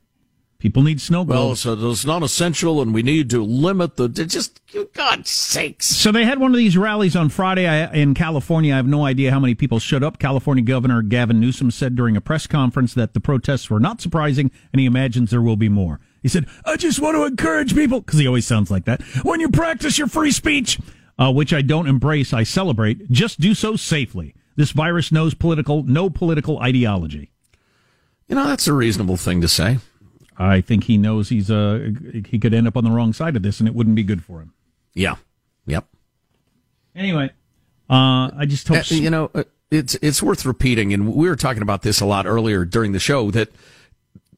People 0.63 0.82
need 0.82 1.02
snow 1.02 1.23
Well, 1.23 1.58
so 1.58 1.73
it's 1.91 2.06
not 2.06 2.23
essential, 2.23 2.82
and 2.82 2.93
we 2.93 3.04
need 3.04 3.30
to 3.32 3.43
limit 3.43 3.97
the. 3.97 4.08
Just, 4.08 4.62
God's 4.93 5.30
sakes. 5.30 5.88
So 5.88 6.10
they 6.10 6.23
had 6.23 6.39
one 6.39 6.52
of 6.52 6.58
these 6.58 6.78
rallies 6.78 7.17
on 7.17 7.28
Friday 7.28 7.67
in 7.93 8.13
California. 8.13 8.71
I 8.71 8.78
have 8.78 8.88
no 8.88 9.06
idea 9.06 9.30
how 9.30 9.41
many 9.41 9.56
people 9.56 9.80
showed 9.80 10.04
up. 10.04 10.19
California 10.19 10.63
Governor 10.63 11.02
Gavin 11.02 11.41
Newsom 11.41 11.69
said 11.69 11.97
during 11.97 12.15
a 12.15 12.21
press 12.21 12.47
conference 12.47 12.93
that 12.93 13.13
the 13.13 13.19
protests 13.19 13.69
were 13.69 13.82
not 13.82 13.99
surprising, 13.99 14.52
and 14.71 14.80
he 14.80 14.86
imagines 14.86 15.32
there 15.32 15.41
will 15.41 15.58
be 15.58 15.67
more. 15.67 15.99
He 16.21 16.30
said, 16.30 16.45
"I 16.63 16.78
just 16.78 17.02
want 17.02 17.17
to 17.17 17.26
encourage 17.26 17.76
people," 17.76 17.99
because 17.99 18.19
he 18.19 18.26
always 18.26 18.47
sounds 18.47 18.71
like 18.71 18.86
that. 18.86 19.02
When 19.21 19.41
you 19.41 19.49
practice 19.49 19.97
your 19.97 20.08
free 20.08 20.32
speech, 20.32 20.80
uh, 21.19 21.34
which 21.34 21.54
I 21.54 21.62
don't 21.62 21.88
embrace, 21.88 22.32
I 22.32 22.43
celebrate. 22.43 23.12
Just 23.12 23.41
do 23.41 23.54
so 23.54 23.76
safely. 23.76 24.34
This 24.56 24.71
virus 24.71 25.12
knows 25.12 25.34
political, 25.34 25.84
no 25.84 26.10
political 26.10 26.58
ideology. 26.60 27.32
You 28.30 28.36
know, 28.36 28.47
that's 28.47 28.67
a 28.67 28.73
reasonable 28.73 29.17
thing 29.17 29.41
to 29.41 29.49
say. 29.49 29.80
I 30.38 30.62
think 30.62 30.86
he 30.86 30.98
knows 30.98 31.30
he's 31.30 31.52
uh 31.52 31.91
he 32.26 32.39
could 32.39 32.54
end 32.54 32.67
up 32.67 32.78
on 32.78 32.84
the 32.84 32.91
wrong 32.91 33.13
side 33.13 33.36
of 33.36 33.43
this, 33.43 33.60
and 33.60 33.67
it 33.67 33.76
wouldn't 33.76 33.96
be 33.96 34.04
good 34.04 34.24
for 34.24 34.39
him. 34.41 34.54
Yeah. 34.93 35.15
Yep. 35.65 35.86
Anyway, 36.96 37.32
uh, 37.89 38.30
I 38.38 38.46
just 38.48 38.67
hope 38.67 38.91
Uh, 38.91 38.96
you 38.96 39.10
know, 39.10 39.32
uh, 39.34 39.43
it's 39.72 39.96
it's 39.96 40.22
worth 40.22 40.46
repeating, 40.46 40.93
and 40.93 41.13
we 41.13 41.28
were 41.28 41.36
talking 41.36 41.63
about 41.63 41.82
this 41.82 42.00
a 42.02 42.06
lot 42.06 42.26
earlier 42.26 42.65
during 42.65 42.91
the 42.91 43.00
show 43.00 43.32
that 43.32 43.50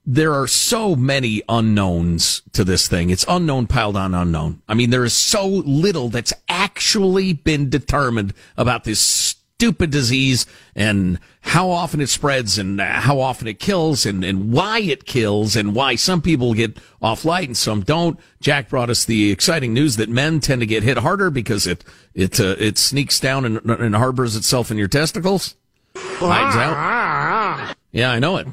there 0.06 0.34
are 0.34 0.48
so 0.48 0.96
many 0.96 1.42
unknowns 1.50 2.44
to 2.54 2.64
this 2.64 2.88
thing. 2.88 3.10
It's 3.10 3.26
unknown 3.28 3.68
piled 3.68 3.98
on 3.98 4.14
unknown. 4.14 4.62
I 4.68 4.76
mean, 4.76 4.92
there 4.92 5.04
is 5.04 5.14
so 5.14 5.48
little 5.48 6.10
that's 6.10 6.32
actually 6.48 7.34
been 7.34 7.70
determined 7.70 8.34
about 8.56 8.84
this 8.84 9.35
stupid 9.58 9.90
disease 9.90 10.46
and 10.76 11.18
how 11.40 11.70
often 11.70 12.02
it 12.02 12.10
spreads 12.10 12.58
and 12.58 12.82
how 12.82 13.22
often 13.22 13.48
it 13.48 13.58
kills 13.58 14.06
and, 14.06 14.24
and 14.24 14.52
why 14.52 14.80
it 14.80 15.06
kills 15.06 15.56
and 15.56 15.74
why 15.74 15.96
some 15.96 16.22
people 16.22 16.54
get 16.54 16.78
off 17.02 17.24
light 17.24 17.48
and 17.48 17.56
some 17.56 17.82
don't. 17.82 18.20
Jack 18.42 18.68
brought 18.68 18.90
us 18.90 19.06
the 19.06 19.32
exciting 19.32 19.74
news 19.74 19.96
that 19.96 20.10
men 20.10 20.42
tend 20.42 20.60
to 20.60 20.66
get 20.66 20.84
hit 20.84 20.98
harder 20.98 21.30
because 21.30 21.66
it, 21.66 21.86
it, 22.14 22.38
uh, 22.38 22.56
it 22.60 22.78
sneaks 22.78 23.18
down 23.20 23.46
and, 23.46 23.58
and 23.70 23.96
harbors 23.96 24.36
itself 24.36 24.72
in 24.72 24.78
your 24.78 24.90
testicles. 24.90 25.56
Hides 25.96 26.56
out. 26.58 27.76
Yeah, 27.94 28.12
I 28.12 28.20
know 28.20 28.36
it. 28.36 28.48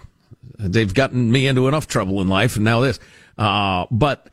They've 0.56 0.94
gotten 0.94 1.32
me 1.32 1.48
into 1.48 1.66
enough 1.66 1.88
trouble 1.88 2.20
in 2.20 2.28
life, 2.28 2.54
and 2.54 2.64
now 2.64 2.80
this. 2.80 3.00
Uh, 3.36 3.86
but 3.90 4.28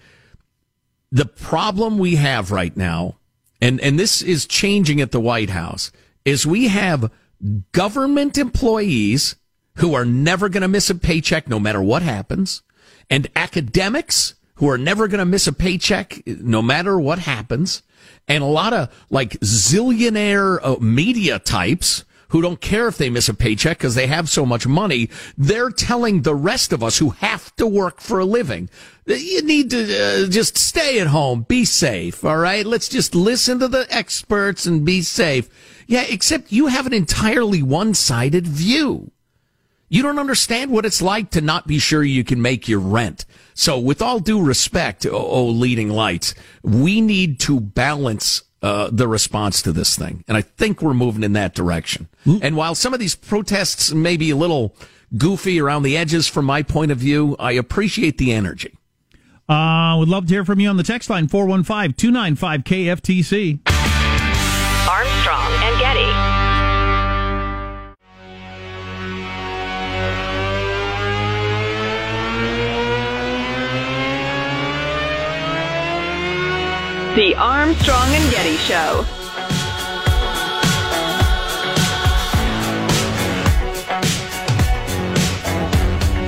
the 1.12 1.25
problem 1.25 1.97
we 1.97 2.17
have 2.17 2.51
right 2.51 2.75
now, 2.77 3.15
and, 3.60 3.82
and 3.82 3.97
this 3.97 4.21
is 4.21 4.45
changing 4.45 5.01
at 5.01 5.12
the 5.12 5.19
White 5.19 5.49
House, 5.49 5.91
is 6.25 6.45
we 6.45 6.67
have 6.67 7.12
government 7.71 8.38
employees 8.38 9.36
who 9.75 9.93
are 9.93 10.05
never 10.05 10.49
going 10.49 10.62
to 10.62 10.67
miss 10.67 10.89
a 10.89 10.95
paycheck 10.95 11.47
no 11.47 11.60
matter 11.60 11.82
what 11.82 12.01
happens, 12.01 12.62
and 13.10 13.29
academics 13.36 14.36
who 14.55 14.69
are 14.69 14.77
never 14.77 15.08
going 15.08 15.19
to 15.19 15.25
miss 15.25 15.47
a 15.47 15.53
paycheck 15.53 16.22
no 16.26 16.61
matter 16.61 16.99
what 16.99 17.20
happens, 17.20 17.82
and 18.28 18.43
a 18.43 18.47
lot 18.47 18.74
of 18.74 18.89
like 19.09 19.39
zillionaire 19.39 20.59
uh, 20.61 20.76
media 20.80 21.39
types 21.39 22.03
who 22.30 22.41
don't 22.41 22.61
care 22.61 22.88
if 22.88 22.97
they 22.97 23.09
miss 23.09 23.28
a 23.28 23.34
paycheck 23.34 23.78
because 23.78 23.95
they 23.95 24.07
have 24.07 24.30
so 24.30 24.45
much 24.45 24.67
money. 24.67 25.09
They're 25.38 25.72
telling 25.72 26.22
the 26.22 26.36
rest 26.36 26.72
of 26.72 26.84
us 26.84 26.99
who 26.99 27.09
have 27.11 27.55
to 27.55 27.65
work 27.65 28.01
for 28.01 28.20
a 28.20 28.26
living, 28.26 28.70
you 29.05 29.41
need 29.41 29.72
to 29.72 30.26
uh, 30.26 30.28
just 30.28 30.57
stay 30.57 30.99
at 30.99 31.07
home, 31.07 31.45
be 31.47 31.65
safe. 31.65 32.24
All 32.24 32.38
right. 32.38 32.65
Let's 32.65 32.89
just 32.89 33.15
listen 33.15 33.59
to 33.59 33.67
the 33.67 33.88
experts 33.89 34.65
and 34.65 34.86
be 34.86 35.01
safe. 35.01 35.49
Yeah. 35.90 36.06
Except 36.08 36.52
you 36.52 36.68
have 36.68 36.86
an 36.86 36.94
entirely 36.94 37.62
one-sided 37.62 38.48
view. 38.48 39.12
You 39.90 40.04
don't 40.04 40.20
understand 40.20 40.70
what 40.70 40.86
it's 40.86 41.02
like 41.02 41.32
to 41.32 41.42
not 41.42 41.66
be 41.66 41.80
sure 41.80 42.04
you 42.04 42.24
can 42.24 42.42
make 42.42 42.68
your 42.68 42.80
rent. 42.80 43.26
So 43.56 43.80
with 43.80 44.02
all 44.02 44.20
due 44.20 44.42
respect, 44.42 45.06
oh, 45.06 45.12
oh 45.12 45.46
leading 45.46 45.90
lights, 45.90 46.36
we 46.62 47.02
need 47.02 47.40
to 47.42 47.60
balance 47.60 48.44
uh, 48.62 48.90
the 48.92 49.08
response 49.08 49.64
to 49.64 49.72
this 49.72 49.98
thing. 49.98 50.24
And 50.28 50.38
I 50.38 50.42
think 50.42 50.82
we're 50.82 50.94
moving 50.94 51.24
in 51.24 51.34
that 51.34 51.56
direction. 51.56 52.08
Mm. 52.26 52.40
And 52.44 52.56
while 52.56 52.76
some 52.76 52.94
of 52.94 53.00
these 53.00 53.16
protests 53.16 53.92
may 53.92 54.16
be 54.16 54.30
a 54.30 54.36
little 54.36 54.76
goofy 55.18 55.60
around 55.60 55.84
the 55.84 55.98
edges 55.98 56.28
from 56.28 56.46
my 56.46 56.62
point 56.62 56.92
of 56.92 57.00
view, 57.00 57.36
I 57.40 57.54
appreciate 57.54 58.20
the 58.20 58.32
energy. 58.32 58.78
Uh, 59.48 59.96
would 59.98 60.10
love 60.10 60.28
to 60.28 60.34
hear 60.34 60.46
from 60.46 60.60
you 60.60 60.70
on 60.70 60.78
the 60.78 60.84
text 60.84 61.10
line 61.10 61.28
415 61.28 61.94
295 61.94 62.64
KFTC. 62.64 63.60
Armstrong 64.88 65.49
The 77.20 77.36
Armstrong 77.36 78.07
and 78.13 78.32
Getty 78.32 78.55
Show. 78.55 79.03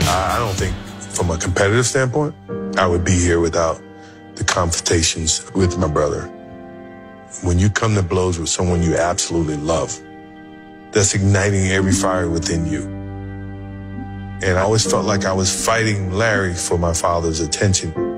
I 0.10 0.36
don't 0.38 0.54
think, 0.56 0.76
from 1.00 1.30
a 1.30 1.38
competitive 1.38 1.86
standpoint, 1.86 2.36
I 2.78 2.88
would 2.88 3.06
be 3.06 3.14
here 3.14 3.40
without 3.40 3.82
the 4.36 4.44
confrontations 4.44 5.50
with 5.56 5.78
my 5.78 5.88
brother. 5.88 6.24
When 7.42 7.58
you 7.58 7.70
come 7.70 7.96
to 7.96 8.04
blows 8.04 8.38
with 8.38 8.50
someone 8.50 8.84
you 8.84 8.98
absolutely 8.98 9.56
love, 9.56 9.98
that's 10.92 11.16
igniting 11.16 11.68
every 11.68 11.94
fire 11.94 12.30
within 12.30 12.66
you. 12.66 12.82
And 14.44 14.58
I 14.58 14.64
always 14.64 14.86
felt 14.86 15.06
like 15.06 15.24
I 15.24 15.32
was 15.32 15.66
fighting 15.66 16.12
Larry 16.12 16.54
for 16.54 16.78
my 16.78 16.92
father's 16.92 17.40
attention. 17.40 18.11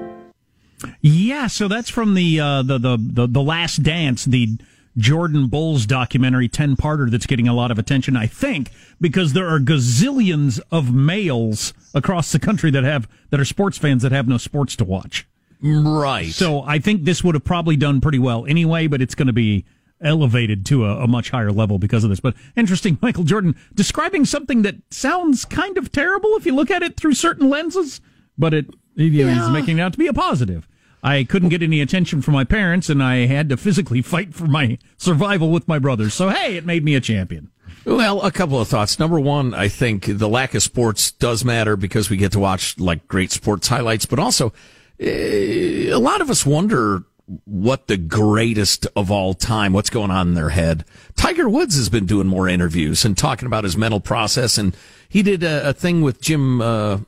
Yeah, 1.01 1.47
so 1.47 1.67
that's 1.67 1.89
from 1.89 2.13
the 2.13 2.39
uh, 2.39 2.61
the, 2.63 2.77
the 2.77 2.97
the 2.97 3.27
the 3.27 3.41
Last 3.41 3.83
Dance, 3.83 4.25
the 4.25 4.57
Jordan 4.97 5.47
Bulls 5.47 5.85
documentary, 5.85 6.47
ten 6.47 6.75
parter 6.75 7.09
that's 7.09 7.25
getting 7.25 7.47
a 7.47 7.53
lot 7.53 7.71
of 7.71 7.79
attention. 7.79 8.15
I 8.15 8.27
think 8.27 8.71
because 9.01 9.33
there 9.33 9.47
are 9.47 9.59
gazillions 9.59 10.59
of 10.71 10.93
males 10.93 11.73
across 11.93 12.31
the 12.31 12.39
country 12.39 12.71
that 12.71 12.83
have 12.83 13.07
that 13.29 13.39
are 13.39 13.45
sports 13.45 13.77
fans 13.77 14.03
that 14.03 14.11
have 14.11 14.27
no 14.27 14.37
sports 14.37 14.75
to 14.77 14.83
watch. 14.83 15.27
Right. 15.61 16.31
So 16.31 16.61
I 16.61 16.79
think 16.79 17.05
this 17.05 17.23
would 17.23 17.35
have 17.35 17.45
probably 17.45 17.77
done 17.77 18.01
pretty 18.01 18.19
well 18.19 18.45
anyway, 18.45 18.87
but 18.87 19.01
it's 19.01 19.15
going 19.15 19.27
to 19.27 19.33
be 19.33 19.63
elevated 20.01 20.65
to 20.65 20.85
a, 20.85 21.03
a, 21.03 21.07
much 21.07 21.29
higher 21.29 21.51
level 21.51 21.79
because 21.79 22.03
of 22.03 22.09
this. 22.09 22.19
But 22.19 22.35
interesting, 22.57 22.97
Michael 23.01 23.23
Jordan 23.23 23.55
describing 23.73 24.25
something 24.25 24.63
that 24.63 24.75
sounds 24.91 25.45
kind 25.45 25.77
of 25.77 25.91
terrible 25.91 26.31
if 26.35 26.45
you 26.45 26.53
look 26.53 26.69
at 26.69 26.83
it 26.83 26.97
through 26.97 27.13
certain 27.13 27.49
lenses, 27.49 28.01
but 28.37 28.53
it 28.53 28.65
you 28.95 29.25
know, 29.25 29.31
yeah. 29.31 29.41
he's 29.41 29.49
making 29.49 29.79
it 29.79 29.81
out 29.81 29.93
to 29.93 29.99
be 29.99 30.07
a 30.07 30.13
positive. 30.13 30.67
I 31.03 31.25
couldn't 31.25 31.49
get 31.49 31.61
any 31.61 31.81
attention 31.81 32.21
from 32.21 32.33
my 32.33 32.45
parents, 32.45 32.89
and 32.89 33.03
I 33.03 33.25
had 33.25 33.49
to 33.49 33.57
physically 33.57 34.01
fight 34.01 34.33
for 34.33 34.45
my 34.45 34.77
survival 34.97 35.51
with 35.51 35.67
my 35.67 35.77
brothers. 35.77 36.13
So, 36.13 36.29
hey, 36.29 36.55
it 36.55 36.65
made 36.65 36.83
me 36.83 36.95
a 36.95 37.01
champion. 37.01 37.51
Well, 37.85 38.21
a 38.21 38.31
couple 38.31 38.61
of 38.61 38.69
thoughts. 38.69 38.97
Number 38.97 39.19
one, 39.19 39.53
I 39.53 39.67
think 39.67 40.05
the 40.05 40.29
lack 40.29 40.53
of 40.53 40.63
sports 40.63 41.11
does 41.11 41.43
matter 41.43 41.75
because 41.75 42.09
we 42.09 42.15
get 42.15 42.31
to 42.31 42.39
watch 42.39 42.79
like 42.79 43.07
great 43.09 43.31
sports 43.31 43.67
highlights, 43.67 44.05
but 44.05 44.19
also 44.19 44.53
eh, 44.99 45.89
a 45.89 45.99
lot 45.99 46.21
of 46.21 46.29
us 46.29 46.45
wonder 46.45 47.03
what 47.45 47.87
the 47.87 47.97
greatest 47.97 48.87
of 48.95 49.11
all 49.11 49.33
time, 49.33 49.73
what's 49.73 49.89
going 49.89 50.11
on 50.11 50.29
in 50.29 50.33
their 50.33 50.49
head. 50.49 50.85
Tiger 51.15 51.49
Woods 51.49 51.75
has 51.75 51.89
been 51.89 52.05
doing 52.05 52.27
more 52.27 52.47
interviews 52.47 53.03
and 53.03 53.17
talking 53.17 53.47
about 53.47 53.65
his 53.65 53.75
mental 53.77 53.99
process, 53.99 54.57
and 54.57 54.75
he 55.09 55.21
did 55.21 55.43
a, 55.43 55.69
a 55.69 55.73
thing 55.73 56.01
with 56.01 56.21
Jim 56.21 56.61
uh, 56.61 56.99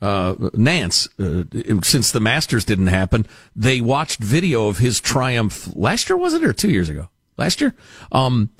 uh, 0.00 0.34
Nantz, 0.34 1.08
uh, 1.18 1.82
since 1.82 2.12
the 2.12 2.20
Masters 2.20 2.64
didn't 2.64 2.86
happen, 2.88 3.26
they 3.56 3.80
watched 3.80 4.20
video 4.20 4.68
of 4.68 4.78
his 4.78 5.00
triumph 5.00 5.68
last 5.74 6.08
year, 6.08 6.16
was 6.16 6.34
it, 6.34 6.44
or 6.44 6.52
two 6.52 6.70
years 6.70 6.88
ago? 6.88 7.08
Last 7.36 7.60
year? 7.60 7.74
Um, 8.12 8.50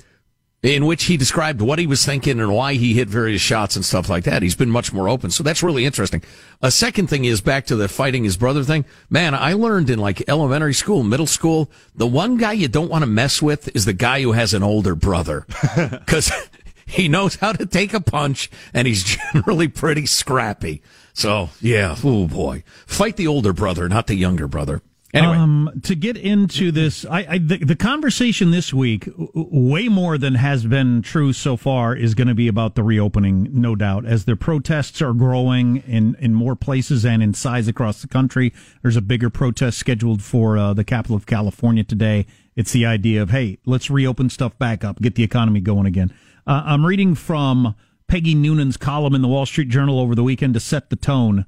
in 0.62 0.86
which 0.86 1.05
he 1.05 1.16
described 1.16 1.61
what 1.61 1.78
he 1.78 1.86
was 1.86 2.05
thinking 2.05 2.41
and 2.41 2.53
why 2.53 2.74
he 2.74 2.95
hit 2.95 3.09
various 3.09 3.41
shots 3.41 3.76
and 3.76 3.84
stuff 3.84 4.09
like 4.09 4.24
that. 4.24 4.43
He's 4.43 4.57
been 4.57 4.70
much 4.70 4.93
more 4.93 5.09
open. 5.09 5.30
So 5.30 5.45
that's 5.45 5.62
really 5.62 5.84
interesting. 5.84 6.22
A 6.61 6.72
second 6.72 7.07
thing 7.07 7.24
is 7.24 7.41
back 7.41 7.66
to 7.66 7.76
the 7.76 7.86
fighting 7.86 8.24
his 8.24 8.36
brother 8.36 8.64
thing. 8.64 8.84
Man, 9.09 9.34
I 9.34 9.53
learned 9.53 9.89
in 9.89 10.01
like 10.01 10.28
elementary 10.28 10.74
school, 10.74 11.05
middle 11.05 11.28
school, 11.28 11.70
the 11.95 12.09
one 12.09 12.39
guy 12.39 12.53
you 12.53 12.66
don't 12.66 12.91
want 12.91 13.03
to 13.03 13.07
mess 13.07 13.41
with 13.41 13.74
is 13.76 13.84
the 13.84 13.93
guy 13.93 14.22
who 14.22 14.32
has 14.32 14.53
an 14.53 14.64
older 14.64 14.97
brother. 14.97 15.47
Cause 16.07 16.32
he 16.86 17.07
knows 17.07 17.36
how 17.36 17.53
to 17.53 17.64
take 17.64 17.95
a 17.95 18.01
punch 18.01 18.51
and 18.74 18.89
he's 18.89 19.05
generally 19.32 19.68
pretty 19.68 20.07
scrappy. 20.07 20.82
So 21.18 21.50
yeah, 21.60 21.96
oh 22.04 22.28
boy, 22.28 22.62
fight 22.86 23.16
the 23.16 23.26
older 23.26 23.52
brother, 23.52 23.88
not 23.88 24.06
the 24.06 24.14
younger 24.14 24.46
brother. 24.46 24.82
Anyway, 25.12 25.36
um, 25.36 25.68
to 25.82 25.96
get 25.96 26.16
into 26.16 26.70
this, 26.70 27.04
I, 27.04 27.26
I 27.28 27.38
the, 27.38 27.56
the, 27.58 27.74
conversation 27.74 28.52
this 28.52 28.72
week, 28.72 29.08
way 29.16 29.88
more 29.88 30.16
than 30.16 30.36
has 30.36 30.64
been 30.64 31.02
true 31.02 31.32
so 31.32 31.56
far, 31.56 31.96
is 31.96 32.14
going 32.14 32.28
to 32.28 32.36
be 32.36 32.46
about 32.46 32.76
the 32.76 32.84
reopening, 32.84 33.48
no 33.50 33.74
doubt. 33.74 34.06
As 34.06 34.26
the 34.26 34.36
protests 34.36 35.02
are 35.02 35.12
growing 35.12 35.78
in 35.78 36.14
in 36.20 36.34
more 36.34 36.54
places 36.54 37.04
and 37.04 37.20
in 37.20 37.34
size 37.34 37.66
across 37.66 38.00
the 38.00 38.06
country, 38.06 38.52
there's 38.82 38.96
a 38.96 39.02
bigger 39.02 39.28
protest 39.28 39.76
scheduled 39.76 40.22
for 40.22 40.56
uh, 40.56 40.72
the 40.72 40.84
capital 40.84 41.16
of 41.16 41.26
California 41.26 41.82
today. 41.82 42.26
It's 42.54 42.70
the 42.70 42.86
idea 42.86 43.22
of 43.22 43.30
hey, 43.30 43.58
let's 43.66 43.90
reopen 43.90 44.30
stuff 44.30 44.56
back 44.56 44.84
up, 44.84 45.00
get 45.00 45.16
the 45.16 45.24
economy 45.24 45.62
going 45.62 45.86
again. 45.86 46.12
Uh, 46.46 46.62
I'm 46.64 46.86
reading 46.86 47.16
from 47.16 47.74
Peggy 48.09 48.34
Noonan's 48.34 48.78
column 48.78 49.14
in 49.14 49.22
the 49.22 49.28
Wall 49.28 49.46
Street 49.46 49.68
Journal 49.68 50.00
over 50.00 50.14
the 50.14 50.22
weekend 50.22 50.54
to 50.54 50.61
set 50.61 50.88
the 50.88 50.96
tone. 50.96 51.44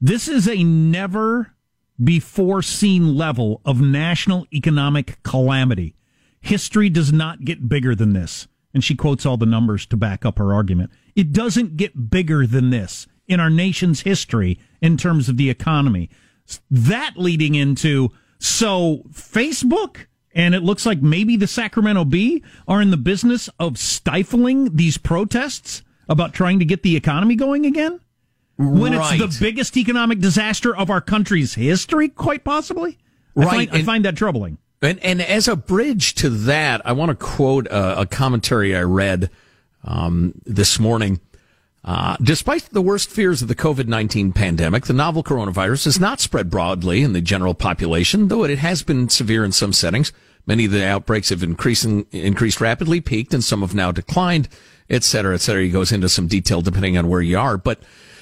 This 0.00 0.28
is 0.28 0.46
a 0.46 0.62
never 0.62 1.54
before 2.02 2.60
seen 2.60 3.16
level 3.16 3.62
of 3.64 3.80
national 3.80 4.46
economic 4.52 5.22
calamity. 5.22 5.96
History 6.40 6.90
does 6.90 7.12
not 7.12 7.46
get 7.46 7.68
bigger 7.68 7.94
than 7.94 8.12
this. 8.12 8.46
And 8.74 8.84
she 8.84 8.94
quotes 8.94 9.24
all 9.24 9.38
the 9.38 9.46
numbers 9.46 9.86
to 9.86 9.96
back 9.96 10.26
up 10.26 10.36
her 10.36 10.52
argument. 10.52 10.90
It 11.14 11.32
doesn't 11.32 11.78
get 11.78 12.10
bigger 12.10 12.46
than 12.46 12.68
this 12.68 13.06
in 13.26 13.40
our 13.40 13.48
nation's 13.48 14.02
history 14.02 14.60
in 14.82 14.98
terms 14.98 15.30
of 15.30 15.38
the 15.38 15.48
economy. 15.48 16.10
That 16.70 17.14
leading 17.16 17.54
into, 17.54 18.10
so 18.38 19.02
Facebook 19.10 20.06
and 20.34 20.54
it 20.54 20.62
looks 20.62 20.84
like 20.84 21.00
maybe 21.00 21.38
the 21.38 21.46
Sacramento 21.46 22.04
Bee 22.04 22.44
are 22.68 22.82
in 22.82 22.90
the 22.90 22.98
business 22.98 23.48
of 23.58 23.78
stifling 23.78 24.76
these 24.76 24.98
protests 24.98 25.82
about 26.08 26.32
trying 26.32 26.58
to 26.58 26.64
get 26.64 26.82
the 26.82 26.96
economy 26.96 27.34
going 27.34 27.66
again? 27.66 28.00
When 28.58 28.96
right. 28.96 29.20
it's 29.20 29.38
the 29.38 29.44
biggest 29.44 29.76
economic 29.76 30.18
disaster 30.20 30.74
of 30.74 30.88
our 30.88 31.00
country's 31.00 31.54
history, 31.54 32.08
quite 32.08 32.42
possibly? 32.42 32.98
Right. 33.34 33.46
I 33.46 33.50
find, 33.50 33.68
and, 33.70 33.78
I 33.78 33.82
find 33.82 34.04
that 34.06 34.16
troubling. 34.16 34.58
And, 34.80 34.98
and, 35.00 35.20
as 35.20 35.46
a 35.46 35.56
bridge 35.56 36.14
to 36.16 36.30
that, 36.30 36.80
I 36.84 36.92
want 36.92 37.10
to 37.10 37.14
quote 37.14 37.66
a, 37.66 38.00
a 38.00 38.06
commentary 38.06 38.74
I 38.74 38.82
read 38.82 39.30
um, 39.84 40.40
this 40.44 40.78
morning. 40.78 41.20
Uh, 41.84 42.16
despite 42.20 42.68
the 42.72 42.82
worst 42.82 43.10
fears 43.10 43.42
of 43.42 43.48
the 43.48 43.54
COVID-19 43.54 44.34
pandemic, 44.34 44.86
the 44.86 44.92
novel 44.92 45.22
coronavirus 45.22 45.84
has 45.84 46.00
not 46.00 46.18
spread 46.18 46.50
broadly 46.50 47.02
in 47.02 47.12
the 47.12 47.20
general 47.20 47.54
population, 47.54 48.26
though 48.28 48.42
it 48.42 48.58
has 48.58 48.82
been 48.82 49.08
severe 49.08 49.44
in 49.44 49.52
some 49.52 49.72
settings. 49.72 50.12
Many 50.46 50.64
of 50.64 50.72
the 50.72 50.84
outbreaks 50.84 51.28
have 51.28 51.42
increased, 51.42 51.84
increased 51.84 52.60
rapidly, 52.60 53.00
peaked, 53.00 53.32
and 53.34 53.44
some 53.44 53.60
have 53.60 53.74
now 53.74 53.92
declined 53.92 54.48
et 54.88 55.04
cetera, 55.04 55.34
et 55.34 55.40
cetera. 55.40 55.62
He 55.62 55.70
goes 55.70 55.92
into 55.92 56.08
some 56.08 56.26
detail 56.26 56.60
depending 56.60 56.96
on 56.96 57.08
where 57.08 57.22
you 57.22 57.38
are. 57.38 57.56
But 57.56 57.80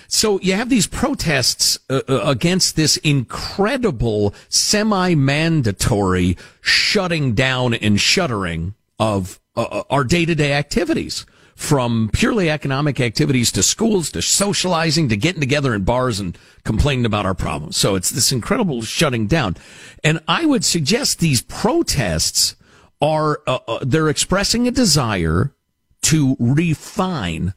so 0.09 0.41
you 0.41 0.55
have 0.55 0.69
these 0.69 0.87
protests 0.87 1.79
uh, 1.89 2.03
uh 2.09 2.21
against 2.25 2.77
this 2.77 2.97
incredible 2.99 4.35
semi-mandatory 4.49 6.37
shutting 6.61 7.35
down 7.35 7.75
and 7.75 8.01
shuttering 8.01 8.75
of 8.99 9.41
uh, 9.57 9.63
uh 9.63 9.83
our 9.91 10.05
day-to-day 10.05 10.53
activities 10.53 11.27
from 11.57 12.11
purely 12.13 12.51
economic 12.51 13.01
activities 13.01 13.53
to 13.53 13.63
schools 13.63 14.11
to 14.11 14.21
socializing 14.21 15.09
to 15.09 15.17
getting 15.17 15.41
together 15.41 15.75
in 15.75 15.85
bars 15.85 16.19
and 16.21 16.37
complaining 16.65 17.07
about 17.07 17.27
our 17.27 17.35
problems. 17.35 17.77
So 17.77 17.95
it's 17.95 18.11
this 18.11 18.33
incredible 18.33 18.83
shutting 18.83 19.27
down. 19.27 19.57
And 20.03 20.21
I 20.27 20.47
would 20.47 20.65
suggest 20.65 21.21
these 21.21 21.43
protests 21.43 22.57
are, 23.01 23.41
uh, 23.47 23.59
uh, 23.69 23.79
they're 23.83 24.09
expressing 24.09 24.67
a 24.67 24.71
desire 24.71 25.54
to 26.05 26.37
refine 26.39 27.55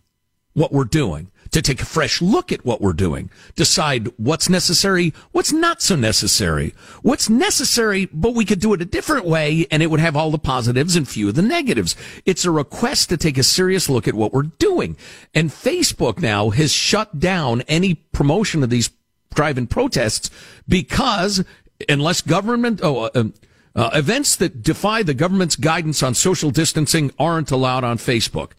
what 0.54 0.72
we're 0.72 0.86
doing, 0.86 1.32
to 1.52 1.62
take 1.62 1.82
a 1.82 1.86
fresh 1.86 2.22
look 2.22 2.52
at 2.52 2.66
what 2.66 2.82
we're 2.82 2.94
doing, 2.94 3.30
decide 3.56 4.10
what's 4.18 4.50
necessary, 4.50 5.14
what's 5.32 5.52
not 5.52 5.82
so 5.84 5.96
necessary, 5.96 6.74
what's 7.04 7.30
necessary, 7.30 8.08
but 8.12 8.34
we 8.34 8.44
could 8.44 8.60
do 8.60 8.74
it 8.74 8.82
a 8.82 8.86
different 8.86 9.26
way 9.26 9.68
and 9.70 9.84
it 9.84 9.92
would 9.92 10.00
have 10.00 10.16
all 10.16 10.32
the 10.32 10.40
positives 10.40 10.96
and 10.96 11.08
few 11.08 11.30
of 11.30 11.36
the 11.36 11.44
negatives. 11.44 11.96
It's 12.26 12.44
a 12.44 12.50
request 12.50 13.10
to 13.10 13.18
take 13.18 13.38
a 13.38 13.44
serious 13.44 13.88
look 13.88 14.08
at 14.08 14.16
what 14.16 14.34
we're 14.34 14.44
doing. 14.44 14.98
And 15.36 15.52
Facebook 15.52 16.20
now 16.20 16.50
has 16.50 16.72
shut 16.72 17.20
down 17.20 17.62
any 17.68 17.94
promotion 17.94 18.64
of 18.64 18.72
these 18.72 18.90
drive-in 19.36 19.68
protests 19.68 20.32
because 20.68 21.44
unless 21.88 22.22
government, 22.22 22.80
oh, 22.82 23.04
uh, 23.04 23.10
um, 23.14 23.34
uh, 23.78 23.92
events 23.94 24.36
that 24.36 24.64
defy 24.64 25.04
the 25.04 25.14
government's 25.14 25.56
guidance 25.56 26.02
on 26.02 26.16
social 26.16 26.50
distancing 26.50 27.12
aren't 27.20 27.52
allowed 27.52 27.84
on 27.84 27.98
Facebook. 27.98 28.52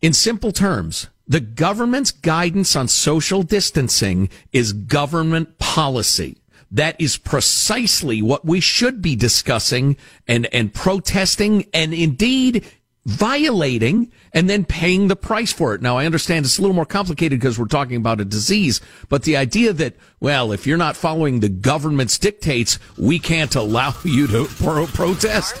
In 0.00 0.14
simple 0.14 0.50
terms, 0.50 1.08
the 1.28 1.40
government's 1.40 2.10
guidance 2.10 2.74
on 2.74 2.88
social 2.88 3.42
distancing 3.42 4.30
is 4.50 4.72
government 4.72 5.58
policy. 5.58 6.38
That 6.70 6.98
is 6.98 7.18
precisely 7.18 8.22
what 8.22 8.46
we 8.46 8.60
should 8.60 9.02
be 9.02 9.14
discussing 9.14 9.98
and, 10.26 10.48
and 10.54 10.72
protesting 10.72 11.66
and 11.74 11.92
indeed 11.92 12.64
violating 13.04 14.12
and 14.32 14.48
then 14.48 14.64
paying 14.64 15.08
the 15.08 15.16
price 15.16 15.52
for 15.52 15.74
it. 15.74 15.82
Now, 15.82 15.98
I 15.98 16.06
understand 16.06 16.44
it's 16.44 16.58
a 16.58 16.62
little 16.62 16.74
more 16.74 16.86
complicated 16.86 17.40
because 17.40 17.58
we're 17.58 17.66
talking 17.66 17.96
about 17.96 18.20
a 18.20 18.24
disease, 18.24 18.80
but 19.08 19.22
the 19.24 19.36
idea 19.36 19.72
that, 19.72 19.96
well, 20.20 20.52
if 20.52 20.66
you're 20.66 20.78
not 20.78 20.96
following 20.96 21.40
the 21.40 21.48
government's 21.48 22.18
dictates, 22.18 22.78
we 22.96 23.18
can't 23.18 23.54
allow 23.54 23.94
you 24.04 24.26
to 24.28 24.44
pro- 24.44 24.86
protest. 24.86 25.60